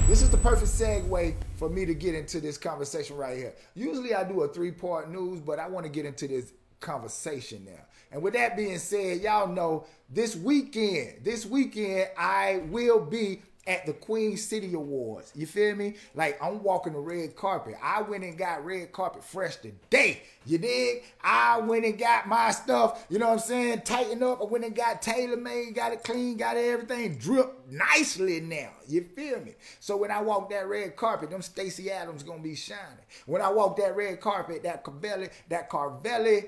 This 0.07 0.21
is 0.21 0.29
the 0.29 0.37
perfect 0.37 0.71
segue 0.71 1.35
for 1.55 1.69
me 1.69 1.85
to 1.85 1.93
get 1.93 2.15
into 2.15 2.39
this 2.39 2.57
conversation 2.57 3.15
right 3.17 3.37
here. 3.37 3.53
Usually 3.73 4.13
I 4.13 4.23
do 4.23 4.41
a 4.41 4.47
three 4.47 4.71
part 4.71 5.09
news, 5.09 5.39
but 5.39 5.59
I 5.59 5.67
want 5.67 5.85
to 5.85 5.91
get 5.91 6.05
into 6.05 6.27
this 6.27 6.51
conversation 6.79 7.65
now. 7.65 7.83
And 8.11 8.21
with 8.21 8.33
that 8.33 8.55
being 8.55 8.77
said, 8.77 9.21
y'all 9.21 9.47
know 9.47 9.85
this 10.09 10.35
weekend, 10.35 11.23
this 11.23 11.45
weekend, 11.45 12.09
I 12.17 12.61
will 12.69 12.99
be 12.99 13.41
at 13.67 13.85
the 13.85 13.93
Queen 13.93 14.37
City 14.37 14.73
Awards. 14.73 15.31
You 15.35 15.47
feel 15.47 15.75
me? 15.75 15.95
Like 16.13 16.37
I'm 16.41 16.61
walking 16.61 16.93
the 16.93 16.99
red 16.99 17.35
carpet. 17.35 17.75
I 17.81 18.01
went 18.03 18.23
and 18.23 18.37
got 18.37 18.63
red 18.63 18.91
carpet 18.91 19.23
fresh 19.23 19.55
today. 19.57 20.21
You 20.45 20.59
dig? 20.59 21.03
I 21.23 21.59
went 21.59 21.85
and 21.85 21.97
got 21.97 22.27
my 22.27 22.51
stuff, 22.51 23.05
you 23.09 23.17
know 23.17 23.27
what 23.27 23.33
I'm 23.33 23.39
saying? 23.39 23.81
Tighten 23.81 24.21
up. 24.21 24.41
I 24.41 24.45
went 24.45 24.65
and 24.65 24.75
got 24.75 25.01
tailor 25.01 25.37
made, 25.37 25.73
got 25.73 25.93
it 25.93 26.03
clean, 26.03 26.37
got 26.37 26.57
everything 26.57 27.17
drip 27.17 27.51
nicely 27.69 28.39
now. 28.41 28.69
You 28.87 29.01
feel 29.15 29.39
me? 29.39 29.53
So 29.79 29.97
when 29.97 30.11
I 30.11 30.21
walk 30.21 30.51
that 30.51 30.67
red 30.67 30.95
carpet, 30.95 31.31
them 31.31 31.41
Stacy 31.41 31.89
Adams 31.89 32.21
gonna 32.21 32.43
be 32.43 32.55
shining. 32.55 32.81
When 33.25 33.41
I 33.41 33.49
walk 33.49 33.77
that 33.77 33.95
red 33.95 34.21
carpet, 34.21 34.61
that 34.63 34.83
Carvelli, 34.83 35.29
that 35.49 35.69
Carvelli 35.69 36.45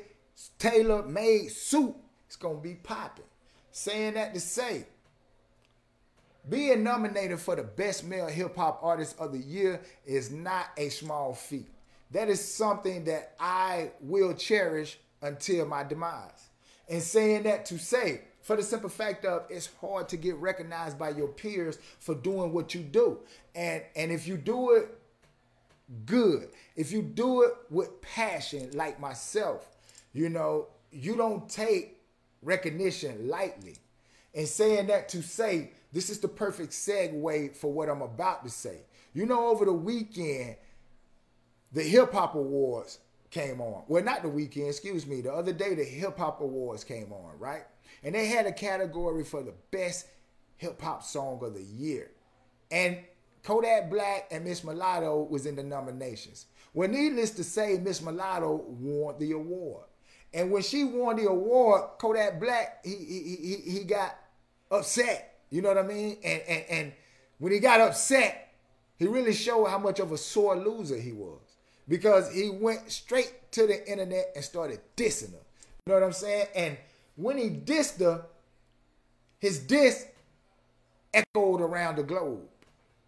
tailor 0.60 1.03
made 1.03 1.49
suit, 1.49 1.95
it's 2.27 2.36
gonna 2.36 2.60
be 2.60 2.75
popping. 2.75 3.25
Saying 3.71 4.15
that 4.15 4.34
to 4.34 4.39
say, 4.39 4.86
being 6.49 6.83
nominated 6.83 7.39
for 7.39 7.55
the 7.55 7.63
Best 7.63 8.05
Male 8.05 8.27
Hip 8.27 8.55
Hop 8.55 8.79
Artist 8.81 9.19
of 9.19 9.31
the 9.31 9.39
Year 9.39 9.81
is 10.05 10.31
not 10.31 10.67
a 10.77 10.89
small 10.89 11.33
feat. 11.33 11.67
That 12.12 12.29
is 12.29 12.43
something 12.43 13.03
that 13.05 13.33
I 13.39 13.91
will 14.01 14.33
cherish 14.33 14.97
until 15.21 15.65
my 15.65 15.83
demise. 15.83 16.49
And 16.89 17.01
saying 17.01 17.43
that 17.43 17.65
to 17.65 17.77
say, 17.77 18.21
for 18.41 18.55
the 18.55 18.63
simple 18.63 18.89
fact 18.89 19.25
of 19.25 19.43
it's 19.49 19.69
hard 19.81 20.07
to 20.10 20.15
get 20.15 20.36
recognized 20.38 20.97
by 20.97 21.10
your 21.10 21.27
peers 21.27 21.77
for 21.99 22.15
doing 22.15 22.53
what 22.53 22.73
you 22.73 22.79
do. 22.81 23.19
And 23.53 23.83
and 23.93 24.10
if 24.10 24.25
you 24.25 24.38
do 24.38 24.71
it 24.71 24.97
good, 26.05 26.47
if 26.77 26.93
you 26.93 27.01
do 27.01 27.43
it 27.43 27.53
with 27.69 28.01
passion 28.01 28.69
like 28.73 29.01
myself, 29.01 29.67
you 30.13 30.29
know, 30.29 30.67
you 30.93 31.17
don't 31.17 31.49
take 31.49 31.97
recognition 32.41 33.27
lightly. 33.27 33.75
And 34.38 34.47
saying 34.47 34.88
that 34.88 35.10
to 35.10 35.23
say 35.23 35.71
this 35.91 36.12
is 36.12 36.19
the 36.19 36.28
perfect 36.28 36.71
segue 36.71 37.56
for 37.56 37.73
what 37.73 37.89
I'm 37.89 38.04
about 38.04 38.43
to 38.43 38.52
say. 38.52 38.82
You 39.13 39.26
know, 39.26 39.47
over 39.47 39.65
the 39.65 39.73
weekend, 39.73 40.58
the 41.71 41.82
Hip 41.82 42.13
Hop 42.13 42.36
Awards 42.36 43.00
came 43.32 43.60
on. 43.60 43.84
Well, 43.88 44.04
not 44.04 44.21
the 44.21 44.30
weekend, 44.30 44.67
excuse 44.67 45.08
me. 45.08 45.21
The 45.21 45.34
other 45.34 45.54
day, 45.54 45.73
the 45.73 45.84
Hip 45.84 46.19
Hop 46.19 46.39
Awards 46.41 46.84
came 46.84 47.12
on, 47.12 47.39
right? 47.39 47.63
And 48.04 48.13
they 48.13 48.28
had 48.28 48.45
a 48.45 48.52
category 48.52 49.23
for 49.23 49.41
the 49.41 49.56
best 49.71 50.06
hip 50.58 50.80
hop 50.80 51.04
song 51.04 51.39
of 51.41 51.56
the 51.56 51.63
year. 51.63 52.12
And 52.69 53.00
Kodak 53.43 53.89
Black 53.89 54.28
and 54.30 54.43
Miss 54.43 54.63
Mulatto 54.63 55.23
was 55.23 55.47
in 55.47 55.56
the 55.56 55.63
nominations. 55.63 56.45
Well, 56.76 56.89
needless 56.89 57.32
to 57.32 57.43
say, 57.43 57.80
Miss 57.82 58.04
Mulatto 58.04 58.65
won 58.67 59.15
the 59.17 59.32
award. 59.32 59.86
And 60.32 60.52
when 60.52 60.62
she 60.62 60.84
won 60.84 61.15
the 61.15 61.28
award, 61.28 61.84
Kodak 61.97 62.39
Black, 62.39 62.86
he, 62.86 62.93
he, 62.95 63.36
he, 63.36 63.71
he 63.71 63.84
got 63.84 64.15
upset 64.71 65.38
you 65.49 65.62
know 65.62 65.69
what 65.69 65.77
I 65.77 65.84
mean? 65.84 66.17
And 66.23 66.41
and 66.47 66.63
and 66.69 66.93
when 67.38 67.51
he 67.51 67.60
got 67.60 67.80
upset, 67.80 68.53
he 68.97 69.08
really 69.08 69.34
showed 69.34 69.65
how 69.65 69.77
much 69.77 69.99
of 69.99 70.12
a 70.12 70.17
sore 70.17 70.56
loser 70.56 70.97
he 70.97 71.12
was 71.12 71.39
because 71.88 72.34
he 72.34 72.49
went 72.49 72.91
straight 72.91 73.51
to 73.53 73.67
the 73.67 73.89
internet 73.89 74.32
and 74.36 74.43
started 74.43 74.80
dissing 74.95 75.32
her. 75.32 75.39
You 75.86 75.93
know 75.93 75.93
what 75.95 76.03
I'm 76.03 76.13
saying? 76.13 76.47
And 76.56 76.77
when 77.15 77.38
he 77.38 77.49
dissed 77.49 77.99
her, 77.99 78.25
his 79.39 79.60
diss 79.60 80.08
echoed 81.13 81.62
around 81.62 81.95
the 81.95 82.03
globe. 82.03 82.41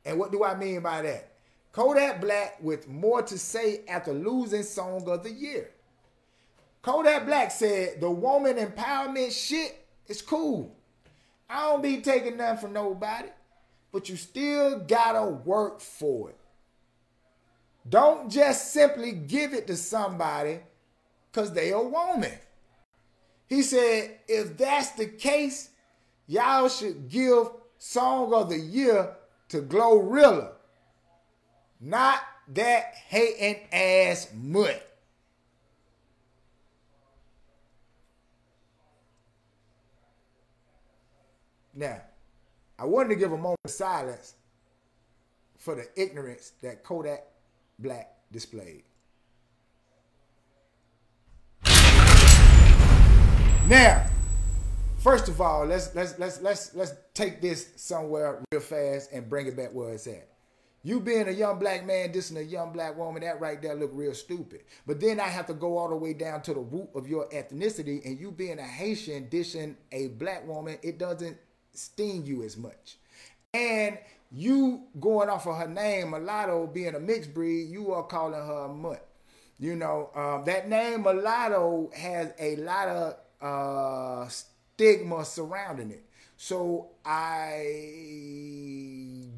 And 0.06 0.17
what 0.17 0.32
do 0.32 0.43
I 0.43 0.56
mean 0.56 0.82
by 0.82 1.02
that? 1.02 1.34
Kodak 1.74 2.22
Black 2.22 2.58
with 2.62 2.88
more 2.88 3.22
to 3.24 3.38
say 3.38 3.82
after 3.88 4.13
losing 4.13 4.63
Song 4.63 5.08
of 5.08 5.24
the 5.24 5.32
Year. 5.32 5.72
Kodak 6.82 7.26
Black 7.26 7.52
said 7.52 8.00
the 8.00 8.10
woman 8.10 8.56
empowerment 8.56 9.32
shit 9.32 9.86
is 10.08 10.22
cool. 10.22 10.79
I 11.50 11.70
don't 11.70 11.82
be 11.82 12.02
taking 12.02 12.38
nothing 12.38 12.58
from 12.58 12.74
nobody, 12.74 13.30
but 13.92 14.08
you 14.08 14.16
still 14.16 14.80
gotta 14.80 15.26
work 15.26 15.82
for 15.82 16.30
it. 16.30 16.38
Don't 17.88 18.30
just 18.30 18.72
simply 18.72 19.14
give 19.14 19.54
it 19.54 19.66
to 19.68 19.76
somebody 19.76 20.60
because 21.32 21.54
they 21.54 21.72
a 21.72 21.80
woman. 21.80 22.38
He 23.48 23.64
said, 23.64 24.20
if 24.28 24.58
that's 24.58 24.92
the 24.92 25.08
case, 25.08 25.70
y'all 26.28 26.70
should 26.70 27.10
give 27.10 27.50
Song 27.80 28.32
of 28.34 28.50
the 28.50 28.60
Year 28.60 29.16
to 29.48 29.62
Glorilla, 29.62 30.52
not 31.82 32.20
that 32.50 32.94
hating 33.08 33.68
ass 33.72 34.30
mutt. 34.36 34.88
Now, 41.80 42.02
I 42.78 42.84
wanted 42.84 43.08
to 43.08 43.15
give 43.15 43.32
a 43.32 43.38
moment 43.38 43.58
of 43.63 43.72
silence 43.72 44.34
for 45.58 45.76
the 45.76 45.88
ignorance 45.96 46.52
that 46.62 46.84
Kodak 46.84 47.24
Black 47.80 48.18
displayed. 48.34 48.84
Now, 53.70 54.06
first 54.98 55.30
of 55.30 55.39
all, 55.39 55.65
let's 55.68 55.96
let's 55.96 56.20
let's 56.20 56.42
let's 56.42 56.76
let's 56.76 56.94
take 57.13 57.39
this 57.39 57.70
somewhere 57.78 58.44
real 58.52 58.60
fast 58.60 59.13
and 59.13 59.30
bring 59.30 59.48
it 59.48 59.56
back 59.56 59.74
where 59.74 59.94
it's 59.94 60.06
at. 60.06 60.28
You 60.84 61.00
being 61.00 61.30
a 61.30 61.32
young 61.32 61.60
black 61.60 61.86
man 61.86 62.12
dissing 62.12 62.39
a 62.39 62.44
young 62.44 62.74
black 62.74 62.98
woman, 62.98 63.22
that 63.22 63.39
right 63.39 63.62
there 63.62 63.76
look 63.76 63.92
real 63.94 64.13
stupid. 64.13 64.63
But 64.86 65.00
then 65.00 65.22
I 65.22 65.28
have 65.28 65.46
to 65.46 65.54
go 65.54 65.78
all 65.78 65.88
the 65.88 65.96
way 65.96 66.12
down 66.12 66.42
to 66.42 66.54
the 66.54 66.60
root 66.60 66.89
of 66.94 67.08
your 67.08 67.30
ethnicity, 67.30 68.06
and 68.06 68.20
you 68.20 68.32
being 68.32 68.60
a 68.60 68.63
Haitian 68.63 69.28
dissing 69.28 69.76
a 69.94 70.08
black 70.08 70.46
woman, 70.46 70.78
it 70.82 70.98
doesn't 70.98 71.38
sting 71.73 72.25
you 72.25 72.43
as 72.43 72.58
much. 72.58 72.97
And 73.53 73.97
you 74.32 74.84
going 74.99 75.29
off 75.29 75.47
of 75.47 75.58
her 75.58 75.67
name, 75.67 76.12
mulatto 76.12 76.67
being 76.67 76.95
a 76.95 76.99
mixed 76.99 77.34
breed, 77.34 77.69
you 77.69 77.91
are 77.93 78.03
calling 78.03 78.34
her 78.39 78.65
a 78.65 78.73
mutt. 78.73 79.05
You 79.60 79.75
know, 79.75 80.10
um, 80.15 80.45
that 80.45 80.69
name 80.69 81.01
mulatto 81.03 81.89
has 81.95 82.34
a 82.39 82.55
lot 82.58 82.88
of 82.88 83.15
uh, 83.41 84.27
stigma 84.29 85.25
surrounding 85.25 85.91
it. 85.91 86.05
So 86.38 86.91
I 87.03 87.65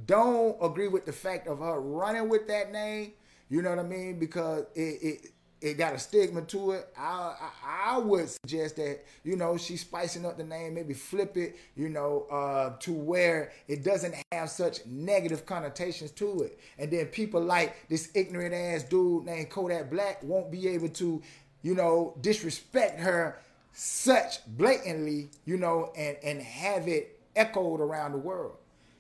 don't 0.06 0.56
agree 0.62 0.88
with 0.88 1.06
the 1.06 1.14
fact 1.14 1.48
of 1.48 1.60
her 1.60 1.80
running 1.82 2.30
with 2.30 2.48
that 2.48 2.72
name. 2.72 3.14
You 3.50 3.62
know 3.62 3.72
what 3.72 3.80
I 3.80 3.84
mean? 3.84 4.20
Because 4.20 4.66
it, 4.76 4.80
it 5.02 5.32
it 5.62 5.78
got 5.78 5.94
a 5.94 6.00
stigma 6.00 6.42
to 6.42 6.72
it. 6.72 6.88
I, 6.98 7.36
I, 7.40 7.94
I 7.94 7.98
would 8.00 8.30
suggest 8.30 8.76
that 8.78 9.06
you 9.24 9.36
know 9.36 9.58
she's 9.58 9.82
spicing 9.82 10.26
up 10.26 10.38
the 10.38 10.44
name, 10.44 10.74
maybe 10.74 10.94
flip 10.94 11.38
it, 11.38 11.58
you 11.76 11.90
know, 11.90 12.26
uh, 12.32 12.78
to 12.80 12.92
where 12.92 13.52
it 13.68 13.84
doesn't 13.84 14.16
have 14.32 14.50
such 14.50 14.86
negative 14.86 15.46
connotations 15.46 16.12
to 16.12 16.42
it. 16.42 16.60
And 16.78 16.92
then 16.92 17.06
people 17.08 17.42
like 17.42 17.88
this 17.90 18.10
ignorant 18.16 18.54
ass 18.54 18.84
dude 18.84 19.26
named 19.26 19.50
Kodak 19.50 19.90
Black 19.92 20.24
won't 20.24 20.52
be 20.52 20.68
able 20.70 20.90
to, 20.90 21.22
you 21.62 21.76
know, 21.76 22.16
disrespect 22.22 23.00
her 23.00 23.40
such 23.74 24.46
blatantly, 24.48 25.30
you 25.46 25.58
know, 25.58 25.94
and 25.96 26.18
and 26.24 26.42
have 26.42 26.88
it 26.88 27.20
echoed 27.36 27.80
around 27.80 28.14
the 28.14 28.18
world. 28.18 28.56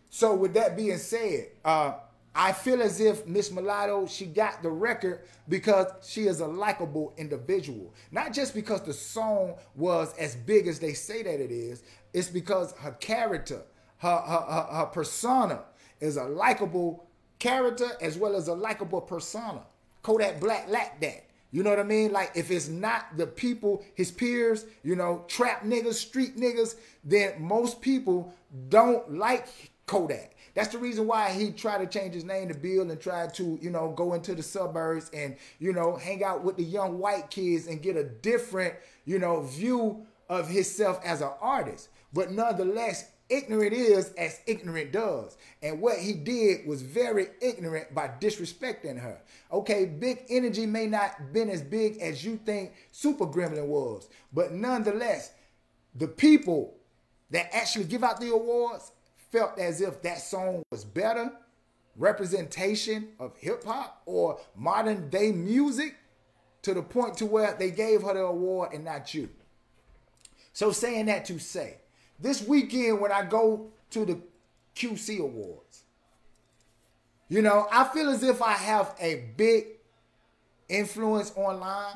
So 0.09 0.35
with 0.35 0.53
that 0.53 0.75
being 0.75 0.97
said, 0.97 1.47
uh, 1.63 1.93
I 2.33 2.53
feel 2.53 2.81
as 2.81 3.01
if 3.01 3.27
Miss 3.27 3.51
Mulatto, 3.51 4.07
she 4.07 4.25
got 4.25 4.63
the 4.63 4.69
record 4.69 5.21
because 5.49 5.87
she 6.01 6.27
is 6.27 6.39
a 6.39 6.47
likable 6.47 7.13
individual. 7.17 7.93
Not 8.11 8.31
just 8.33 8.53
because 8.53 8.81
the 8.83 8.93
song 8.93 9.55
was 9.75 10.13
as 10.17 10.35
big 10.35 10.67
as 10.67 10.79
they 10.79 10.93
say 10.93 11.23
that 11.23 11.41
it 11.41 11.51
is, 11.51 11.83
it's 12.13 12.29
because 12.29 12.71
her 12.79 12.91
character, 12.93 13.61
her, 13.97 14.15
her, 14.15 14.45
her, 14.49 14.67
her 14.77 14.85
persona 14.85 15.63
is 15.99 16.15
a 16.15 16.23
likable 16.23 17.05
character 17.39 17.89
as 17.99 18.17
well 18.17 18.35
as 18.35 18.47
a 18.47 18.53
likable 18.53 19.01
persona. 19.01 19.63
Kodak 20.01 20.39
Black 20.39 20.69
lacked 20.69 21.01
that. 21.01 21.25
You 21.51 21.63
know 21.63 21.69
what 21.69 21.79
I 21.79 21.83
mean? 21.83 22.13
Like 22.13 22.31
if 22.33 22.49
it's 22.49 22.69
not 22.69 23.17
the 23.17 23.27
people, 23.27 23.83
his 23.93 24.09
peers, 24.09 24.65
you 24.83 24.95
know, 24.95 25.25
trap 25.27 25.63
niggas, 25.63 25.95
street 25.95 26.37
niggas, 26.37 26.75
then 27.03 27.41
most 27.41 27.81
people 27.81 28.33
don't 28.69 29.13
like 29.13 29.47
Kodak. 29.85 30.33
That's 30.53 30.69
the 30.69 30.77
reason 30.77 31.07
why 31.07 31.31
he 31.31 31.51
tried 31.51 31.79
to 31.79 31.87
change 31.87 32.13
his 32.13 32.25
name 32.25 32.49
to 32.49 32.53
Bill 32.53 32.89
and 32.89 32.99
tried 32.99 33.33
to, 33.35 33.57
you 33.61 33.69
know, 33.69 33.93
go 33.95 34.13
into 34.13 34.35
the 34.35 34.43
suburbs 34.43 35.09
and, 35.13 35.37
you 35.59 35.73
know, 35.73 35.95
hang 35.95 36.23
out 36.23 36.43
with 36.43 36.57
the 36.57 36.63
young 36.63 36.99
white 36.99 37.29
kids 37.29 37.67
and 37.67 37.81
get 37.81 37.95
a 37.95 38.03
different, 38.03 38.73
you 39.05 39.19
know, 39.19 39.41
view 39.41 40.05
of 40.29 40.49
himself 40.49 40.99
as 41.03 41.21
an 41.21 41.31
artist. 41.41 41.89
But 42.13 42.31
nonetheless, 42.31 43.09
ignorant 43.29 43.73
is 43.73 44.11
as 44.13 44.41
ignorant 44.45 44.91
does. 44.91 45.37
And 45.63 45.81
what 45.81 45.97
he 45.97 46.13
did 46.13 46.67
was 46.67 46.81
very 46.81 47.27
ignorant 47.41 47.95
by 47.95 48.09
disrespecting 48.19 48.99
her. 48.99 49.21
Okay, 49.51 49.85
big 49.85 50.25
energy 50.29 50.65
may 50.65 50.87
not 50.87 51.31
been 51.31 51.49
as 51.49 51.61
big 51.61 51.97
as 51.99 52.23
you 52.25 52.37
think 52.45 52.73
Super 52.91 53.25
Gremlin 53.25 53.67
was, 53.67 54.09
but 54.33 54.51
nonetheless, 54.51 55.31
the 55.95 56.07
people 56.07 56.75
that 57.31 57.53
actually 57.55 57.85
give 57.85 58.03
out 58.03 58.19
the 58.19 58.31
awards 58.31 58.91
felt 59.31 59.57
as 59.57 59.81
if 59.81 60.01
that 60.01 60.19
song 60.19 60.63
was 60.71 60.83
better 60.83 61.31
representation 61.97 63.09
of 63.19 63.35
hip 63.37 63.63
hop 63.63 64.01
or 64.05 64.39
modern 64.55 65.09
day 65.09 65.31
music 65.31 65.95
to 66.61 66.73
the 66.73 66.81
point 66.81 67.17
to 67.17 67.25
where 67.25 67.55
they 67.57 67.71
gave 67.71 68.03
her 68.03 68.13
the 68.13 68.21
award 68.21 68.73
and 68.73 68.85
not 68.85 69.13
you. 69.13 69.29
So 70.53 70.71
saying 70.71 71.07
that 71.07 71.25
to 71.25 71.39
say, 71.39 71.77
this 72.19 72.45
weekend 72.45 72.99
when 72.99 73.11
I 73.11 73.23
go 73.23 73.71
to 73.91 74.05
the 74.05 74.19
QC 74.75 75.19
Awards, 75.19 75.83
you 77.29 77.41
know, 77.41 77.67
I 77.71 77.85
feel 77.85 78.09
as 78.09 78.23
if 78.23 78.41
I 78.41 78.53
have 78.53 78.95
a 78.99 79.29
big 79.37 79.65
influence 80.69 81.31
online. 81.35 81.95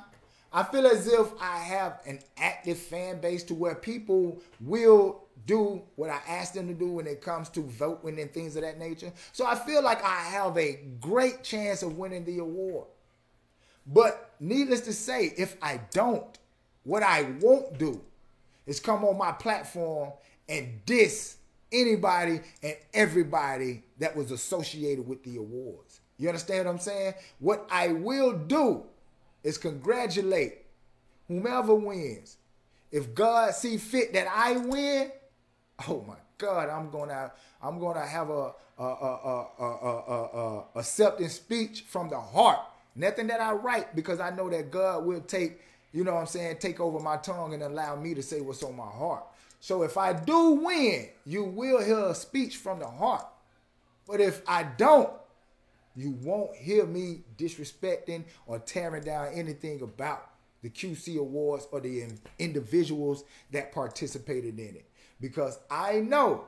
I 0.51 0.63
feel 0.63 0.87
as 0.87 1.07
if 1.07 1.27
I 1.41 1.57
have 1.57 1.99
an 2.05 2.19
active 2.37 2.77
fan 2.77 3.19
base 3.19 3.43
to 3.43 3.53
where 3.53 3.75
people 3.75 4.41
will 4.61 5.24
do 5.45 5.81
what 5.95 6.09
I 6.09 6.19
ask 6.27 6.53
them 6.53 6.67
to 6.67 6.73
do 6.73 6.91
when 6.91 7.07
it 7.07 7.21
comes 7.21 7.49
to 7.49 7.61
voting 7.61 8.19
and 8.19 8.31
things 8.31 8.55
of 8.55 8.63
that 8.63 8.79
nature. 8.79 9.11
So 9.31 9.45
I 9.45 9.55
feel 9.55 9.83
like 9.83 10.03
I 10.03 10.21
have 10.23 10.57
a 10.57 10.79
great 10.99 11.43
chance 11.43 11.83
of 11.83 11.97
winning 11.97 12.25
the 12.25 12.39
award. 12.39 12.87
But 13.87 14.33
needless 14.39 14.81
to 14.81 14.93
say, 14.93 15.33
if 15.37 15.57
I 15.61 15.81
don't, 15.91 16.37
what 16.83 17.03
I 17.03 17.23
won't 17.41 17.77
do 17.77 18.01
is 18.65 18.79
come 18.79 19.03
on 19.03 19.17
my 19.17 19.31
platform 19.31 20.11
and 20.49 20.83
diss 20.85 21.37
anybody 21.71 22.41
and 22.63 22.75
everybody 22.93 23.83
that 23.99 24.15
was 24.15 24.31
associated 24.31 25.07
with 25.07 25.23
the 25.23 25.37
awards. 25.37 25.99
You 26.17 26.29
understand 26.29 26.65
what 26.65 26.71
I'm 26.71 26.79
saying? 26.79 27.13
What 27.39 27.67
I 27.69 27.89
will 27.89 28.33
do 28.33 28.83
is 29.43 29.57
congratulate 29.57 30.65
whomever 31.27 31.75
wins. 31.75 32.37
If 32.91 33.13
God 33.13 33.53
see 33.53 33.77
fit 33.77 34.13
that 34.13 34.27
I 34.33 34.57
win, 34.57 35.11
oh 35.87 36.03
my 36.07 36.15
God, 36.37 36.69
I'm 36.69 36.89
gonna 36.89 37.31
I'm 37.61 37.79
gonna 37.79 38.05
have 38.05 38.29
a 38.29 38.53
a 38.77 38.83
a 38.83 39.47
a 39.59 39.65
a, 39.65 40.39
a, 40.39 40.63
accepting 40.75 41.29
speech 41.29 41.81
from 41.81 42.09
the 42.09 42.19
heart. 42.19 42.59
Nothing 42.95 43.27
that 43.27 43.41
I 43.41 43.53
write 43.53 43.95
because 43.95 44.19
I 44.19 44.29
know 44.29 44.49
that 44.49 44.71
God 44.71 45.05
will 45.05 45.21
take 45.21 45.61
you 45.91 46.03
know 46.03 46.13
what 46.15 46.21
I'm 46.21 46.27
saying 46.27 46.57
take 46.59 46.79
over 46.79 46.99
my 46.99 47.17
tongue 47.17 47.53
and 47.53 47.63
allow 47.63 47.95
me 47.95 48.13
to 48.13 48.23
say 48.23 48.41
what's 48.41 48.63
on 48.63 48.75
my 48.75 48.85
heart. 48.85 49.23
So 49.59 49.83
if 49.83 49.97
I 49.97 50.13
do 50.13 50.51
win, 50.51 51.09
you 51.25 51.43
will 51.43 51.83
hear 51.83 51.99
a 52.05 52.15
speech 52.15 52.57
from 52.57 52.79
the 52.79 52.87
heart. 52.87 53.25
But 54.07 54.21
if 54.21 54.41
I 54.47 54.63
don't, 54.63 55.09
you 55.95 56.11
won't 56.21 56.55
hear 56.55 56.85
me 56.85 57.21
disrespecting 57.37 58.25
or 58.45 58.59
tearing 58.59 59.03
down 59.03 59.29
anything 59.33 59.81
about 59.81 60.29
the 60.61 60.69
QC 60.69 61.17
Awards 61.17 61.67
or 61.71 61.79
the 61.79 62.05
individuals 62.37 63.23
that 63.51 63.71
participated 63.71 64.59
in 64.59 64.75
it 64.75 64.85
because 65.19 65.59
I 65.69 65.99
know 65.99 66.45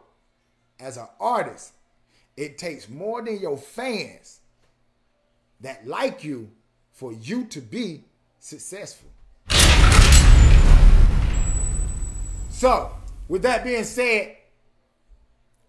as 0.80 0.98
an 0.98 1.08
artist, 1.20 1.74
it 2.36 2.58
takes 2.58 2.88
more 2.88 3.24
than 3.24 3.40
your 3.40 3.58
fans 3.58 4.40
that 5.62 5.88
like 5.88 6.24
you 6.24 6.52
for 6.92 7.14
you 7.14 7.46
to 7.46 7.62
be 7.62 8.04
successful. 8.40 9.10
So, 12.50 12.92
with 13.28 13.44
that 13.44 13.64
being 13.64 13.84
said, 13.84 14.36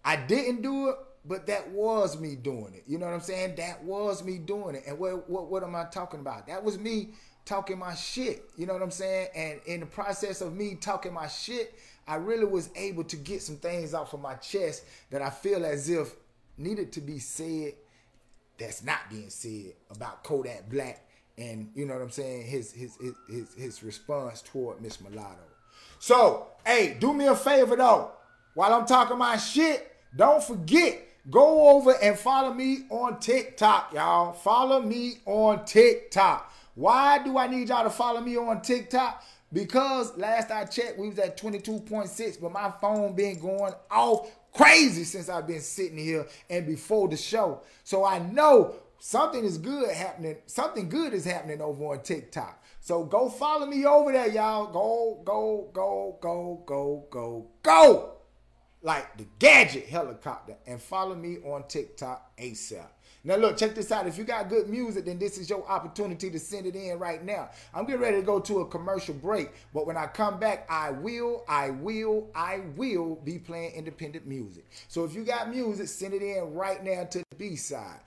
I 0.03 0.15
didn't 0.15 0.61
do 0.61 0.89
it, 0.89 0.95
but 1.25 1.45
that 1.47 1.69
was 1.69 2.19
me 2.19 2.35
doing 2.35 2.73
it. 2.73 2.83
You 2.87 2.97
know 2.97 3.05
what 3.05 3.13
I'm 3.13 3.21
saying? 3.21 3.55
That 3.57 3.83
was 3.83 4.23
me 4.23 4.37
doing 4.37 4.75
it. 4.75 4.83
And 4.87 4.97
what 4.97 5.29
what, 5.29 5.51
what 5.51 5.63
am 5.63 5.75
I 5.75 5.85
talking 5.85 6.19
about? 6.19 6.47
That 6.47 6.63
was 6.63 6.79
me 6.79 7.09
talking 7.45 7.77
my 7.77 7.93
shit. 7.95 8.43
You 8.57 8.65
know 8.65 8.73
what 8.73 8.81
I'm 8.81 8.91
saying? 8.91 9.27
And 9.35 9.59
in 9.65 9.81
the 9.81 9.85
process 9.85 10.41
of 10.41 10.55
me 10.55 10.75
talking 10.75 11.13
my 11.13 11.27
shit, 11.27 11.75
I 12.09 12.15
really 12.15 12.45
was 12.45 12.71
able 12.75 13.03
to 13.03 13.15
get 13.15 13.43
some 13.43 13.57
things 13.57 13.93
off 13.93 14.13
of 14.13 14.19
my 14.19 14.33
chest 14.33 14.83
that 15.11 15.21
I 15.21 15.29
feel 15.29 15.63
as 15.63 15.89
if 15.89 16.15
needed 16.57 16.91
to 16.93 17.01
be 17.01 17.19
said 17.19 17.73
that's 18.57 18.83
not 18.83 19.09
being 19.11 19.29
said 19.29 19.73
about 19.91 20.23
Kodak 20.23 20.67
Black 20.69 21.05
and 21.37 21.69
you 21.75 21.85
know 21.85 21.93
what 21.93 22.01
I'm 22.01 22.09
saying 22.09 22.47
his 22.47 22.71
his 22.71 22.97
his 22.99 23.13
his, 23.29 23.53
his 23.53 23.83
response 23.83 24.41
toward 24.41 24.81
Miss 24.81 24.99
Mulatto. 24.99 25.37
So, 25.99 26.47
hey, 26.65 26.97
do 26.99 27.13
me 27.13 27.27
a 27.27 27.35
favor 27.35 27.75
though. 27.75 28.11
while 28.55 28.73
I'm 28.73 28.87
talking 28.87 29.17
my 29.17 29.37
shit, 29.37 29.95
don't 30.15 30.43
forget, 30.43 31.07
go 31.29 31.69
over 31.69 31.93
and 32.01 32.17
follow 32.17 32.53
me 32.53 32.85
on 32.89 33.19
TikTok, 33.19 33.93
y'all. 33.93 34.33
Follow 34.33 34.81
me 34.81 35.19
on 35.27 35.63
TikTok. 35.63 36.51
Why 36.73 37.23
do 37.23 37.37
I 37.37 37.45
need 37.47 37.69
y'all 37.69 37.83
to 37.83 37.89
follow 37.91 38.21
me 38.21 38.35
on 38.35 38.61
TikTok? 38.61 39.23
Because 39.51 40.15
last 40.17 40.51
I 40.51 40.65
checked, 40.65 40.99
we 40.99 41.09
was 41.09 41.19
at 41.19 41.37
22.6, 41.37 42.41
but 42.41 42.51
my 42.51 42.71
phone 42.79 43.15
been 43.15 43.39
going 43.39 43.73
off 43.89 44.31
crazy 44.53 45.03
since 45.03 45.29
I've 45.29 45.47
been 45.47 45.61
sitting 45.61 45.97
here 45.97 46.27
and 46.49 46.65
before 46.65 47.07
the 47.07 47.17
show. 47.17 47.61
So 47.83 48.05
I 48.05 48.19
know 48.19 48.75
something 48.99 49.43
is 49.43 49.57
good 49.57 49.89
happening. 49.91 50.37
Something 50.45 50.89
good 50.89 51.13
is 51.13 51.25
happening 51.25 51.61
over 51.61 51.85
on 51.85 52.03
TikTok. 52.03 52.63
So 52.79 53.03
go 53.03 53.29
follow 53.29 53.65
me 53.65 53.85
over 53.85 54.11
there, 54.11 54.29
y'all. 54.29 54.67
Go, 54.67 55.21
go, 55.25 55.69
go, 55.73 56.17
go, 56.21 56.63
go, 56.65 57.07
go, 57.09 57.47
go. 57.63 58.13
Like 58.81 59.17
the 59.17 59.27
gadget 59.39 59.87
helicopter. 59.87 60.55
And 60.67 60.81
follow 60.81 61.15
me 61.15 61.37
on 61.43 61.67
TikTok 61.67 62.37
ASAP. 62.37 62.87
Now 63.23 63.35
look, 63.35 63.57
check 63.57 63.75
this 63.75 63.91
out. 63.91 64.07
If 64.07 64.17
you 64.17 64.23
got 64.23 64.49
good 64.49 64.69
music, 64.69 65.05
then 65.05 65.19
this 65.19 65.37
is 65.37 65.49
your 65.49 65.67
opportunity 65.67 66.29
to 66.29 66.39
send 66.39 66.65
it 66.65 66.75
in 66.75 66.97
right 66.97 67.23
now. 67.23 67.49
I'm 67.73 67.85
getting 67.85 68.01
ready 68.01 68.17
to 68.17 68.23
go 68.23 68.39
to 68.39 68.61
a 68.61 68.65
commercial 68.67 69.13
break, 69.13 69.51
but 69.73 69.85
when 69.85 69.97
I 69.97 70.07
come 70.07 70.39
back, 70.39 70.65
I 70.69 70.91
will, 70.91 71.43
I 71.47 71.71
will, 71.71 72.29
I 72.33 72.61
will 72.77 73.15
be 73.15 73.37
playing 73.37 73.73
independent 73.73 74.25
music. 74.25 74.65
So 74.87 75.03
if 75.03 75.13
you 75.13 75.23
got 75.23 75.49
music, 75.49 75.87
send 75.89 76.13
it 76.13 76.21
in 76.21 76.53
right 76.53 76.83
now 76.83 77.03
to 77.05 77.19
the 77.29 77.35
B 77.35 77.55
side. 77.55 77.99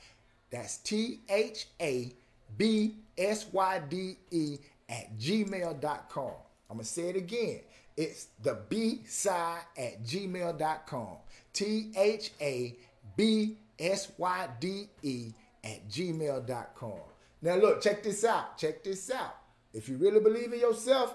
That's 0.51 0.79
T 0.79 1.21
H 1.29 1.67
A 1.81 2.13
B 2.57 2.97
S 3.19 3.47
Y 3.53 3.81
D 3.89 4.17
E 4.31 4.59
at 4.89 5.19
gmail.com. 5.19 6.33
I'm 6.71 6.77
going 6.77 6.85
to 6.85 6.91
say 6.91 7.11
it 7.11 7.17
again. 7.17 7.61
It's 7.97 8.29
the 8.43 8.59
B 8.69 9.03
side 9.07 9.61
at 9.77 10.03
gmail.com. 10.05 11.17
T 11.53 11.93
H 11.97 12.31
A 12.41 12.77
B 13.17 13.57
S 13.83 14.13
Y 14.17 14.49
D 14.61 14.89
E 15.03 15.33
at 15.65 15.89
gmail.com. 15.89 17.01
Now, 17.43 17.57
look, 17.57 17.83
check 17.83 18.03
this 18.03 18.25
out. 18.25 18.57
Check 18.57 18.85
this 18.85 19.11
out. 19.11 19.37
If 19.75 19.89
you 19.89 19.97
really 19.97 20.21
believe 20.21 20.53
in 20.53 20.61
yourself, 20.61 21.15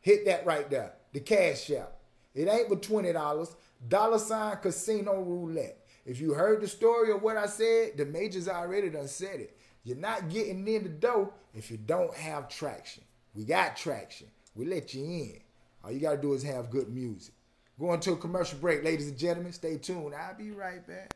hit 0.00 0.24
that 0.26 0.44
right 0.44 0.68
there. 0.68 0.94
The 1.12 1.20
cash 1.20 1.70
out. 1.70 1.92
It 2.34 2.48
ain't 2.48 2.68
but 2.68 2.82
$20. 2.82 3.54
Dollar 3.88 4.18
sign 4.18 4.56
casino 4.56 5.20
roulette. 5.20 5.78
If 6.04 6.20
you 6.20 6.34
heard 6.34 6.60
the 6.60 6.68
story 6.68 7.12
of 7.12 7.22
what 7.22 7.36
I 7.36 7.46
said, 7.46 7.96
the 7.96 8.06
majors 8.06 8.48
already 8.48 8.90
done 8.90 9.08
said 9.08 9.40
it. 9.40 9.56
You're 9.84 9.96
not 9.96 10.28
getting 10.28 10.66
in 10.66 10.82
the 10.84 10.88
door 10.88 11.32
if 11.54 11.70
you 11.70 11.76
don't 11.76 12.14
have 12.14 12.48
traction. 12.48 13.04
We 13.34 13.44
got 13.44 13.76
traction. 13.76 14.28
We 14.54 14.66
let 14.66 14.94
you 14.94 15.04
in. 15.04 15.40
All 15.84 15.90
you 15.90 16.00
got 16.00 16.12
to 16.12 16.22
do 16.22 16.32
is 16.34 16.42
have 16.42 16.70
good 16.70 16.88
music. 16.88 17.34
Going 17.82 17.98
to 17.98 18.12
a 18.12 18.16
commercial 18.16 18.58
break, 18.60 18.84
ladies 18.84 19.08
and 19.08 19.18
gentlemen. 19.18 19.52
Stay 19.52 19.76
tuned. 19.76 20.14
I'll 20.14 20.36
be 20.36 20.52
right 20.52 20.86
back. 20.86 21.12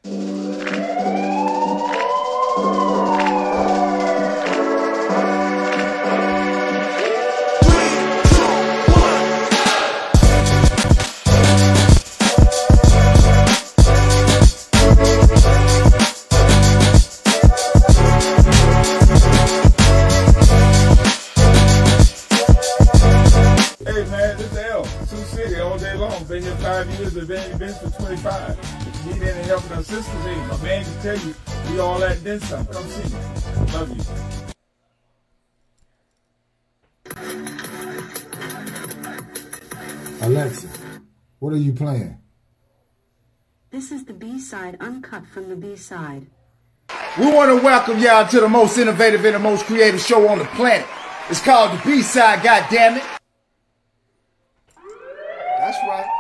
Tell 31.07 31.19
you, 31.25 31.35
we 31.71 31.79
all 31.79 32.01
that 32.01 32.25
then 32.25 32.41
some. 32.41 32.67
Come 32.67 32.83
see 32.89 33.15
me. 33.15 33.21
Love 33.73 33.97
you. 33.97 34.03
Alexa, 40.27 40.69
what 41.39 41.53
are 41.53 41.59
you 41.59 41.73
playing? 41.73 42.19
This 43.71 43.93
is 43.93 44.05
the 44.05 44.15
B 44.15 44.41
side 44.41 44.77
uncut 44.81 45.25
from 45.29 45.49
the 45.49 45.55
B 45.55 45.77
side. 45.77 46.27
We 47.17 47.33
want 47.33 47.57
to 47.57 47.65
welcome 47.65 48.01
y'all 48.01 48.27
to 48.27 48.41
the 48.41 48.49
most 48.49 48.77
innovative 48.77 49.25
and 49.25 49.37
the 49.37 49.39
most 49.39 49.65
creative 49.67 50.01
show 50.01 50.27
on 50.27 50.39
the 50.41 50.45
planet. 50.57 50.89
It's 51.31 51.41
called 51.41 51.79
the 51.79 51.83
B 51.85 52.03
side, 52.03 52.43
God 52.43 52.67
damn 52.69 52.97
it. 52.97 53.05
That's 55.59 55.79
right. 55.89 56.11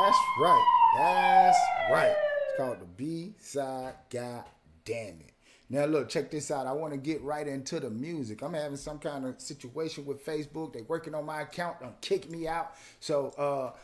That's 0.00 0.18
right. 0.40 0.66
That's 0.98 1.58
right. 1.92 2.14
It's 2.14 2.45
called 2.56 2.80
the 2.80 2.86
B 2.86 3.34
side, 3.38 3.94
God 4.10 4.44
damn 4.84 5.20
it. 5.20 5.32
Now 5.68 5.84
look, 5.84 6.08
check 6.08 6.30
this 6.30 6.50
out. 6.50 6.66
I 6.66 6.72
want 6.72 6.92
to 6.92 6.98
get 6.98 7.22
right 7.22 7.46
into 7.46 7.80
the 7.80 7.90
music. 7.90 8.42
I'm 8.42 8.54
having 8.54 8.76
some 8.76 8.98
kind 8.98 9.26
of 9.26 9.40
situation 9.40 10.06
with 10.06 10.24
Facebook. 10.24 10.72
They 10.72 10.82
working 10.82 11.14
on 11.14 11.24
my 11.26 11.42
account, 11.42 11.80
don't 11.80 12.00
kick 12.00 12.30
me 12.30 12.46
out. 12.46 12.74
So 13.00 13.28
uh 13.38 13.76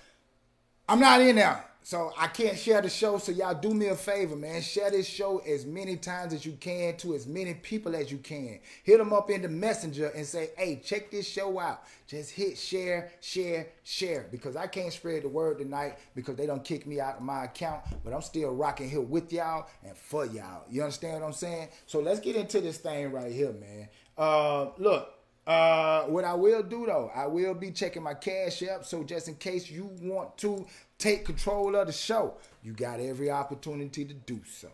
I'm 0.89 1.01
not 1.01 1.21
in 1.21 1.37
there. 1.37 1.65
So 1.85 2.13
I 2.17 2.29
can't 2.29 2.57
share 2.57 2.81
the 2.81 2.89
show. 2.89 3.19
So 3.19 3.33
y'all 3.33 3.55
do 3.55 3.75
me 3.75 3.89
a 3.89 3.97
favor, 3.97 4.37
man. 4.37 4.63
Share 4.63 4.91
this 4.91 5.07
show 5.07 5.39
as 5.39 5.67
many 5.67 5.97
times 5.97 6.33
as 6.33 6.47
you 6.47 6.53
can 6.53 6.97
to 6.99 7.15
as 7.15 7.27
many 7.27 7.55
people 7.55 7.97
as 7.97 8.13
you 8.13 8.19
can. 8.19 8.61
Hit 8.85 8.99
them 8.99 9.13
up 9.13 9.31
in 9.31 9.43
the 9.43 9.49
messenger 9.49 10.09
and 10.15 10.25
say, 10.25 10.51
hey, 10.57 10.81
check 10.85 11.11
this 11.11 11.27
show 11.27 11.59
out. 11.59 11.83
Just 12.07 12.31
hit 12.31 12.57
share, 12.57 13.11
share, 13.21 13.69
share. 13.83 14.27
Because 14.31 14.55
I 14.55 14.67
can't 14.67 14.93
spread 14.93 15.25
the 15.25 15.29
word 15.29 15.59
tonight 15.59 15.99
because 16.15 16.37
they 16.37 16.47
don't 16.47 16.65
kick 16.65 16.87
me 16.87 17.01
out 17.01 17.17
of 17.17 17.23
my 17.23 17.45
account. 17.45 17.83
But 18.05 18.13
I'm 18.13 18.23
still 18.23 18.55
rocking 18.55 18.89
here 18.89 19.01
with 19.01 19.33
y'all 19.33 19.67
and 19.85 19.97
for 19.97 20.25
y'all. 20.27 20.65
You 20.71 20.83
understand 20.83 21.21
what 21.21 21.27
I'm 21.27 21.33
saying? 21.33 21.69
So 21.87 22.01
let's 22.01 22.21
get 22.21 22.37
into 22.37 22.61
this 22.61 22.79
thing 22.79 23.11
right 23.11 23.33
here, 23.33 23.53
man. 23.53 23.89
Uh 24.17 24.71
look. 24.79 25.22
Uh, 25.47 26.05
what 26.05 26.25
I 26.25 26.35
will 26.35 26.63
do 26.63 26.87
though, 26.87 27.11
I 27.15 27.27
will 27.27 27.55
be 27.55 27.71
checking 27.73 28.03
my 28.03 28.15
cash 28.15 28.63
app. 28.63 28.85
So 28.85 29.03
just 29.03 29.29
in 29.29 29.35
case 29.35 29.71
you 29.71 29.91
want 30.01 30.39
to 30.39 30.67
take 30.99 31.25
control 31.25 31.75
of 31.75 31.89
the 31.89 31.93
show, 31.93 32.35
you 32.63 32.73
got 32.73 33.01
every 33.01 33.31
opportunity 33.31 34.05
to 34.05 34.15
do 34.15 34.41
so. 34.49 34.69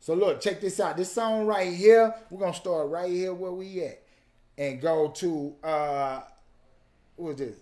So 0.00 0.14
look, 0.14 0.40
check 0.40 0.60
this 0.60 0.80
out. 0.80 0.96
This 0.96 1.12
song 1.12 1.46
right 1.46 1.72
here, 1.72 2.14
we're 2.30 2.40
gonna 2.40 2.54
start 2.54 2.88
right 2.88 3.10
here 3.10 3.34
where 3.34 3.52
we 3.52 3.82
at, 3.84 4.02
and 4.56 4.80
go 4.80 5.08
to 5.08 5.54
uh, 5.62 6.20
was 7.16 7.36
this? 7.36 7.56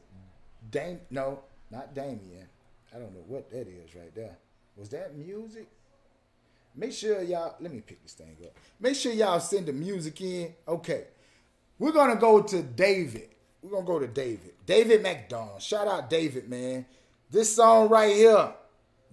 Dame? 0.71 1.01
No, 1.11 1.41
not 1.71 1.95
Damien. 1.95 2.47
I 2.95 2.99
don't 2.99 3.13
know 3.13 3.25
what 3.27 3.51
that 3.51 3.69
is 3.69 3.95
right 3.95 4.15
there. 4.15 4.37
Was 4.77 4.89
that 4.91 5.17
music? 5.17 5.69
Make 6.75 6.93
sure 6.93 7.23
y'all. 7.23 7.57
Let 7.61 7.73
me 7.73 7.81
pick 7.81 8.03
this 8.03 8.15
thing 8.15 8.37
up. 8.45 8.53
Make 8.79 8.95
sure 8.95 9.13
y'all 9.13 9.41
send 9.41 9.67
the 9.67 9.73
music 9.73 10.21
in. 10.21 10.55
Okay. 10.67 11.05
We're 11.81 11.93
gonna 11.93 12.17
go 12.17 12.43
to 12.43 12.63
David. 12.63 13.31
We're 13.63 13.71
gonna 13.71 13.87
go 13.87 13.99
to 13.99 14.07
David. 14.07 14.53
David 14.67 15.03
McDonald. 15.03 15.63
Shout 15.63 15.89
out 15.89 16.11
David, 16.11 16.47
man. 16.47 16.85
This 17.31 17.57
song 17.57 17.89
right 17.89 18.15
here, 18.15 18.53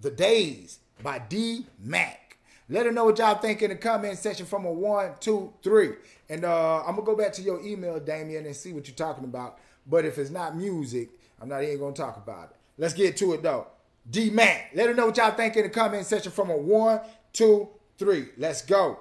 The 0.02 0.12
Days 0.12 0.80
by 1.02 1.20
D 1.20 1.66
Mac. 1.82 2.38
Let 2.68 2.86
her 2.86 2.92
know 2.92 3.06
what 3.06 3.20
y'all 3.20 3.40
think 3.40 3.62
in 3.62 3.70
the 3.70 3.78
comment 3.78 4.18
section 4.18 4.46
from 4.46 4.66
a 4.66 4.72
one, 4.72 5.12
two, 5.22 5.54
three. 5.64 5.92
And 6.28 6.44
uh, 6.44 6.80
I'm 6.80 6.96
gonna 6.96 7.04
go 7.06 7.16
back 7.16 7.32
to 7.34 7.42
your 7.42 7.66
email, 7.66 8.02
Damien, 8.02 8.46
and 8.46 8.54
see 8.54 8.74
what 8.74 8.86
you're 8.86 8.96
talking 8.96 9.24
about. 9.24 9.60
But 9.90 10.04
if 10.04 10.18
it's 10.18 10.30
not 10.30 10.58
music, 10.58 11.08
I'm 11.42 11.48
not 11.48 11.64
even 11.64 11.80
gonna 11.80 11.96
talk 11.96 12.18
about 12.18 12.50
it. 12.50 12.58
Let's 12.78 12.94
get 12.94 13.16
to 13.18 13.32
it 13.32 13.44
though. 13.44 13.68
D 14.12 14.30
Mac. 14.30 14.72
Let 14.76 14.88
her 14.88 14.94
know 14.94 15.06
what 15.06 15.16
y'all 15.16 15.32
think 15.32 15.56
in 15.56 15.64
the 15.64 15.70
comment 15.70 16.06
section 16.06 16.34
from 16.34 16.50
a 16.50 16.58
one, 16.58 17.00
two, 17.32 17.70
three. 17.98 18.26
Let's 18.38 18.62
go. 18.62 19.00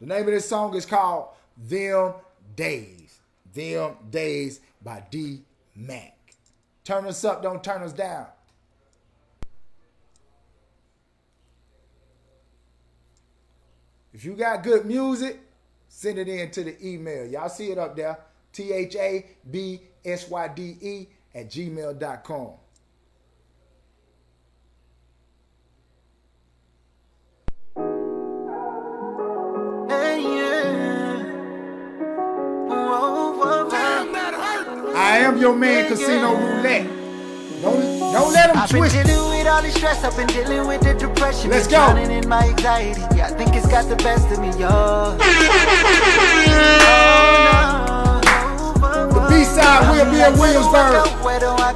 The 0.00 0.06
name 0.06 0.20
of 0.20 0.26
this 0.26 0.46
song 0.46 0.76
is 0.76 0.84
called 0.84 1.28
Them 1.58 2.14
Days. 2.56 3.18
Them 3.52 3.96
Days 4.10 4.60
by 4.82 5.02
D 5.10 5.42
Mac. 5.74 6.16
Turn 6.84 7.06
us 7.06 7.24
up, 7.24 7.42
don't 7.42 7.62
turn 7.62 7.82
us 7.82 7.92
down. 7.92 8.26
If 14.12 14.24
you 14.24 14.34
got 14.34 14.62
good 14.62 14.86
music, 14.86 15.40
send 15.88 16.18
it 16.18 16.28
in 16.28 16.50
to 16.52 16.64
the 16.64 16.86
email. 16.86 17.26
Y'all 17.26 17.48
see 17.48 17.70
it 17.70 17.78
up 17.78 17.94
there. 17.94 18.18
T 18.52 18.72
H 18.72 18.96
A 18.96 19.26
B 19.50 19.80
S 20.04 20.28
Y 20.28 20.48
D 20.48 20.76
E 20.80 21.06
at 21.34 21.50
gmail.com. 21.50 22.52
I 35.00 35.18
am 35.18 35.38
your 35.38 35.54
man, 35.54 35.86
Casino 35.88 36.34
Roulette. 36.34 36.86
Don't, 37.62 37.80
don't 38.12 38.32
let 38.32 38.48
them 38.48 38.56
I've 38.58 38.68
been 38.70 38.80
twist 38.80 38.96
it. 38.96 39.06
dealing 39.06 39.30
with 39.38 39.46
all 39.46 39.62
the 39.62 39.70
stress, 39.70 40.02
I've 40.04 40.16
been 40.16 40.26
dealing 40.26 40.66
with 40.66 40.80
the 40.80 40.94
depression. 40.94 41.50
Let's 41.50 41.66
been 41.68 41.78
go. 41.78 41.86
Drowning 41.94 42.10
in 42.10 42.28
my 42.28 42.42
anxiety, 42.48 43.00
yeah, 43.16 43.26
I 43.26 43.30
think 43.30 43.54
it's 43.54 43.68
got 43.68 43.88
the 43.88 43.96
best 43.96 44.26
of 44.32 44.38
me, 44.40 44.48
yo. 44.58 44.68
Oh, 44.70 45.16
no. 48.22 49.14
The 49.14 49.20
B-side 49.28 49.82
will 49.92 50.10
be 50.10 50.20
in 50.20 50.32
Williamsburg. 50.38 50.92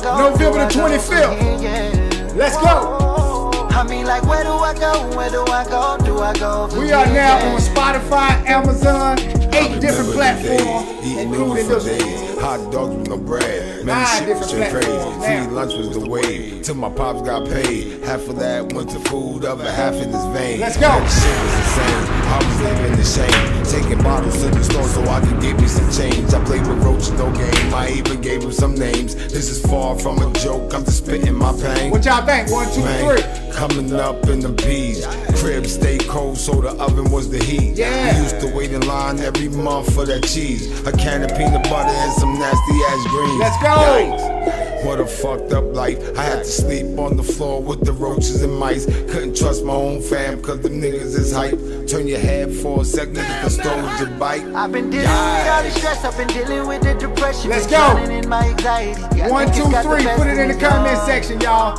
November 0.02 0.66
the 0.66 0.74
25th. 0.74 2.34
Let's 2.36 2.56
go. 2.56 3.50
I 3.70 3.84
mean, 3.88 4.04
like, 4.06 4.24
where 4.24 4.42
do 4.44 4.50
I 4.50 4.74
go? 4.74 5.16
Where 5.16 5.30
do 5.30 5.42
I 5.46 5.64
go? 5.64 5.96
Do 6.04 6.18
I 6.18 6.32
go? 6.34 6.68
We 6.78 6.92
are 6.92 7.06
now 7.06 7.38
Yeah. 7.38 7.52
on 7.54 7.60
Spotify, 7.60 8.44
Amazon, 8.46 9.18
eight 9.54 9.80
different 9.80 10.10
Remember 10.10 10.42
the 10.42 10.48
days, 10.48 10.62
platforms, 10.62 11.06
including 11.18 11.68
this 11.68 11.84
one. 12.28 12.31
Hot 12.43 12.72
dogs 12.72 12.97
with 12.97 13.09
no 13.09 13.18
bread. 13.18 13.71
Man, 13.84 14.06
shit 14.18 14.36
was 14.36 14.50
just 14.50 14.70
crazy. 14.70 14.88
Free 14.88 15.54
lunch 15.54 15.74
was 15.74 15.90
the 15.90 16.08
wave. 16.08 16.62
Till 16.62 16.76
my 16.76 16.90
pops 16.90 17.22
got 17.22 17.48
paid. 17.48 18.02
Half 18.04 18.28
of 18.28 18.38
that 18.38 18.72
went 18.72 18.90
to 18.90 19.00
food, 19.00 19.44
other 19.44 19.70
half 19.70 19.94
in 19.94 20.10
his 20.10 20.24
vein. 20.26 20.60
Let's 20.60 20.76
go. 20.76 20.82
That 20.82 21.10
shit 21.10 21.38
was 21.42 21.54
insane. 21.62 22.22
I 22.32 22.38
was 22.46 22.60
living 22.62 22.92
in 22.98 23.04
shame. 23.04 23.64
Taking 23.64 24.02
bottles 24.02 24.40
to 24.42 24.50
the 24.50 24.62
store 24.64 24.88
so 24.88 25.02
I 25.08 25.20
could 25.20 25.40
get 25.40 25.60
me 25.60 25.66
some 25.66 25.90
change. 25.90 26.32
I 26.32 26.44
played 26.44 26.66
with 26.66 26.82
Roach, 26.84 27.10
no 27.18 27.30
game. 27.32 27.74
I 27.74 27.90
even 27.90 28.20
gave 28.20 28.42
him 28.42 28.52
some 28.52 28.74
names. 28.74 29.14
This 29.14 29.48
is 29.48 29.60
far 29.66 29.98
from 29.98 30.18
a 30.18 30.32
joke. 30.38 30.72
I'm 30.74 30.84
just 30.84 30.98
spitting 31.04 31.34
my 31.34 31.52
pain. 31.52 31.90
What 31.90 32.04
y'all 32.04 32.24
think? 32.24 32.50
One, 32.50 32.72
two, 32.72 32.80
Man, 32.82 33.16
three. 33.16 33.52
Coming 33.52 33.92
up 33.94 34.28
in 34.28 34.40
the 34.40 34.50
bees. 34.50 35.04
Crib 35.36 35.66
stay 35.66 35.98
cold, 35.98 36.38
so 36.38 36.60
the 36.60 36.70
oven 36.82 37.10
was 37.10 37.28
the 37.30 37.42
heat. 37.42 37.76
Yeah. 37.76 38.16
We 38.16 38.22
used 38.22 38.40
to 38.40 38.54
wait 38.54 38.72
in 38.72 38.86
line 38.86 39.18
every 39.20 39.48
month 39.48 39.92
for 39.94 40.06
that 40.06 40.24
cheese. 40.24 40.70
A 40.86 40.92
can 40.92 41.22
of 41.22 41.36
peanut 41.36 41.64
butter 41.64 41.90
and 41.90 42.12
some 42.12 42.38
nasty 42.38 42.78
ass 42.88 43.06
greens. 43.08 43.40
Let's 43.40 43.62
go. 43.62 43.71
Yikes. 43.78 44.84
What 44.84 44.98
a 45.00 45.06
fucked 45.06 45.52
up 45.52 45.64
life. 45.74 45.98
I 46.18 46.22
had 46.24 46.38
to 46.40 46.44
sleep 46.44 46.98
on 46.98 47.16
the 47.16 47.22
floor 47.22 47.62
with 47.62 47.84
the 47.84 47.92
roaches 47.92 48.42
and 48.42 48.52
mice. 48.58 48.84
Couldn't 48.86 49.36
trust 49.36 49.64
my 49.64 49.72
own 49.74 50.02
fam, 50.02 50.42
cause 50.42 50.60
them 50.60 50.80
niggas 50.80 51.14
is 51.16 51.32
hype. 51.32 51.58
Turn 51.86 52.08
your 52.08 52.18
head 52.18 52.52
for 52.52 52.82
a 52.82 52.84
second, 52.84 53.16
nigga 53.16 53.40
can 53.42 53.50
stole 53.50 53.98
your 53.98 54.18
bite. 54.18 54.42
I've 54.54 54.72
been 54.72 54.90
dealing 54.90 55.06
with 55.06 55.48
all 55.48 55.62
the 55.62 55.70
stress, 55.70 56.04
I've 56.04 56.16
been 56.16 56.26
dealing 56.28 56.66
with 56.66 56.82
the 56.82 56.94
depression. 56.94 57.50
Let's 57.50 57.66
been 57.66 57.78
go. 57.78 57.92
drowning 57.94 58.24
in 58.24 58.28
my 58.28 58.48
anxiety. 58.48 59.22
I 59.22 59.30
One, 59.30 59.46
two, 59.52 59.62
it's 59.62 59.70
got 59.70 59.82
the 59.88 59.88
three. 59.88 60.04
Put 60.16 60.26
it 60.26 60.38
in 60.38 60.48
the 60.48 60.54
me, 60.54 60.60
comment 60.60 60.96
y'all. 60.96 61.06
section, 61.06 61.40
y'all. 61.40 61.78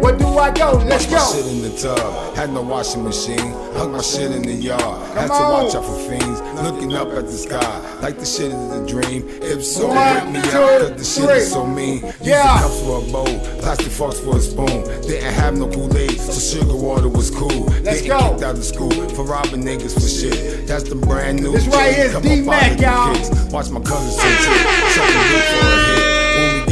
Where 0.00 0.16
do 0.16 0.26
I 0.38 0.50
go? 0.52 0.72
Let's 0.86 1.10
My 1.10 1.18
shit 1.18 1.46
in 1.46 1.60
the 1.62 1.76
tub, 1.76 2.36
had 2.36 2.50
no 2.52 2.62
washing 2.62 3.02
machine. 3.04 3.52
Hung 3.74 3.92
my 3.92 4.00
shit 4.00 4.30
in 4.30 4.42
the 4.42 4.52
yard, 4.54 4.80
had 5.16 5.26
to 5.26 5.32
watch 5.32 5.74
out 5.74 5.84
for 5.84 5.98
fiends. 6.08 6.40
Looking 6.62 6.94
up 6.94 7.08
at 7.08 7.26
the 7.26 7.32
sky, 7.32 7.98
like 8.00 8.18
the 8.18 8.24
shit 8.24 8.52
is 8.52 8.70
a 8.72 8.86
dream. 8.86 9.28
If 9.42 9.64
so, 9.64 9.88
One, 9.88 9.96
wake 9.96 10.34
me 10.44 10.50
two, 10.50 10.58
up, 10.58 10.80
cause 10.80 10.96
the 10.96 11.04
shit 11.26 11.36
is 11.36 11.50
so 11.50 11.66
mean. 11.66 12.00
Used 12.04 12.20
Yeah. 12.22 12.56
the 12.56 12.62
cups 12.62 12.80
for 12.80 12.98
a 12.98 13.12
bowl, 13.12 13.38
plastic 13.60 13.92
forks 13.92 14.20
for 14.20 14.36
a 14.36 14.40
spoon. 14.40 14.84
Didn't 15.02 15.32
have 15.34 15.56
no 15.58 15.66
Kool-Aid, 15.68 16.18
so 16.20 16.32
sugar 16.58 16.74
water 16.76 17.08
was 17.08 17.30
cool. 17.30 17.64
Let's 17.82 18.00
Getting 18.02 18.08
go. 18.08 18.30
kicked 18.30 18.42
out 18.42 18.56
of 18.56 18.64
school 18.64 18.90
for 19.10 19.24
robbing 19.24 19.64
niggas 19.64 19.94
for 19.94 20.08
shit. 20.08 20.66
That's 20.66 20.84
the 20.84 20.94
brand 20.94 21.42
new. 21.42 21.52
This 21.52 21.66
right 21.66 21.94
shit. 21.94 22.10
here 22.10 22.16
is 22.16 22.22
D-Mac, 22.22 22.46
up 22.46 22.62
out 22.62 22.70
of 22.72 22.76
the 22.78 22.82
y'all. 22.84 23.14
kicks. 23.14 23.52
Watch 23.52 23.68
my 23.70 23.80
cousins 23.80 24.16
say 24.16 24.30
shit, 24.30 24.92
something 24.96 25.24
good 25.28 25.44
for 25.44 25.66
a 25.66 25.94
hit. 25.96 26.03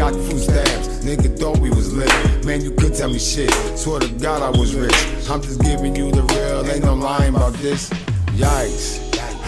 When 0.02 0.14
we 0.14 0.18
got 0.18 0.30
food 0.30 0.40
stamps, 0.40 0.88
nigga 1.04 1.38
thought 1.38 1.58
we 1.58 1.70
was 1.70 1.94
lit. 1.94 2.44
Man, 2.44 2.60
you 2.60 2.72
could 2.72 2.92
tell 2.92 3.08
me 3.08 3.20
shit. 3.20 3.52
Swear 3.78 4.00
to 4.00 4.08
God 4.14 4.42
I 4.42 4.50
was 4.58 4.74
rich. 4.74 4.92
I'm 5.30 5.40
just 5.40 5.60
giving 5.60 5.94
you 5.94 6.10
the 6.10 6.22
real, 6.22 6.68
ain't 6.68 6.84
no 6.84 6.94
lying 6.94 7.36
about 7.36 7.52
this. 7.54 7.88
Yikes. 8.34 8.98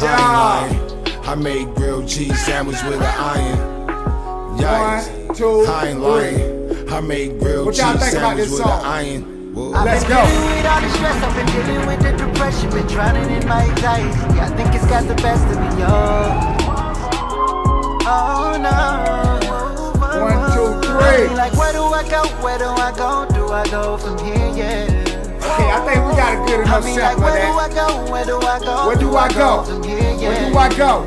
I 0.01 0.71
ain't 0.71 0.79
lying. 0.79 1.27
I 1.27 1.35
made 1.35 1.75
grilled 1.75 2.09
cheese 2.09 2.39
sandwich 2.47 2.81
with 2.85 3.01
an 3.01 3.03
iron. 3.03 3.59
Yikes. 4.57 5.27
One, 5.27 5.37
two, 5.37 5.65
I 5.69 5.89
ain't 5.89 6.01
lying. 6.01 6.89
I 6.89 7.01
made 7.01 7.41
grilled 7.41 7.67
What 7.67 7.77
y'all 7.77 7.95
cheese 7.95 8.03
think 8.03 8.15
about 8.15 8.29
sandwich 8.29 8.49
this 8.49 8.59
with 8.59 8.69
an 8.69 8.85
iron. 8.85 9.55
Whoa. 9.55 9.73
I've 9.73 9.85
Let's 9.87 10.05
been 10.05 10.13
go. 10.13 10.25
dealing 10.25 10.57
with 10.57 10.67
all 10.67 10.81
the 10.81 10.91
stress, 10.91 11.25
I've 11.25 11.35
been 11.35 11.47
dealing 11.67 11.87
with 11.89 12.01
the 12.01 12.27
depression, 12.27 12.71
been 12.71 12.87
drowning 12.87 13.43
in 13.43 13.49
my 13.49 13.63
anxiety. 13.65 14.39
I 14.39 14.47
think 14.57 14.73
it's 14.73 14.87
got 14.87 15.09
the 15.09 15.17
best 15.17 15.45
of 15.47 15.59
me, 15.61 15.83
yo. 15.83 15.89
Oh 18.07 18.57
no. 18.63 19.34
One, 20.95 21.03
two, 21.17 21.27
three. 21.27 21.37
Like, 21.37 21.53
where 21.55 21.73
do 21.73 21.83
I 21.83 22.09
go? 22.09 22.23
Where 22.43 22.59
do 22.59 22.65
I 22.67 22.93
go? 22.97 23.27
Do 23.35 23.49
I 23.53 23.65
go 23.71 23.97
from 23.99 24.19
here? 24.19 24.37
Yeah. 24.55 24.87
Okay, 25.45 25.71
I 25.71 25.81
think 25.85 25.99
we 26.07 26.17
got 26.17 26.35
a 26.35 26.47
good 26.47 26.61
I 26.61 26.63
enough 26.63 26.85
mean, 26.85 26.99
like, 26.99 27.17
of 27.17 27.23
where 27.23 27.35
do 27.35 27.41
that. 27.41 27.71
I 27.71 27.75
go? 27.75 28.13
Where 28.13 28.25
do 28.25 28.39
I 28.41 28.59
go? 28.61 28.87
Where 28.87 28.97
do 28.97 29.17
I 29.17 29.29
go? 29.33 29.63
from 29.65 29.83
here? 29.83 29.99
Yeah. 29.99 30.29
Where 30.29 30.51
do 30.51 30.57
I 30.59 30.69
go? 30.77 31.05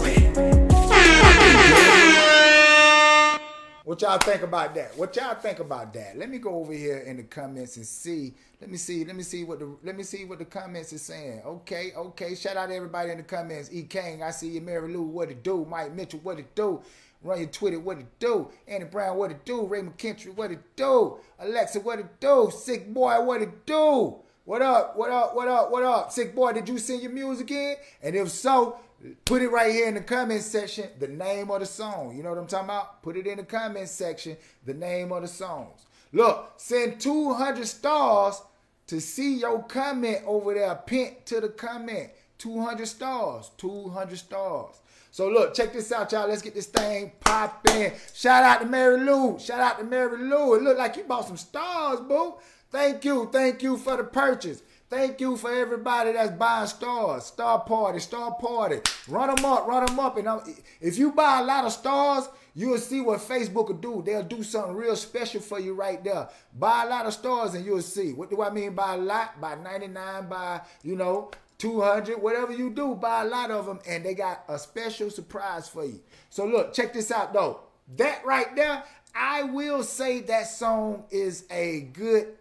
What 3.83 4.01
y'all 4.01 4.17
think 4.17 4.41
about 4.41 4.75
that? 4.75 4.97
What 4.97 5.15
y'all 5.15 5.33
think 5.35 5.59
about 5.59 5.93
that? 5.93 6.17
Let 6.17 6.29
me 6.29 6.39
go 6.39 6.55
over 6.55 6.73
here 6.73 6.97
in 6.97 7.15
the 7.17 7.23
comments 7.23 7.77
and 7.77 7.85
see. 7.85 8.33
Let 8.59 8.69
me 8.69 8.75
see. 8.77 9.05
Let 9.05 9.15
me 9.15 9.23
see 9.23 9.45
what 9.45 9.59
the 9.59 9.77
let 9.81 9.95
me 9.95 10.03
see 10.03 10.25
what 10.25 10.39
the 10.39 10.45
comments 10.45 10.91
is 10.91 11.01
saying. 11.03 11.41
Okay, 11.45 11.93
okay. 11.95 12.35
Shout 12.35 12.57
out 12.57 12.67
to 12.67 12.75
everybody 12.75 13.11
in 13.11 13.17
the 13.17 13.23
comments. 13.23 13.69
E 13.71 13.83
King, 13.83 14.23
I 14.23 14.31
see 14.31 14.49
you. 14.49 14.59
Mary 14.61 14.91
Lou, 14.91 15.03
what 15.03 15.31
it 15.31 15.41
do? 15.41 15.65
Mike 15.69 15.93
Mitchell, 15.93 16.19
what 16.21 16.37
it 16.37 16.53
do? 16.53 16.81
Run 17.23 17.39
your 17.39 17.49
Twitter, 17.49 17.79
what 17.79 17.97
it 17.97 18.19
do? 18.19 18.49
Andy 18.67 18.85
Brown, 18.85 19.17
what 19.17 19.31
it 19.31 19.43
do? 19.43 19.65
Ray 19.65 19.81
McKintry, 19.81 20.35
what 20.35 20.51
it 20.51 20.75
do? 20.75 21.17
Alexa, 21.39 21.79
what 21.79 21.99
it 21.99 22.19
do? 22.19 22.51
Sick 22.55 22.93
boy, 22.93 23.21
what 23.21 23.41
it 23.41 23.65
do? 23.65 24.17
What 24.45 24.61
up? 24.61 24.95
What 24.95 25.09
up? 25.09 25.35
What 25.35 25.47
up? 25.47 25.71
What 25.71 25.83
up? 25.83 26.11
Sick 26.11 26.33
boy, 26.33 26.53
did 26.53 26.69
you 26.69 26.77
send 26.77 27.01
your 27.01 27.11
music 27.11 27.51
in? 27.51 27.75
And 28.01 28.15
if 28.15 28.29
so, 28.29 28.79
put 29.25 29.41
it 29.41 29.49
right 29.49 29.73
here 29.73 29.87
in 29.87 29.95
the 29.95 30.01
comment 30.01 30.41
section, 30.41 30.89
the 30.99 31.07
name 31.07 31.51
of 31.51 31.59
the 31.59 31.65
song. 31.65 32.15
You 32.15 32.23
know 32.23 32.29
what 32.29 32.37
I'm 32.37 32.47
talking 32.47 32.65
about? 32.65 33.01
Put 33.01 33.17
it 33.17 33.27
in 33.27 33.37
the 33.37 33.43
comment 33.43 33.89
section, 33.89 34.37
the 34.65 34.73
name 34.73 35.11
of 35.11 35.23
the 35.23 35.27
songs. 35.27 35.85
Look, 36.13 36.53
send 36.57 37.01
200 37.01 37.67
stars 37.67 38.41
to 38.87 39.01
see 39.01 39.39
your 39.39 39.63
comment 39.63 40.19
over 40.25 40.53
there. 40.53 40.75
Pin 40.75 41.15
to 41.25 41.41
the 41.41 41.49
comment. 41.49 42.11
200 42.37 42.87
stars. 42.87 43.51
200 43.57 44.17
stars. 44.17 44.75
So 45.17 45.29
look, 45.29 45.55
check 45.55 45.73
this 45.73 45.91
out, 45.91 46.11
y'all. 46.11 46.29
Let's 46.29 46.43
get 46.43 46.53
this 46.53 46.67
thing 46.67 47.11
popping. 47.21 47.91
Shout 48.13 48.43
out 48.43 48.61
to 48.61 48.67
Mary 48.67 48.99
Lou. 48.99 49.39
Shout 49.39 49.59
out 49.59 49.79
to 49.79 49.83
Mary 49.83 50.15
Lou. 50.15 50.53
It 50.53 50.61
looked 50.61 50.77
like 50.77 50.95
you 50.95 51.05
bought 51.05 51.25
some 51.25 51.37
stars, 51.37 52.01
boo. 52.01 52.35
Thank 52.69 53.03
you. 53.03 53.27
Thank 53.33 53.63
you 53.63 53.77
for 53.77 53.97
the 53.97 54.03
purchase. 54.03 54.61
Thank 54.91 55.19
you 55.19 55.35
for 55.35 55.51
everybody 55.51 56.11
that's 56.11 56.29
buying 56.33 56.67
stars. 56.67 57.25
Star 57.25 57.61
party, 57.61 57.97
star 57.97 58.35
party. 58.35 58.81
Run 59.07 59.33
them 59.33 59.43
up, 59.43 59.65
run 59.65 59.87
them 59.87 59.99
up. 59.99 60.17
And 60.17 60.29
I'm- 60.29 60.55
if 60.79 60.99
you 60.99 61.11
buy 61.11 61.39
a 61.39 61.43
lot 61.43 61.65
of 61.65 61.71
stars, 61.71 62.29
you'll 62.53 62.77
see 62.77 63.01
what 63.01 63.19
Facebook 63.19 63.69
will 63.69 63.73
do. 63.73 64.03
They'll 64.05 64.21
do 64.21 64.43
something 64.43 64.75
real 64.75 64.95
special 64.95 65.41
for 65.41 65.59
you 65.59 65.73
right 65.73 66.03
there. 66.03 66.29
Buy 66.53 66.83
a 66.83 66.89
lot 66.89 67.07
of 67.07 67.13
stars 67.15 67.55
and 67.55 67.65
you'll 67.65 67.81
see. 67.81 68.13
What 68.13 68.29
do 68.29 68.43
I 68.43 68.51
mean 68.51 68.75
by 68.75 68.93
a 68.93 68.97
lot? 68.97 69.41
By 69.41 69.55
99, 69.55 70.29
by, 70.29 70.61
you 70.83 70.95
know, 70.95 71.31
200, 71.57 72.21
whatever 72.21 72.53
you 72.53 72.69
do, 72.69 72.93
buy 72.95 73.23
a 73.23 73.25
lot 73.25 73.49
of 73.49 73.65
them 73.65 73.79
and 73.87 74.05
they 74.05 74.13
got 74.13 74.43
a 74.47 74.59
special 74.59 75.09
surprise 75.09 75.67
for 75.67 75.85
you. 75.85 75.99
So 76.29 76.45
look, 76.45 76.73
check 76.73 76.93
this 76.93 77.11
out 77.11 77.33
though. 77.33 77.61
That 77.95 78.23
right 78.25 78.55
there, 78.55 78.83
I 79.15 79.43
will 79.43 79.83
say 79.83 80.21
that 80.21 80.47
song 80.47 81.05
is 81.09 81.45
a 81.49 81.81
good 81.93 82.35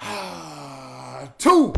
two. 1.38 1.72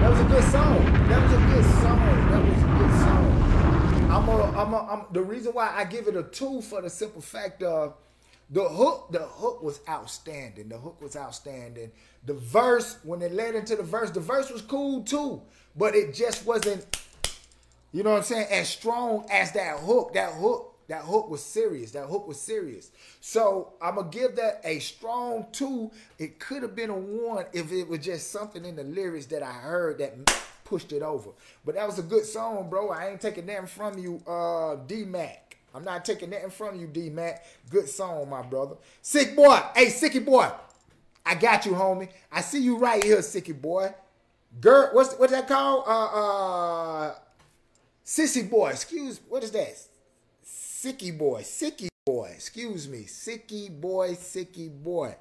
That 0.00 0.10
was 0.10 0.20
a 0.20 0.24
good 0.24 0.44
song. 0.44 0.84
That 1.08 1.22
was 1.22 1.32
a 1.32 1.36
good 1.36 1.64
song. 1.82 1.98
That 2.30 2.44
was 2.44 2.62
a 2.62 2.66
good 2.78 2.92
song. 3.00 3.40
I'm 4.10 4.28
a, 4.28 4.42
I'm 4.58 4.74
a, 4.74 4.78
I'm, 4.90 5.06
the 5.12 5.22
reason 5.22 5.52
why 5.52 5.72
I 5.74 5.84
give 5.84 6.08
it 6.08 6.16
a 6.16 6.22
two 6.22 6.60
for 6.62 6.82
the 6.82 6.90
simple 6.90 7.20
fact 7.20 7.62
of 7.62 7.94
the 8.50 8.68
hook. 8.68 9.08
The 9.12 9.20
hook 9.20 9.62
was 9.62 9.80
outstanding. 9.88 10.68
The 10.68 10.78
hook 10.78 11.00
was 11.00 11.16
outstanding. 11.16 11.92
The 12.26 12.34
verse, 12.34 12.98
when 13.02 13.22
it 13.22 13.32
led 13.32 13.54
into 13.54 13.76
the 13.76 13.82
verse, 13.82 14.10
the 14.10 14.20
verse 14.20 14.50
was 14.50 14.62
cool 14.62 15.02
too, 15.02 15.42
but 15.76 15.94
it 15.94 16.14
just 16.14 16.44
wasn't. 16.44 16.84
You 17.92 18.02
know 18.02 18.10
what 18.10 18.18
I'm 18.18 18.22
saying? 18.22 18.46
As 18.50 18.68
strong 18.68 19.26
as 19.30 19.52
that 19.52 19.78
hook. 19.80 20.14
That 20.14 20.32
hook. 20.34 20.66
That 20.88 21.02
hook 21.02 21.30
was 21.30 21.40
serious. 21.40 21.92
That 21.92 22.06
hook 22.06 22.26
was 22.26 22.40
serious. 22.40 22.90
So 23.20 23.74
I'm 23.80 23.94
gonna 23.94 24.08
give 24.10 24.34
that 24.36 24.60
a 24.64 24.80
strong 24.80 25.46
two. 25.52 25.92
It 26.18 26.40
could 26.40 26.62
have 26.62 26.74
been 26.74 26.90
a 26.90 26.98
one 26.98 27.44
if 27.52 27.70
it 27.70 27.86
was 27.88 28.00
just 28.00 28.32
something 28.32 28.64
in 28.64 28.74
the 28.74 28.82
lyrics 28.82 29.26
that 29.26 29.44
I 29.44 29.52
heard 29.52 29.98
that 29.98 30.14
pushed 30.64 30.92
it 30.92 31.02
over. 31.02 31.30
But 31.64 31.76
that 31.76 31.86
was 31.86 32.00
a 32.00 32.02
good 32.02 32.24
song, 32.24 32.68
bro. 32.68 32.90
I 32.90 33.10
ain't 33.10 33.20
taking 33.20 33.46
nothing 33.46 33.68
from 33.68 33.98
you, 33.98 34.20
uh, 34.26 34.78
D 34.88 35.04
Mac. 35.04 35.58
I'm 35.74 35.84
not 35.84 36.04
taking 36.04 36.30
nothing 36.30 36.50
from 36.50 36.78
you, 36.78 36.86
D 36.86 37.10
Mac. 37.10 37.44
Good 37.68 37.88
song, 37.88 38.28
my 38.28 38.42
brother. 38.42 38.76
Sick 39.02 39.36
boy. 39.36 39.60
Hey, 39.74 39.86
Sicky 39.86 40.24
boy. 40.24 40.50
I 41.24 41.34
got 41.34 41.66
you, 41.66 41.72
homie. 41.72 42.08
I 42.32 42.40
see 42.40 42.60
you 42.60 42.78
right 42.78 43.02
here, 43.02 43.18
Sicky 43.18 43.58
boy. 43.58 43.94
Girl, 44.60 44.90
what's 44.92 45.14
what's 45.14 45.32
that 45.32 45.46
called? 45.46 45.84
Uh 45.86 46.06
uh 46.06 47.14
Sissy 48.04 48.50
boy, 48.50 48.70
excuse 48.70 49.20
what 49.28 49.44
is 49.44 49.52
that? 49.52 49.76
Sicky 50.44 51.16
boy, 51.16 51.42
sicky 51.42 51.88
boy, 52.04 52.32
excuse 52.34 52.88
me. 52.88 53.04
Sicky 53.04 53.70
boy, 53.70 54.14
sicky 54.14 54.68
boy. 54.68 55.14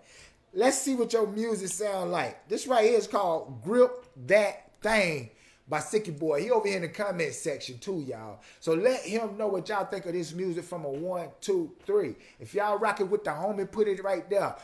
Let's 0.54 0.80
see 0.80 0.96
what 0.96 1.14
your 1.14 1.28
music 1.28 1.68
sound 1.68 2.12
like. 2.12 2.48
This 2.50 2.66
right 2.66 2.86
here 2.86 2.98
is 2.98 3.06
called 3.06 3.62
Grip 3.64 4.06
That 4.26 4.72
Thing 4.82 5.30
by 5.70 5.80
Sicky 5.80 6.18
Boy. 6.18 6.42
He 6.42 6.52
over 6.52 6.68
here 6.68 6.78
in 6.78 6.82
the 6.82 6.90
comment 6.90 7.34
section 7.34 7.78
too, 7.78 8.04
y'all. 8.08 8.42
So 8.60 8.74
let 8.74 9.02
him 9.02 9.38
know 9.38 9.48
what 9.48 9.70
y'all 9.70 9.86
think 9.86 10.06
of 10.08 10.14
this 10.14 10.34
music 10.34 10.64
from 10.64 10.84
a 10.84 10.90
one, 10.90 11.30
two, 11.40 11.72
three. 11.86 12.16
If 12.40 12.56
y'all 12.56 12.80
rocking 12.80 13.10
with 13.10 13.24
the 13.24 13.30
homie, 13.30 13.72
put 13.72 13.88
it 13.88 14.04
right 14.04 14.28
there. 14.30 14.56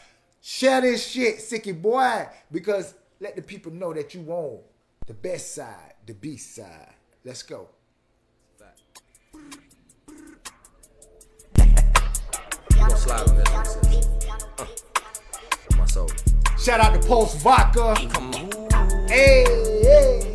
Share 0.42 0.82
this 0.82 1.08
shit, 1.08 1.38
Sicky 1.38 1.80
Boy, 1.80 2.28
because 2.52 2.96
let 3.20 3.36
the 3.36 3.42
people 3.42 3.72
know 3.72 3.94
that 3.94 4.14
you 4.14 4.26
own 4.32 4.60
the 5.08 5.14
best 5.14 5.54
side, 5.56 5.94
the 6.06 6.14
B 6.14 6.38
side. 6.38 6.94
Let's 7.24 7.44
go. 7.44 7.70
You 12.72 12.78
gonna 12.78 12.98
slide 12.98 13.30
on 13.30 13.38
this 13.38 13.50
one, 13.52 13.66
sis. 13.66 14.08
Uh, 14.60 14.66
my 15.78 15.86
soul. 15.86 16.10
Shout 16.60 16.80
out 16.80 17.00
to 17.00 17.08
Pulse 17.08 17.36
Vodka. 17.42 17.96
Hey, 19.08 19.46
hey, 19.48 19.82
hey, 19.84 20.20
hey. 20.24 20.35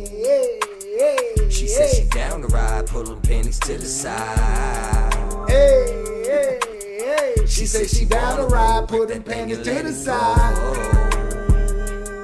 said 1.71 1.89
she 1.89 2.03
down 2.09 2.41
to 2.41 2.47
ride, 2.47 2.87
pulling 2.87 3.21
panties 3.21 3.59
to 3.59 3.77
the 3.77 3.85
side. 3.85 5.13
Hey, 5.47 6.03
hey, 6.25 6.59
hey. 6.99 7.45
She 7.45 7.65
said 7.65 7.89
she 7.89 8.05
down 8.05 8.37
to 8.37 8.45
ride, 8.45 8.87
them 8.89 9.23
panties 9.23 9.57
to 9.59 9.83
the 9.83 9.93
side. 9.93 10.67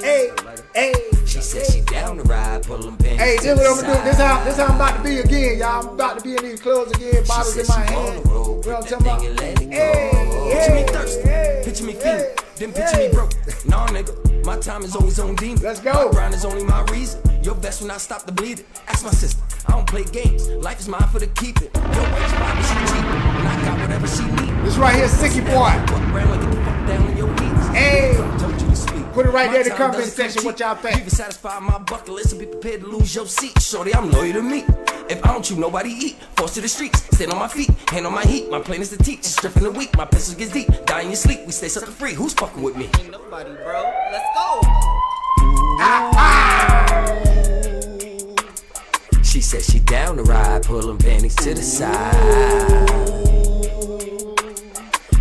Hey, 0.02 0.32
hey. 0.76 0.94
She 1.26 1.42
said 1.42 1.66
she 1.66 1.82
down 1.82 2.18
to 2.18 2.24
ride, 2.24 2.64
pulling 2.64 2.98
panties 2.98 3.20
Hey, 3.20 3.38
this 3.38 3.58
what 3.58 3.68
I'm 3.68 3.82
gonna 3.82 4.00
do. 4.00 4.04
This 4.04 4.18
how 4.18 4.44
this 4.44 4.58
how 4.58 4.66
I'm 4.66 4.76
about 4.76 4.98
to 4.98 5.04
be 5.04 5.20
again, 5.20 5.60
y'all. 5.60 5.88
I'm 5.88 5.94
about 5.94 6.18
to 6.18 6.24
be 6.24 6.36
in 6.36 6.44
these 6.44 6.62
clothes 6.62 6.92
again, 6.92 7.24
bottles 7.26 7.58
in 7.58 7.68
my 7.68 7.80
hand. 7.90 8.26
You 8.26 8.32
know 8.32 8.62
what 8.64 8.68
I'm 8.68 8.84
talking 8.84 8.96
about? 8.98 9.24
and 9.24 9.62
it 9.62 9.70
go. 9.70 9.78
Hey, 9.78 10.52
Picture 10.52 10.76
me 10.76 10.84
thirsty, 10.84 11.64
picture 11.64 11.84
me 11.86 11.94
feeling, 11.94 12.36
then 12.58 12.74
picture 12.74 12.98
me 12.98 13.10
broke. 13.14 13.32
Nah, 13.66 13.88
nigga, 13.88 14.46
my 14.46 14.58
time 14.58 14.84
is 14.84 14.96
always 14.96 15.20
on 15.20 15.36
demon. 15.36 15.62
Let's 15.62 15.80
go. 15.80 15.94
My 15.94 16.12
grind 16.12 16.34
is 16.34 16.44
only 16.44 16.64
my 16.66 16.82
reason. 16.92 17.37
Your 17.48 17.56
best 17.56 17.82
when 17.82 17.90
I 17.92 17.96
stop 17.96 18.26
the 18.26 18.34
bleeding. 18.34 18.66
Ask 18.90 19.06
my 19.06 19.12
sister, 19.12 19.42
I 19.70 19.72
don't 19.72 19.88
play 19.88 20.04
games. 20.04 20.50
Life 20.50 20.82
is 20.82 20.90
mine 20.90 21.08
for 21.08 21.20
the 21.20 21.28
keeping. 21.28 21.70
Your 21.74 22.04
wife's 22.12 22.34
mine, 22.34 22.62
she 22.62 22.76
cheap, 22.92 23.06
and 23.06 23.48
I 23.48 23.62
got 23.64 23.80
whatever 23.80 24.06
she 24.06 24.26
need. 24.26 24.66
This 24.66 24.76
right 24.76 24.94
here, 24.94 25.08
Sicky 25.08 25.40
Boy. 25.46 25.72
Fuck 25.88 26.14
around 26.14 26.30
like 26.30 26.42
get 26.42 26.52
the 26.52 26.58
fuck 26.66 26.88
down 26.88 27.08
on 27.08 27.16
your 27.16 27.30
knees. 27.30 27.68
Hey. 27.70 28.18
Told 28.38 28.62
you 28.62 28.68
to 28.68 28.76
speak. 28.76 29.14
Put 29.14 29.28
it 29.28 29.30
right 29.30 29.48
My 29.48 29.54
there 29.54 29.62
in 29.62 29.70
the 29.70 29.76
time 29.76 29.92
comment 29.94 30.10
section, 30.10 30.44
what 30.44 30.60
y'all 30.60 30.76
think. 30.76 30.98
You 30.98 31.02
can 31.04 31.10
satisfy 31.10 31.58
my 31.60 31.78
bucket 31.78 32.10
list 32.10 32.34
and 32.34 32.42
be 32.42 32.48
prepared 32.48 32.82
to 32.82 32.88
lose 32.88 33.16
your 33.16 33.26
seat. 33.26 33.62
Shorty, 33.62 33.96
I'm 33.96 34.12
loyal 34.12 34.34
to 34.34 34.42
me. 34.42 34.66
If 35.10 35.24
I 35.26 35.32
don't 35.32 35.46
chew, 35.46 35.56
nobody 35.56 35.92
eat. 35.92 36.16
Forced 36.36 36.56
to 36.56 36.62
the 36.62 36.68
streets, 36.68 37.02
stand 37.16 37.32
on 37.32 37.40
my 37.40 37.48
feet, 37.48 37.70
hand 37.88 38.06
on 38.06 38.14
my 38.14 38.24
heat. 38.24 38.52
My 38.52 38.60
plan 38.60 38.82
is 38.82 38.90
to 38.90 38.98
teach, 38.98 39.24
stripping 39.24 39.64
the 39.64 39.72
weak. 39.72 39.96
My 39.96 40.04
pistol 40.04 40.38
gets 40.38 40.52
deep, 40.52 40.68
die 40.86 41.04
in 41.04 41.08
your 41.08 41.16
sleep. 41.16 41.46
We 41.46 41.54
stay 41.54 41.70
sucker 41.70 41.92
free. 41.92 42.14
Who's 42.14 42.34
fucking 42.34 42.62
with 42.62 42.76
me? 42.76 42.90
Ain't 43.00 43.12
nobody, 43.12 43.56
bro. 43.64 43.84
Let's 44.12 44.28
go. 44.36 44.60
Ah, 45.80 46.12
ah. 46.14 47.27
She 49.38 49.42
said 49.44 49.62
she 49.62 49.78
down 49.82 50.18
to 50.18 50.24
ride, 50.24 50.64
pulling 50.64 50.98
panties 50.98 51.36
to 51.36 51.54
the 51.54 51.62
side. 51.62 52.12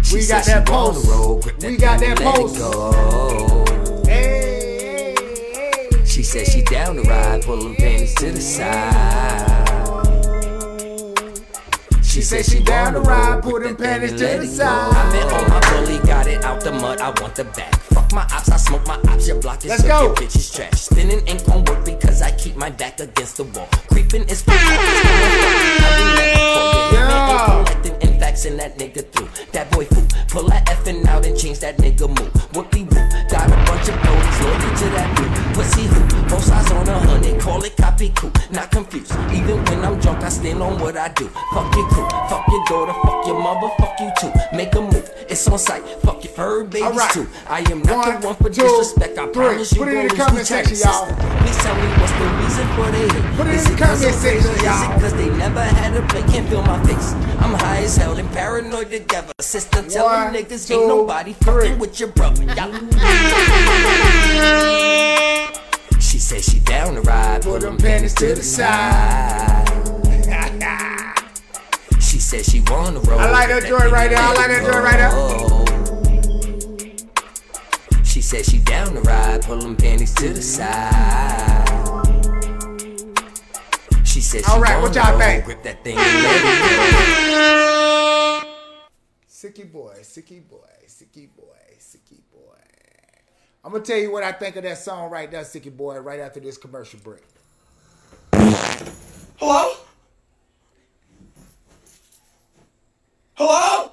She 0.03 0.15
We 0.15 0.27
got 0.27 0.47
that 0.47 0.67
post. 0.67 1.07
roll, 1.07 1.39
grip 1.43 1.59
We 1.63 1.77
got 1.77 2.01
that 2.01 2.17
post. 2.19 2.57
go. 2.57 4.03
Hey, 4.07 5.15
hey, 5.15 5.89
hey. 5.93 6.05
She 6.07 6.23
said 6.23 6.47
she 6.47 6.63
down 6.63 6.97
to 6.97 7.03
ride, 7.03 7.43
pulling 7.43 7.77
panties 7.77 8.15
to 8.15 8.33
the 8.33 8.41
side. 8.41 10.06
She 12.17 12.23
said 12.23 12.47
she 12.47 12.61
down 12.63 12.95
to 12.95 13.01
ride, 13.03 13.43
put 13.43 13.63
them 13.63 13.77
panties 13.77 14.13
to 14.13 14.17
the 14.17 14.47
side. 14.47 14.95
I 14.95 15.13
bet 15.13 15.31
on 15.35 15.51
my 15.51 15.61
bully, 15.69 15.99
got 16.07 16.27
it 16.27 16.43
out 16.45 16.63
the 16.63 16.73
mud, 16.73 16.99
I 16.99 17.09
want 17.21 17.35
the 17.35 17.45
back. 17.45 17.75
Fuck 17.93 18.11
my 18.15 18.23
ops, 18.23 18.49
I 18.49 18.57
smoke 18.57 18.87
my 18.87 18.99
ops, 19.13 19.29
your 19.29 19.39
block 19.39 19.63
is 19.67 19.69
Let's 19.69 19.83
go. 19.83 20.05
your 20.05 20.15
bitch 20.15 20.35
is 20.35 20.51
trash. 20.51 20.81
Spinning 20.81 21.21
ain't 21.29 21.45
gon' 21.45 21.63
work 21.67 21.85
because 21.85 22.23
I 22.23 22.31
keep 22.31 22.57
my 22.57 22.71
back 22.71 23.01
against 23.01 23.37
the 23.37 23.45
wall. 23.45 23.69
Creeping 23.93 24.23
is 24.31 24.41
for 24.41 24.53
Yeah. 26.93 27.65
collecting 27.67 27.97
in 28.01 28.19
facts 28.19 28.47
and 28.47 28.59
that 28.61 28.79
nigga 28.79 29.07
through. 29.13 29.29
That 29.53 29.71
boy 29.71 29.85
fool, 29.85 30.07
pull 30.29 30.49
that 30.49 30.65
effing 30.69 31.07
out 31.07 31.27
and 31.27 31.37
change 31.37 31.59
that 31.59 31.77
nigga 31.77 32.09
move. 32.09 32.33
Whoopie 32.55 32.87
whoop, 32.91 33.29
got 33.29 33.47
a 33.49 33.57
bunch 33.71 33.89
of 33.91 33.95
goalies 33.97 34.41
loyal 34.43 34.77
to 34.79 34.85
that. 34.97 35.46
Pussy 35.57 35.85
who, 35.89 36.01
both 36.29 36.45
sides 36.45 36.71
on 36.71 36.87
a 36.87 36.99
hundred, 36.99 37.41
call 37.41 37.65
it 37.65 37.75
copy 37.79 38.11
cool. 38.15 38.31
Not 38.51 38.71
confused, 38.71 39.13
even 39.33 39.65
when 39.65 39.83
I'm 39.87 39.99
drunk, 40.01 40.23
I 40.23 40.29
stand 40.29 40.63
on 40.63 40.79
what 40.79 40.99
I 40.99 41.09
do. 41.09 41.29
Fuck 41.55 41.75
your 41.75 41.89
crew, 41.89 42.07
fuck 42.29 42.45
your 42.49 42.63
daughter, 42.67 42.93
fuck 42.93 43.27
your 43.27 43.41
mother, 43.41 43.71
fuck 43.79 43.99
you 43.99 44.11
too. 44.21 44.31
Make 44.55 44.75
a 44.75 44.83
move, 44.83 45.11
it's 45.31 45.49
on 45.49 45.59
sight. 45.59 45.83
Fuck 46.05 46.23
your 46.25 46.33
fur 46.35 46.65
babies 46.65 46.83
Alright. 46.89 47.11
too. 47.13 47.27
I 47.49 47.61
am 47.73 47.81
not 47.83 47.97
One, 48.07 48.21
the 48.21 48.27
one 48.27 48.37
for 48.37 48.51
two, 48.51 48.61
disrespect. 48.69 49.17
I 49.19 49.25
three. 49.25 49.33
promise 49.33 49.73
you 49.73 49.79
Put 49.79 49.89
it 49.89 49.95
in 49.97 50.09
the 50.09 50.15
comment 50.15 50.47
section, 50.47 50.77
y'all. 50.77 51.07
sister. 51.07 51.17
Please 51.41 51.57
tell 51.65 51.75
me 51.75 51.89
what's 52.01 52.13
the 52.13 52.27
reason 52.37 52.67
for 52.77 52.91
they 52.93 53.09
hate. 53.09 53.37
Put 53.37 53.47
it 53.47 53.57
in 53.57 53.65
the 53.65 53.77
comment 53.81 54.15
section, 54.15 54.53
y'all. 54.63 54.93
it 54.93 55.01
cause 55.01 55.15
they 55.15 55.31
never 55.39 55.63
had 55.65 55.97
a 55.97 56.03
play, 56.09 56.23
can't 56.29 56.47
feel 56.51 56.63
my 56.63 56.79
face. 56.85 57.13
I'm 57.41 57.55
high 57.65 57.79
as 57.83 57.97
hell 57.97 58.15
and 58.19 58.31
paranoid 58.33 58.91
together. 58.91 59.33
Sister, 59.41 59.83
tell 59.89 60.05
One, 60.05 60.35
them 60.35 60.45
niggas 60.45 60.69
two, 60.69 60.75
ain't 60.75 60.89
nobody 60.89 61.33
three. 61.33 61.65
fucking 61.65 61.79
with 61.79 61.99
your 61.99 62.11
brother. 62.11 62.45
Y'all. 62.45 62.73
She 66.27 66.41
said 66.41 66.45
she 66.55 66.59
down 66.59 66.95
to 66.97 67.03
ride, 67.03 67.43
put 67.43 67.61
them 67.61 67.79
panties 67.79 68.13
to 68.15 68.35
the 68.35 68.43
side. 68.43 69.65
She 72.01 72.19
said 72.19 72.45
she 72.45 72.63
wanna 72.67 72.99
roll. 72.99 73.21
I 73.21 73.31
like 73.31 73.49
that 73.49 73.63
joint 73.63 73.93
right 73.93 74.11
there. 74.11 74.19
I 74.19 74.35
like 74.35 74.49
that 74.49 74.65
joint 74.65 74.83
right 74.83 74.99
go. 77.95 78.03
She 78.03 78.21
said 78.21 78.45
she 78.45 78.59
down 78.59 78.95
to 78.95 79.01
ride, 79.03 79.43
pull 79.45 79.59
them 79.59 79.77
panties 79.77 80.13
to 80.15 80.31
the 80.33 80.43
side. 80.43 81.65
She 84.05 84.21
said 84.21 84.45
she 84.45 84.51
All 84.51 84.61
right, 84.61 84.83
what 84.83 84.97
y'all 84.97 85.13
roll, 85.13 85.21
think? 85.21 85.45
grip 85.45 85.63
that 85.63 85.85
thing 85.85 85.97
and 85.97 86.23
let 86.25 86.43
it 88.43 88.49
Sicky 89.31 89.71
boy, 89.71 89.99
sicky 90.03 90.43
boy, 90.49 90.59
sicky 90.89 91.29
boy, 91.37 91.77
sicky 91.79 92.19
boy. 92.33 92.36
I'm 93.67 93.73
gonna 93.73 93.83
tell 93.83 93.99
you 93.99 94.13
what 94.13 94.23
I 94.23 94.31
think 94.31 94.55
of 94.55 94.63
that 94.63 94.79
song 94.79 95.11
right 95.11 95.31
now, 95.31 95.41
sicky 95.41 95.77
boy, 95.77 95.99
right 95.99 96.21
after 96.21 96.39
this 96.39 96.57
commercial 96.57 97.01
break. 97.01 97.25
Hello? 98.33 99.73
Hello? 103.35 103.91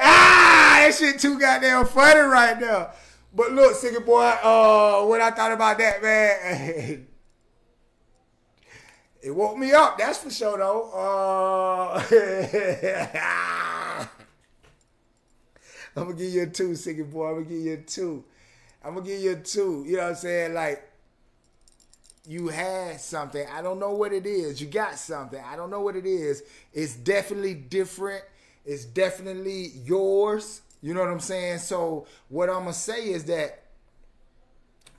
Ah, 0.00 0.78
that 0.80 0.94
shit 0.98 1.20
too 1.20 1.38
goddamn 1.38 1.84
funny 1.84 2.20
right 2.20 2.58
now. 2.58 2.92
But 3.34 3.52
look, 3.52 3.74
sicky 3.74 4.02
boy, 4.02 4.22
uh, 4.22 5.04
what 5.04 5.20
I 5.20 5.30
thought 5.32 5.52
about 5.52 5.76
that, 5.76 6.02
man. 6.02 7.08
It 9.20 9.34
woke 9.34 9.58
me 9.58 9.72
up, 9.72 9.98
that's 9.98 10.18
for 10.18 10.30
sure 10.30 10.58
though. 10.58 10.90
Uh, 10.92 12.02
I'm 15.96 16.04
gonna 16.04 16.14
give 16.14 16.32
you 16.32 16.42
a 16.42 16.46
two, 16.46 16.74
boy. 17.04 17.28
I'm 17.28 17.34
gonna 17.34 17.46
give 17.46 17.58
you 17.58 17.72
a 17.74 17.76
two. 17.78 18.24
I'm 18.84 18.94
gonna 18.94 19.06
give 19.06 19.20
you 19.20 19.32
a 19.32 19.36
two. 19.36 19.84
You 19.86 19.96
know 19.96 20.04
what 20.04 20.08
I'm 20.10 20.14
saying? 20.14 20.54
Like, 20.54 20.88
you 22.26 22.48
had 22.48 23.00
something. 23.00 23.44
I 23.52 23.62
don't 23.62 23.78
know 23.80 23.92
what 23.94 24.12
it 24.12 24.26
is. 24.26 24.60
You 24.60 24.68
got 24.68 24.98
something. 24.98 25.42
I 25.44 25.56
don't 25.56 25.70
know 25.70 25.80
what 25.80 25.96
it 25.96 26.06
is. 26.06 26.42
It's 26.72 26.94
definitely 26.94 27.54
different. 27.54 28.22
It's 28.64 28.84
definitely 28.84 29.72
yours. 29.84 30.60
You 30.82 30.94
know 30.94 31.00
what 31.00 31.10
I'm 31.10 31.20
saying? 31.20 31.58
So 31.58 32.06
what 32.28 32.48
I'm 32.48 32.60
gonna 32.60 32.72
say 32.74 33.08
is 33.10 33.24
that 33.24 33.64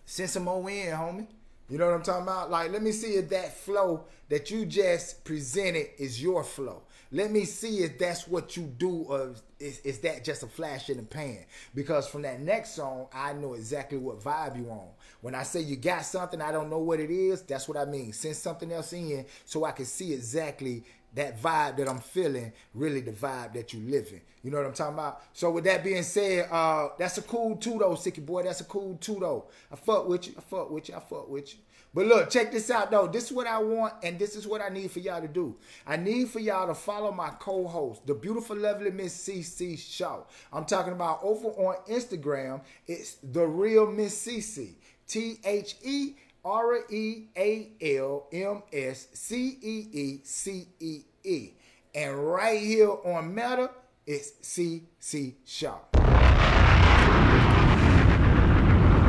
send 0.05 0.29
some 0.29 0.43
more 0.43 0.69
in, 0.69 0.95
homie. 0.95 1.27
You 1.69 1.77
know 1.77 1.85
what 1.85 1.93
I'm 1.93 2.01
talking 2.01 2.23
about? 2.23 2.49
Like, 2.49 2.71
let 2.71 2.81
me 2.81 2.91
see 2.91 3.15
if 3.15 3.29
that 3.29 3.55
flow 3.55 4.05
that 4.29 4.49
you 4.49 4.65
just 4.65 5.23
presented 5.23 5.89
is 6.01 6.21
your 6.21 6.43
flow. 6.43 6.81
Let 7.11 7.31
me 7.31 7.45
see 7.45 7.79
if 7.79 7.97
that's 7.97 8.27
what 8.27 8.55
you 8.57 8.63
do, 8.63 9.05
or 9.07 9.33
is, 9.59 9.79
is 9.79 9.99
that 9.99 10.23
just 10.23 10.43
a 10.43 10.47
flash 10.47 10.89
in 10.89 10.97
the 10.97 11.03
pan? 11.03 11.39
Because 11.73 12.07
from 12.07 12.23
that 12.23 12.39
next 12.39 12.75
song, 12.75 13.07
I 13.13 13.33
know 13.33 13.53
exactly 13.53 13.97
what 13.97 14.19
vibe 14.19 14.57
you 14.57 14.69
on. 14.69 14.87
When 15.21 15.35
I 15.35 15.43
say 15.43 15.61
you 15.61 15.75
got 15.75 16.05
something, 16.05 16.41
I 16.41 16.51
don't 16.51 16.69
know 16.69 16.79
what 16.79 16.99
it 16.99 17.09
is. 17.09 17.41
That's 17.41 17.67
what 17.67 17.77
I 17.77 17.85
mean. 17.85 18.13
Send 18.13 18.35
something 18.35 18.71
else 18.71 18.93
in 18.93 19.25
so 19.45 19.65
I 19.65 19.71
can 19.71 19.85
see 19.85 20.13
exactly 20.13 20.83
that 21.15 21.41
vibe 21.41 21.77
that 21.77 21.87
I'm 21.87 21.99
feeling, 21.99 22.51
really 22.73 23.01
the 23.01 23.11
vibe 23.11 23.53
that 23.53 23.73
you 23.73 23.79
living. 23.79 24.21
You 24.43 24.51
know 24.51 24.57
what 24.57 24.67
I'm 24.67 24.73
talking 24.73 24.93
about? 24.93 25.21
So 25.33 25.51
with 25.51 25.63
that 25.65 25.83
being 25.83 26.03
said, 26.03 26.47
uh, 26.51 26.89
that's 26.97 27.17
a 27.17 27.21
cool 27.21 27.57
two 27.57 27.77
though, 27.79 27.91
Sicky 27.91 28.25
boy. 28.25 28.43
That's 28.43 28.61
a 28.61 28.65
cool 28.65 28.97
two 29.01 29.19
though. 29.19 29.45
I 29.71 29.75
fuck 29.75 30.07
with 30.07 30.27
you. 30.27 30.33
I 30.37 30.41
fuck 30.41 30.69
with 30.69 30.89
you. 30.89 30.95
I 30.95 30.99
fuck 30.99 31.29
with 31.29 31.53
you. 31.53 31.59
But 31.93 32.05
look, 32.05 32.29
check 32.29 32.51
this 32.51 32.69
out 32.69 32.91
though. 32.91 33.07
This 33.07 33.25
is 33.25 33.31
what 33.31 33.47
I 33.47 33.57
want, 33.59 33.95
and 34.03 34.19
this 34.19 34.35
is 34.35 34.45
what 34.47 34.61
I 34.61 34.69
need 34.69 34.91
for 34.91 34.99
y'all 34.99 35.21
to 35.21 35.27
do. 35.27 35.55
I 35.87 35.97
need 35.97 36.29
for 36.29 36.39
y'all 36.39 36.67
to 36.67 36.75
follow 36.75 37.11
my 37.11 37.29
co-host, 37.39 38.05
the 38.05 38.13
beautiful, 38.13 38.55
lovely 38.55 38.91
Miss 38.91 39.15
CC 39.27 39.77
Shaw. 39.77 40.21
I'm 40.53 40.65
talking 40.65 40.93
about 40.93 41.19
over 41.23 41.47
on 41.47 41.77
Instagram. 41.89 42.61
It's 42.87 43.15
the 43.23 43.45
real 43.45 43.91
Miss 43.91 44.25
CC. 44.25 44.75
T 45.07 45.39
H 45.43 45.75
E 45.83 46.13
R 46.43 46.85
E 46.89 47.27
A 47.35 47.71
L 47.81 48.27
M 48.31 48.63
S 48.71 49.07
C 49.13 49.57
E 49.61 49.87
E 49.91 50.19
C 50.23 50.67
E 50.79 51.01
E. 51.23 51.49
And 51.93 52.17
right 52.17 52.61
here 52.61 52.91
on 52.91 53.33
Meta, 53.33 53.71
it's 54.05 54.33
C 54.41 54.83
C 54.99 55.35
Sharp. 55.45 55.87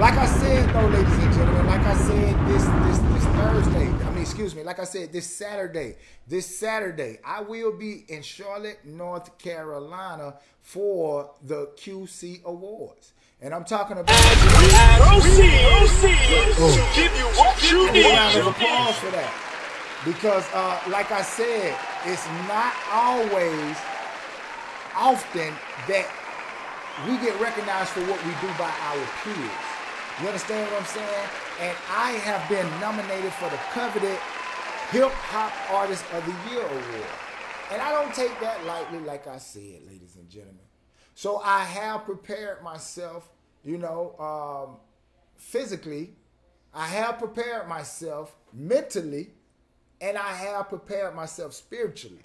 Like 0.00 0.14
I 0.14 0.26
said, 0.26 0.74
though, 0.74 0.86
ladies 0.88 1.12
and 1.12 1.32
gentlemen, 1.34 1.66
like 1.66 1.82
I 1.82 1.94
said, 1.94 2.48
this 2.48 2.64
this 2.64 2.98
this 2.98 3.24
Thursday, 3.36 3.86
I 3.86 4.10
mean, 4.10 4.22
excuse 4.22 4.56
me, 4.56 4.62
like 4.62 4.78
I 4.80 4.84
said, 4.84 5.12
this 5.12 5.26
Saturday, 5.26 5.96
this 6.26 6.58
Saturday, 6.58 7.18
I 7.22 7.42
will 7.42 7.76
be 7.76 8.06
in 8.08 8.22
Charlotte, 8.22 8.78
North 8.84 9.36
Carolina 9.36 10.36
for 10.62 11.32
the 11.42 11.66
QC 11.76 12.42
Awards. 12.44 13.12
And 13.42 13.54
I'm 13.54 13.64
talking 13.64 13.96
about 13.96 14.16
Proceed, 15.00 15.64
proceed 15.80 16.52
to 16.60 16.84
give 16.94 17.12
you 17.16 17.24
what 17.40 17.56
you 17.72 17.88
a 17.88 18.14
round 18.14 18.36
of 18.36 18.46
applause 18.48 18.96
for 18.96 19.10
that. 19.16 19.32
Because, 20.04 20.44
uh, 20.52 20.76
like 20.92 21.10
I 21.10 21.22
said, 21.22 21.72
it's 22.04 22.26
not 22.44 22.76
always 22.92 23.76
often 24.92 25.56
that 25.88 26.04
we 27.08 27.16
get 27.24 27.32
recognized 27.40 27.96
for 27.96 28.04
what 28.04 28.20
we 28.28 28.32
do 28.44 28.48
by 28.60 28.68
our 28.68 29.04
peers. 29.24 29.64
You 30.20 30.28
understand 30.28 30.68
what 30.70 30.84
I'm 30.84 30.90
saying? 30.92 31.28
And 31.64 31.76
I 31.88 32.20
have 32.28 32.44
been 32.52 32.68
nominated 32.76 33.32
for 33.40 33.48
the 33.48 33.60
coveted 33.72 34.20
Hip 34.92 35.12
Hop 35.32 35.52
Artist 35.72 36.04
of 36.12 36.20
the 36.28 36.36
Year 36.52 36.60
award. 36.60 37.12
And 37.72 37.80
I 37.80 37.90
don't 37.92 38.12
take 38.12 38.38
that 38.40 38.66
lightly, 38.66 38.98
like 39.00 39.26
I 39.26 39.38
said, 39.38 39.80
ladies 39.88 40.16
and 40.16 40.28
gentlemen. 40.28 40.69
So 41.20 41.36
I 41.44 41.64
have 41.64 42.06
prepared 42.06 42.62
myself, 42.62 43.28
you 43.62 43.76
know, 43.76 44.14
um, 44.18 44.76
physically. 45.36 46.14
I 46.72 46.86
have 46.86 47.18
prepared 47.18 47.68
myself 47.68 48.34
mentally, 48.54 49.28
and 50.00 50.16
I 50.16 50.32
have 50.32 50.70
prepared 50.70 51.14
myself 51.14 51.52
spiritually. 51.52 52.24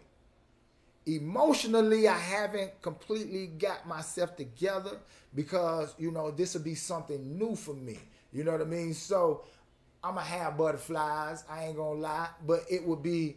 Emotionally, 1.05 2.07
I 2.07 2.17
haven't 2.17 2.81
completely 2.81 3.47
got 3.47 3.85
myself 3.85 4.37
together 4.37 4.97
because, 5.35 5.93
you 5.97 6.09
know, 6.09 6.31
this 6.31 6.53
will 6.53 6.61
be 6.61 6.75
something 6.75 7.37
new 7.37 7.57
for 7.57 7.73
me. 7.73 7.99
You 8.31 8.45
know 8.45 8.53
what 8.53 8.61
I 8.61 8.63
mean? 8.63 8.93
So 8.93 9.43
I'm 10.05 10.13
going 10.13 10.25
to 10.25 10.31
have 10.31 10.57
butterflies. 10.57 11.43
I 11.49 11.65
ain't 11.65 11.75
going 11.75 11.97
to 11.97 12.01
lie. 12.01 12.29
But 12.47 12.61
it 12.69 12.81
would 12.87 13.03
be 13.03 13.35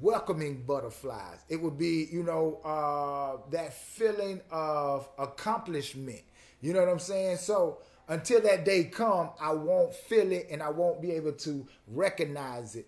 welcoming 0.00 0.62
butterflies. 0.62 1.38
It 1.48 1.60
would 1.60 1.78
be, 1.78 2.08
you 2.10 2.22
know, 2.22 2.60
uh, 2.64 3.48
that 3.50 3.74
feeling 3.74 4.40
of 4.50 5.08
accomplishment. 5.18 6.22
You 6.60 6.72
know 6.72 6.80
what 6.80 6.88
I'm 6.88 6.98
saying? 6.98 7.38
So 7.38 7.78
until 8.08 8.40
that 8.42 8.64
day 8.64 8.84
come, 8.84 9.30
I 9.40 9.52
won't 9.52 9.94
feel 9.94 10.32
it 10.32 10.48
and 10.50 10.62
I 10.62 10.70
won't 10.70 11.00
be 11.00 11.12
able 11.12 11.32
to 11.32 11.66
recognize 11.88 12.76
it. 12.76 12.86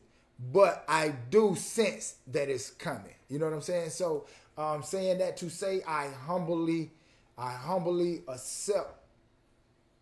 But 0.52 0.84
I 0.88 1.14
do 1.30 1.56
sense 1.56 2.16
that 2.28 2.48
it's 2.48 2.70
coming. 2.70 3.14
You 3.28 3.38
know 3.38 3.46
what 3.46 3.54
I'm 3.54 3.62
saying? 3.62 3.90
So 3.90 4.26
I'm 4.56 4.82
saying 4.82 5.18
that 5.18 5.36
to 5.38 5.50
say 5.50 5.82
I 5.86 6.08
humbly, 6.26 6.92
I 7.36 7.52
humbly 7.52 8.22
accept 8.28 8.94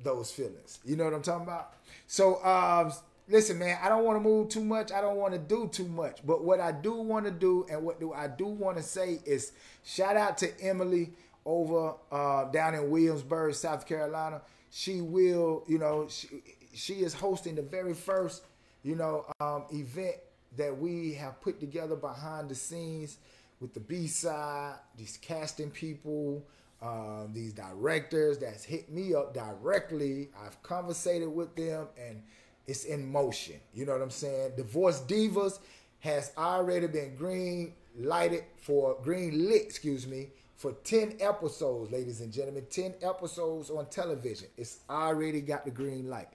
those 0.01 0.31
feelings. 0.31 0.79
You 0.85 0.97
know 0.97 1.05
what 1.05 1.15
I'm 1.15 1.23
talking 1.23 1.47
about? 1.47 1.73
So, 2.07 2.45
um, 2.45 2.93
listen, 3.29 3.59
man, 3.59 3.79
I 3.83 3.89
don't 3.89 4.05
want 4.05 4.22
to 4.22 4.29
move 4.29 4.49
too 4.49 4.64
much. 4.64 4.93
I 4.93 5.01
don't 5.01 5.16
want 5.16 5.33
to 5.35 5.39
do 5.39 5.68
too 5.72 5.89
much. 5.89 6.20
But 6.24 6.45
what 6.45 6.61
I 6.61 6.72
do 6.72 6.95
want 6.95 7.24
to 7.27 7.31
do 7.31 7.66
and 7.70 7.83
what 7.83 8.01
do 8.01 8.12
I 8.12 8.29
do 8.29 8.47
want 8.47 8.77
to 8.77 8.83
say 8.83 9.20
is 9.24 9.53
shout 9.85 10.16
out 10.16 10.39
to 10.39 10.61
Emily 10.61 11.12
over 11.45 11.95
uh, 12.11 12.45
down 12.51 12.74
in 12.74 12.91
Williamsburg, 12.91 13.55
South 13.55 13.87
Carolina. 13.87 14.43
She 14.70 15.01
will, 15.01 15.64
you 15.66 15.79
know, 15.79 16.07
she, 16.09 16.29
she 16.74 16.95
is 16.95 17.14
hosting 17.14 17.55
the 17.55 17.62
very 17.62 17.95
first, 17.95 18.45
you 18.83 18.97
know, 18.97 19.27
um, 19.41 19.64
event 19.72 20.16
that 20.57 20.77
we 20.77 21.14
have 21.14 21.41
put 21.41 21.61
together 21.61 21.97
behind 21.97 22.49
the 22.49 22.55
scenes 22.55 23.18
with 23.61 23.74
the 23.74 23.81
B 23.81 24.07
side, 24.07 24.74
these 24.97 25.18
casting 25.20 25.70
people, 25.70 26.45
um, 26.83 27.31
these 27.33 27.53
directors 27.53 28.39
that's 28.39 28.64
hit 28.64 28.91
me 28.91 29.14
up 29.14 29.33
directly. 29.33 30.29
I've 30.45 30.62
conversated 30.62 31.29
with 31.29 31.55
them 31.57 31.87
and 31.99 32.22
it's 32.67 32.85
in 32.85 33.11
motion. 33.11 33.57
You 33.75 33.87
know 33.87 33.93
what 33.93 34.03
I'm 34.03 34.11
saying? 34.11 34.53
Divorce 34.57 35.01
Divas 35.03 35.59
has 36.01 36.33
already 36.37 36.87
been 36.87 37.14
green 37.17 37.73
lighted 37.99 38.45
for 38.59 38.99
green 39.03 39.49
lit, 39.49 39.62
excuse 39.62 40.07
me, 40.07 40.29
for 40.57 40.73
10 40.85 41.17
episodes, 41.21 41.91
ladies 41.91 42.21
and 42.21 42.33
gentlemen. 42.33 42.67
10 42.71 42.95
episodes 43.03 43.71
on 43.71 43.87
television. 43.87 44.49
It's 44.57 44.79
already 44.89 45.41
got 45.41 45.64
the 45.64 45.71
green 45.71 46.09
light. 46.09 46.29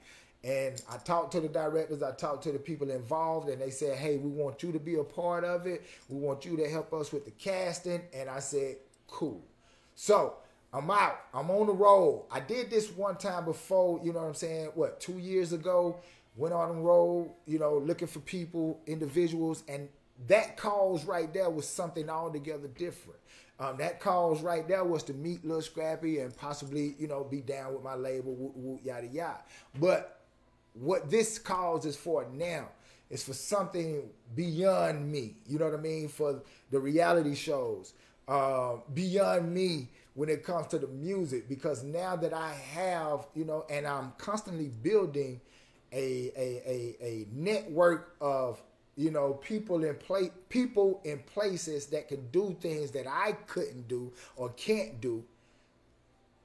And 0.43 0.81
I 0.89 0.97
talked 0.97 1.33
to 1.33 1.39
the 1.39 1.47
directors, 1.47 2.01
I 2.01 2.11
talked 2.13 2.43
to 2.43 2.51
the 2.51 2.57
people 2.57 2.89
involved, 2.89 3.49
and 3.49 3.61
they 3.61 3.69
said, 3.69 3.97
hey, 3.97 4.17
we 4.17 4.29
want 4.29 4.63
you 4.63 4.71
to 4.71 4.79
be 4.79 4.95
a 4.95 5.03
part 5.03 5.43
of 5.43 5.67
it. 5.67 5.83
We 6.09 6.17
want 6.17 6.45
you 6.45 6.57
to 6.57 6.67
help 6.67 6.93
us 6.93 7.11
with 7.11 7.25
the 7.25 7.31
casting. 7.31 8.01
And 8.13 8.27
I 8.27 8.39
said, 8.39 8.77
cool. 9.07 9.43
So 9.93 10.37
I'm 10.73 10.89
out. 10.89 11.19
I'm 11.33 11.51
on 11.51 11.67
the 11.67 11.73
road. 11.73 12.25
I 12.31 12.39
did 12.39 12.71
this 12.71 12.89
one 12.89 13.17
time 13.17 13.45
before, 13.45 13.99
you 14.03 14.13
know 14.13 14.21
what 14.21 14.29
I'm 14.29 14.33
saying? 14.33 14.71
What, 14.73 14.99
two 14.99 15.19
years 15.19 15.53
ago? 15.53 15.97
Went 16.35 16.53
on 16.53 16.75
the 16.75 16.81
road, 16.81 17.31
you 17.45 17.59
know, 17.59 17.77
looking 17.77 18.07
for 18.07 18.19
people, 18.19 18.79
individuals, 18.87 19.63
and 19.67 19.89
that 20.27 20.55
cause 20.55 21.03
right 21.05 21.33
there 21.33 21.49
was 21.49 21.67
something 21.67 22.09
altogether 22.09 22.67
different. 22.67 23.19
Um, 23.59 23.77
that 23.77 23.99
cause 23.99 24.41
right 24.41 24.67
there 24.67 24.83
was 24.83 25.03
to 25.03 25.13
meet 25.13 25.45
Lil 25.45 25.61
Scrappy 25.61 26.19
and 26.19 26.35
possibly, 26.35 26.95
you 26.97 27.07
know, 27.07 27.23
be 27.23 27.41
down 27.41 27.73
with 27.73 27.83
my 27.83 27.95
label, 27.95 28.33
woo, 28.33 28.51
woo, 28.55 28.79
yada 28.83 29.07
yada. 29.07 29.39
But 29.79 30.21
what 30.73 31.09
this 31.09 31.37
cause 31.37 31.85
is 31.85 31.95
for 31.95 32.25
now 32.33 32.69
is 33.09 33.23
for 33.23 33.33
something 33.33 34.09
beyond 34.35 35.11
me. 35.11 35.35
You 35.47 35.59
know 35.59 35.65
what 35.65 35.77
I 35.77 35.81
mean? 35.81 36.07
For 36.07 36.41
the 36.71 36.79
reality 36.79 37.35
shows, 37.35 37.93
uh, 38.27 38.77
beyond 38.93 39.53
me 39.53 39.89
when 40.13 40.29
it 40.29 40.43
comes 40.43 40.67
to 40.67 40.79
the 40.79 40.87
music. 40.87 41.49
Because 41.49 41.83
now 41.83 42.15
that 42.15 42.33
I 42.33 42.53
have, 42.53 43.27
you 43.35 43.45
know, 43.45 43.65
and 43.69 43.85
I'm 43.85 44.13
constantly 44.17 44.69
building 44.69 45.41
a 45.91 46.31
a 46.35 46.63
a, 46.65 46.95
a 47.01 47.27
network 47.33 48.15
of 48.21 48.61
you 48.95 49.11
know 49.11 49.33
people 49.33 49.83
in 49.83 49.95
play 49.95 50.31
people 50.49 51.01
in 51.03 51.19
places 51.19 51.87
that 51.87 52.07
can 52.07 52.27
do 52.31 52.55
things 52.61 52.91
that 52.91 53.07
I 53.07 53.33
couldn't 53.47 53.87
do 53.87 54.11
or 54.35 54.49
can't 54.49 54.99
do. 55.01 55.23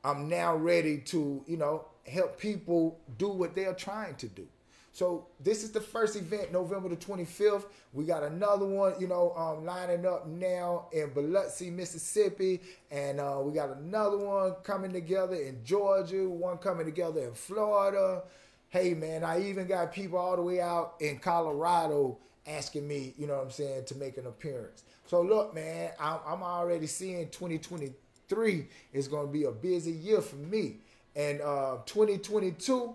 I'm 0.06 0.28
now 0.28 0.54
ready 0.54 0.98
to, 0.98 1.42
you 1.48 1.56
know, 1.56 1.86
help 2.06 2.38
people 2.38 3.00
do 3.18 3.28
what 3.28 3.56
they're 3.56 3.74
trying 3.74 4.14
to 4.16 4.28
do. 4.28 4.46
So 4.92 5.26
this 5.40 5.62
is 5.64 5.72
the 5.72 5.80
first 5.80 6.16
event, 6.16 6.52
November 6.52 6.88
the 6.88 6.96
25th. 6.96 7.64
We 7.92 8.04
got 8.04 8.22
another 8.22 8.64
one, 8.64 8.94
you 8.98 9.08
know, 9.08 9.32
um, 9.36 9.66
lining 9.66 10.06
up 10.06 10.26
now 10.26 10.86
in 10.92 11.10
Biloxi, 11.12 11.70
Mississippi, 11.70 12.60
and 12.90 13.20
uh, 13.20 13.40
we 13.42 13.52
got 13.52 13.76
another 13.76 14.16
one 14.16 14.52
coming 14.62 14.92
together 14.92 15.34
in 15.34 15.62
Georgia, 15.64 16.26
one 16.26 16.56
coming 16.58 16.86
together 16.86 17.20
in 17.20 17.34
Florida. 17.34 18.22
Hey 18.68 18.94
man, 18.94 19.24
I 19.24 19.48
even 19.48 19.66
got 19.66 19.92
people 19.92 20.18
all 20.18 20.36
the 20.36 20.42
way 20.42 20.60
out 20.60 20.94
in 21.00 21.18
Colorado 21.18 22.18
asking 22.46 22.86
me, 22.86 23.14
you 23.16 23.26
know 23.26 23.36
what 23.36 23.44
I'm 23.44 23.50
saying, 23.50 23.84
to 23.86 23.96
make 23.96 24.18
an 24.18 24.26
appearance. 24.26 24.82
So 25.06 25.22
look, 25.22 25.54
man, 25.54 25.90
I'm, 26.00 26.18
I'm 26.26 26.42
already 26.42 26.86
seeing 26.86 27.28
2023 27.30 28.66
is 28.92 29.08
going 29.08 29.26
to 29.26 29.32
be 29.32 29.44
a 29.44 29.52
busy 29.52 29.92
year 29.92 30.20
for 30.20 30.36
me, 30.36 30.78
and 31.14 31.40
uh, 31.40 31.78
2022 31.86 32.94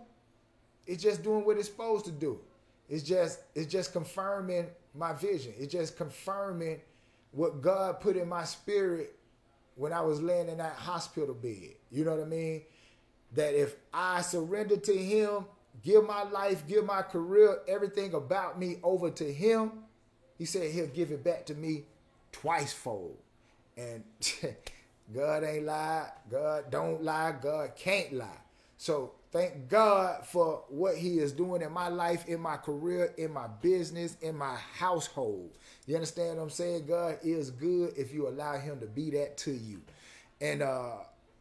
it's 0.87 1.01
just 1.01 1.23
doing 1.23 1.45
what 1.45 1.57
it's 1.57 1.67
supposed 1.67 2.05
to 2.05 2.11
do. 2.11 2.39
It's 2.89 3.03
just 3.03 3.39
it's 3.55 3.71
just 3.71 3.93
confirming 3.93 4.67
my 4.93 5.13
vision. 5.13 5.53
It's 5.57 5.71
just 5.71 5.95
confirming 5.95 6.81
what 7.31 7.61
God 7.61 8.01
put 8.01 8.17
in 8.17 8.27
my 8.27 8.43
spirit 8.43 9.15
when 9.75 9.93
I 9.93 10.01
was 10.01 10.21
laying 10.21 10.49
in 10.49 10.57
that 10.57 10.73
hospital 10.73 11.33
bed. 11.33 11.75
You 11.91 12.03
know 12.03 12.11
what 12.11 12.21
I 12.25 12.29
mean? 12.29 12.63
That 13.33 13.55
if 13.55 13.75
I 13.93 14.21
surrender 14.21 14.75
to 14.75 14.97
him, 14.97 15.45
give 15.83 16.05
my 16.05 16.23
life, 16.23 16.67
give 16.67 16.85
my 16.85 17.01
career, 17.01 17.59
everything 17.67 18.13
about 18.13 18.59
me 18.59 18.77
over 18.83 19.09
to 19.11 19.33
him, 19.33 19.71
he 20.37 20.45
said 20.45 20.71
he'll 20.71 20.87
give 20.87 21.11
it 21.11 21.23
back 21.23 21.45
to 21.47 21.53
me 21.53 21.83
twice 22.31 22.73
fold. 22.73 23.17
And 23.77 24.03
God 25.13 25.43
ain't 25.43 25.65
lie, 25.65 26.09
God 26.29 26.71
don't 26.71 27.03
lie, 27.03 27.33
God 27.41 27.75
can't 27.75 28.13
lie. 28.13 28.39
So 28.77 29.11
thank 29.31 29.69
God 29.69 30.25
for 30.25 30.63
what 30.69 30.97
He 30.97 31.19
is 31.19 31.31
doing 31.31 31.61
in 31.61 31.71
my 31.71 31.87
life, 31.87 32.27
in 32.27 32.41
my 32.41 32.57
career, 32.57 33.13
in 33.15 33.31
my 33.31 33.45
business, 33.61 34.17
in 34.21 34.35
my 34.35 34.55
household. 34.55 35.51
You 35.85 35.93
understand 35.93 36.37
what 36.37 36.43
I'm 36.45 36.49
saying? 36.49 36.87
God 36.87 37.19
is 37.21 37.51
good 37.51 37.93
if 37.95 38.11
you 38.11 38.27
allow 38.27 38.57
Him 38.57 38.79
to 38.79 38.87
be 38.87 39.11
that 39.11 39.37
to 39.39 39.51
you. 39.51 39.81
And 40.41 40.63
uh, 40.63 40.93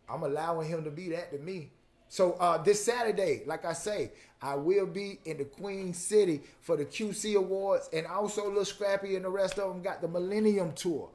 I'm 0.07 0.23
allowing 0.23 0.69
Him 0.69 0.85
to 0.85 0.91
be 0.91 1.09
that 1.13 1.33
to 1.33 1.39
me. 1.39 1.71
So 2.11 2.33
uh, 2.35 2.59
this 2.59 2.85
Saturday, 2.85 3.43
like 3.47 3.65
I 3.65 3.73
say, 3.73 4.13
I 4.43 4.57
will 4.57 4.87
be 4.87 5.21
in 5.27 5.39
the 5.39 5.45
Queen 5.47 5.95
City 5.95 6.43
for 6.61 6.77
the 6.77 6.85
QC 6.85 7.37
Awards, 7.37 7.89
and 7.93 8.07
also 8.07 8.51
Lil 8.53 8.65
Scrappy 8.67 9.17
and 9.17 9.25
the 9.25 9.31
rest 9.31 9.59
of 9.61 9.73
them 9.73 9.83
got 9.83 10.03
the 10.03 10.09
Millennium 10.09 10.73
Tour. 10.75 11.09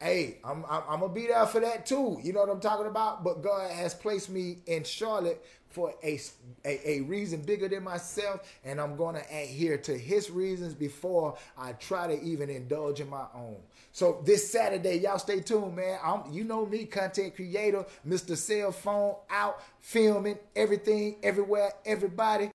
hey, 0.00 0.38
I'm, 0.44 0.64
I'm 0.68 0.82
I'm 0.88 1.00
gonna 1.00 1.12
be 1.12 1.28
there 1.28 1.46
for 1.46 1.60
that 1.60 1.86
too. 1.86 2.18
You 2.22 2.34
know 2.34 2.40
what 2.40 2.50
I'm 2.50 2.60
talking 2.60 2.86
about? 2.86 3.24
But 3.24 3.42
God 3.42 3.70
has 3.70 3.94
placed 3.94 4.30
me 4.30 4.58
in 4.66 4.84
Charlotte 4.84 5.44
for 5.70 5.94
a, 6.04 6.20
a, 6.66 6.90
a 6.90 7.00
reason 7.02 7.40
bigger 7.42 7.68
than 7.68 7.84
myself, 7.84 8.40
and 8.64 8.80
I'm 8.80 8.96
gonna 8.96 9.22
adhere 9.30 9.78
to 9.78 9.96
His 9.98 10.30
reasons 10.30 10.74
before 10.74 11.38
I 11.56 11.72
try 11.74 12.08
to 12.08 12.22
even 12.22 12.50
indulge 12.50 13.00
in 13.00 13.08
my 13.08 13.26
own. 13.34 13.56
So 13.92 14.22
this 14.24 14.50
Saturday, 14.50 14.96
y'all 14.96 15.18
stay 15.18 15.40
tuned, 15.40 15.76
man. 15.76 15.98
I'm 16.02 16.22
you 16.32 16.44
know 16.44 16.64
me, 16.64 16.86
content 16.86 17.36
creator, 17.36 17.84
Mr. 18.08 18.36
Cell 18.36 18.72
Phone 18.72 19.16
out 19.30 19.62
filming 19.80 20.38
everything, 20.56 21.16
everywhere, 21.22 21.72
everybody. 21.84 22.50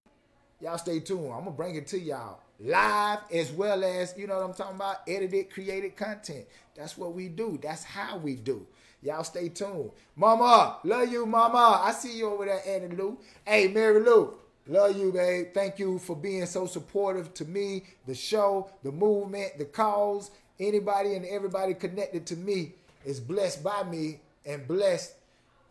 Y'all 0.60 0.80
stay 0.80 1.00
tuned. 1.00 1.32
I'm 1.32 1.46
gonna 1.46 1.52
bring 1.52 1.76
it 1.76 1.86
to 1.88 2.00
y'all 2.00 2.40
live 2.60 3.20
as 3.32 3.52
well 3.52 3.84
as 3.84 4.16
you 4.18 4.26
know 4.26 4.38
what 4.38 4.46
I'm 4.46 4.54
talking 4.54 4.76
about, 4.78 4.98
edited, 5.08 5.52
created 5.52 5.96
content. 5.96 6.46
That's 6.76 6.98
what 6.98 7.14
we 7.14 7.28
do. 7.28 7.60
That's 7.62 7.84
how 7.84 8.18
we 8.18 8.36
do. 8.36 8.66
Y'all 9.04 9.24
stay 9.24 9.50
tuned. 9.50 9.92
Mama, 10.16 10.80
love 10.84 11.12
you, 11.12 11.28
mama. 11.28 11.82
I 11.84 11.92
see 11.92 12.18
you 12.18 12.32
over 12.32 12.46
there, 12.46 12.62
Annie 12.68 12.96
Lou. 12.96 13.20
Hey, 13.46 13.68
Mary 13.68 14.02
Lou. 14.02 14.34
Love 14.66 14.98
you, 14.98 15.12
babe. 15.12 15.48
Thank 15.54 15.80
you 15.80 16.00
for 16.00 16.16
being 16.16 16.46
so 16.46 16.66
supportive 16.66 17.34
to 17.36 17.46
me, 17.46 17.84
the 18.06 18.16
show, 18.16 18.70
the 18.84 18.92
movement, 18.92 19.58
the 19.60 19.66
cause. 19.66 20.32
Anybody 20.60 21.16
and 21.16 21.26
everybody 21.26 21.74
connected 21.74 22.26
to 22.28 22.36
me 22.36 22.74
is 23.06 23.20
blessed 23.20 23.64
by 23.64 23.84
me 23.84 24.20
and 24.46 24.68
blessed, 24.68 25.14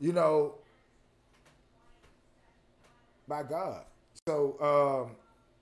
you 0.00 0.12
know, 0.12 0.54
by 3.26 3.42
God. 3.42 3.82
So 4.26 5.06
um, 5.08 5.16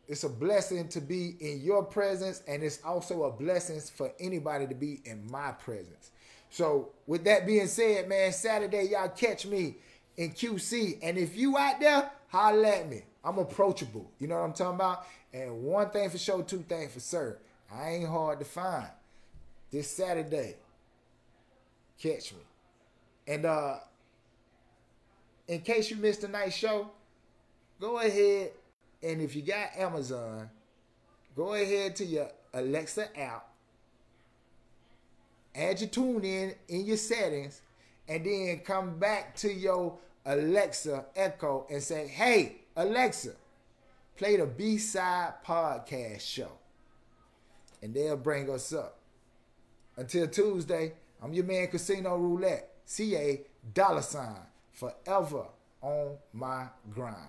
it's 0.06 0.24
a 0.24 0.28
blessing 0.28 0.88
to 0.88 1.00
be 1.00 1.36
in 1.40 1.62
your 1.62 1.82
presence, 1.82 2.42
and 2.46 2.62
it's 2.62 2.80
also 2.84 3.24
a 3.24 3.32
blessing 3.32 3.80
for 3.80 4.12
anybody 4.20 4.66
to 4.66 4.74
be 4.74 5.00
in 5.04 5.30
my 5.30 5.52
presence. 5.52 6.10
So, 6.50 6.90
with 7.06 7.24
that 7.24 7.46
being 7.46 7.66
said, 7.66 8.08
man, 8.08 8.30
Saturday, 8.32 8.84
y'all 8.84 9.08
catch 9.08 9.44
me 9.44 9.76
in 10.16 10.30
QC. 10.30 10.98
And 11.02 11.18
if 11.18 11.36
you 11.36 11.58
out 11.58 11.80
there, 11.80 12.10
holla 12.28 12.68
at 12.68 12.88
me. 12.88 13.02
I'm 13.24 13.38
approachable. 13.38 14.08
You 14.20 14.28
know 14.28 14.36
what 14.36 14.44
I'm 14.44 14.52
talking 14.52 14.76
about? 14.76 15.06
And 15.32 15.64
one 15.64 15.90
thing 15.90 16.08
for 16.10 16.18
sure, 16.18 16.42
two 16.42 16.64
things 16.68 16.92
for 16.92 17.00
sure. 17.00 17.38
I 17.74 17.90
ain't 17.90 18.08
hard 18.08 18.38
to 18.38 18.44
find. 18.44 18.86
This 19.74 19.90
Saturday, 19.90 20.54
catch 22.00 22.32
me. 22.32 22.38
And 23.26 23.44
uh 23.44 23.78
in 25.48 25.62
case 25.62 25.90
you 25.90 25.96
missed 25.96 26.20
tonight's 26.20 26.54
show, 26.54 26.92
go 27.80 27.98
ahead 27.98 28.52
and 29.02 29.20
if 29.20 29.34
you 29.34 29.42
got 29.42 29.70
Amazon, 29.76 30.48
go 31.34 31.54
ahead 31.54 31.96
to 31.96 32.04
your 32.04 32.28
Alexa 32.52 33.18
app, 33.18 33.48
add 35.56 35.80
your 35.80 35.90
tune 35.90 36.24
in 36.24 36.54
in 36.68 36.86
your 36.86 36.96
settings, 36.96 37.60
and 38.06 38.24
then 38.24 38.60
come 38.60 38.96
back 39.00 39.34
to 39.38 39.52
your 39.52 39.98
Alexa 40.24 41.06
Echo 41.16 41.66
and 41.68 41.82
say, 41.82 42.06
"Hey 42.06 42.58
Alexa, 42.76 43.32
play 44.14 44.36
the 44.36 44.46
B 44.46 44.78
Side 44.78 45.32
Podcast 45.44 46.20
Show," 46.20 46.52
and 47.82 47.92
they'll 47.92 48.16
bring 48.16 48.48
us 48.48 48.72
up. 48.72 49.00
Until 49.96 50.26
Tuesday, 50.26 50.92
I'm 51.22 51.32
your 51.32 51.44
man 51.44 51.68
Casino 51.68 52.16
Roulette, 52.16 52.68
C 52.84 53.14
A 53.14 53.42
dollar 53.72 54.02
sign, 54.02 54.40
forever 54.72 55.44
on 55.80 56.16
my 56.32 56.66
grind. 56.92 57.28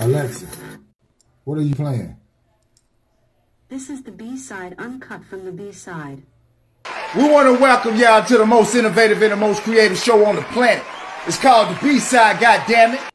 Alexa, 0.00 0.46
what 1.44 1.56
are 1.56 1.62
you 1.62 1.74
playing? 1.74 2.14
This 3.70 3.88
is 3.88 4.02
the 4.02 4.12
B 4.12 4.36
side 4.36 4.74
uncut 4.78 5.24
from 5.24 5.46
the 5.46 5.52
B 5.52 5.72
side. 5.72 6.22
We 7.16 7.26
want 7.26 7.46
to 7.46 7.58
welcome 7.58 7.96
y'all 7.96 8.22
to 8.26 8.36
the 8.36 8.44
most 8.44 8.74
innovative 8.74 9.22
and 9.22 9.32
the 9.32 9.36
most 9.36 9.62
creative 9.62 9.96
show 9.96 10.26
on 10.26 10.36
the 10.36 10.42
planet. 10.42 10.84
It's 11.26 11.38
called 11.38 11.74
the 11.74 11.80
B 11.80 11.98
side, 11.98 12.36
goddammit. 12.36 13.09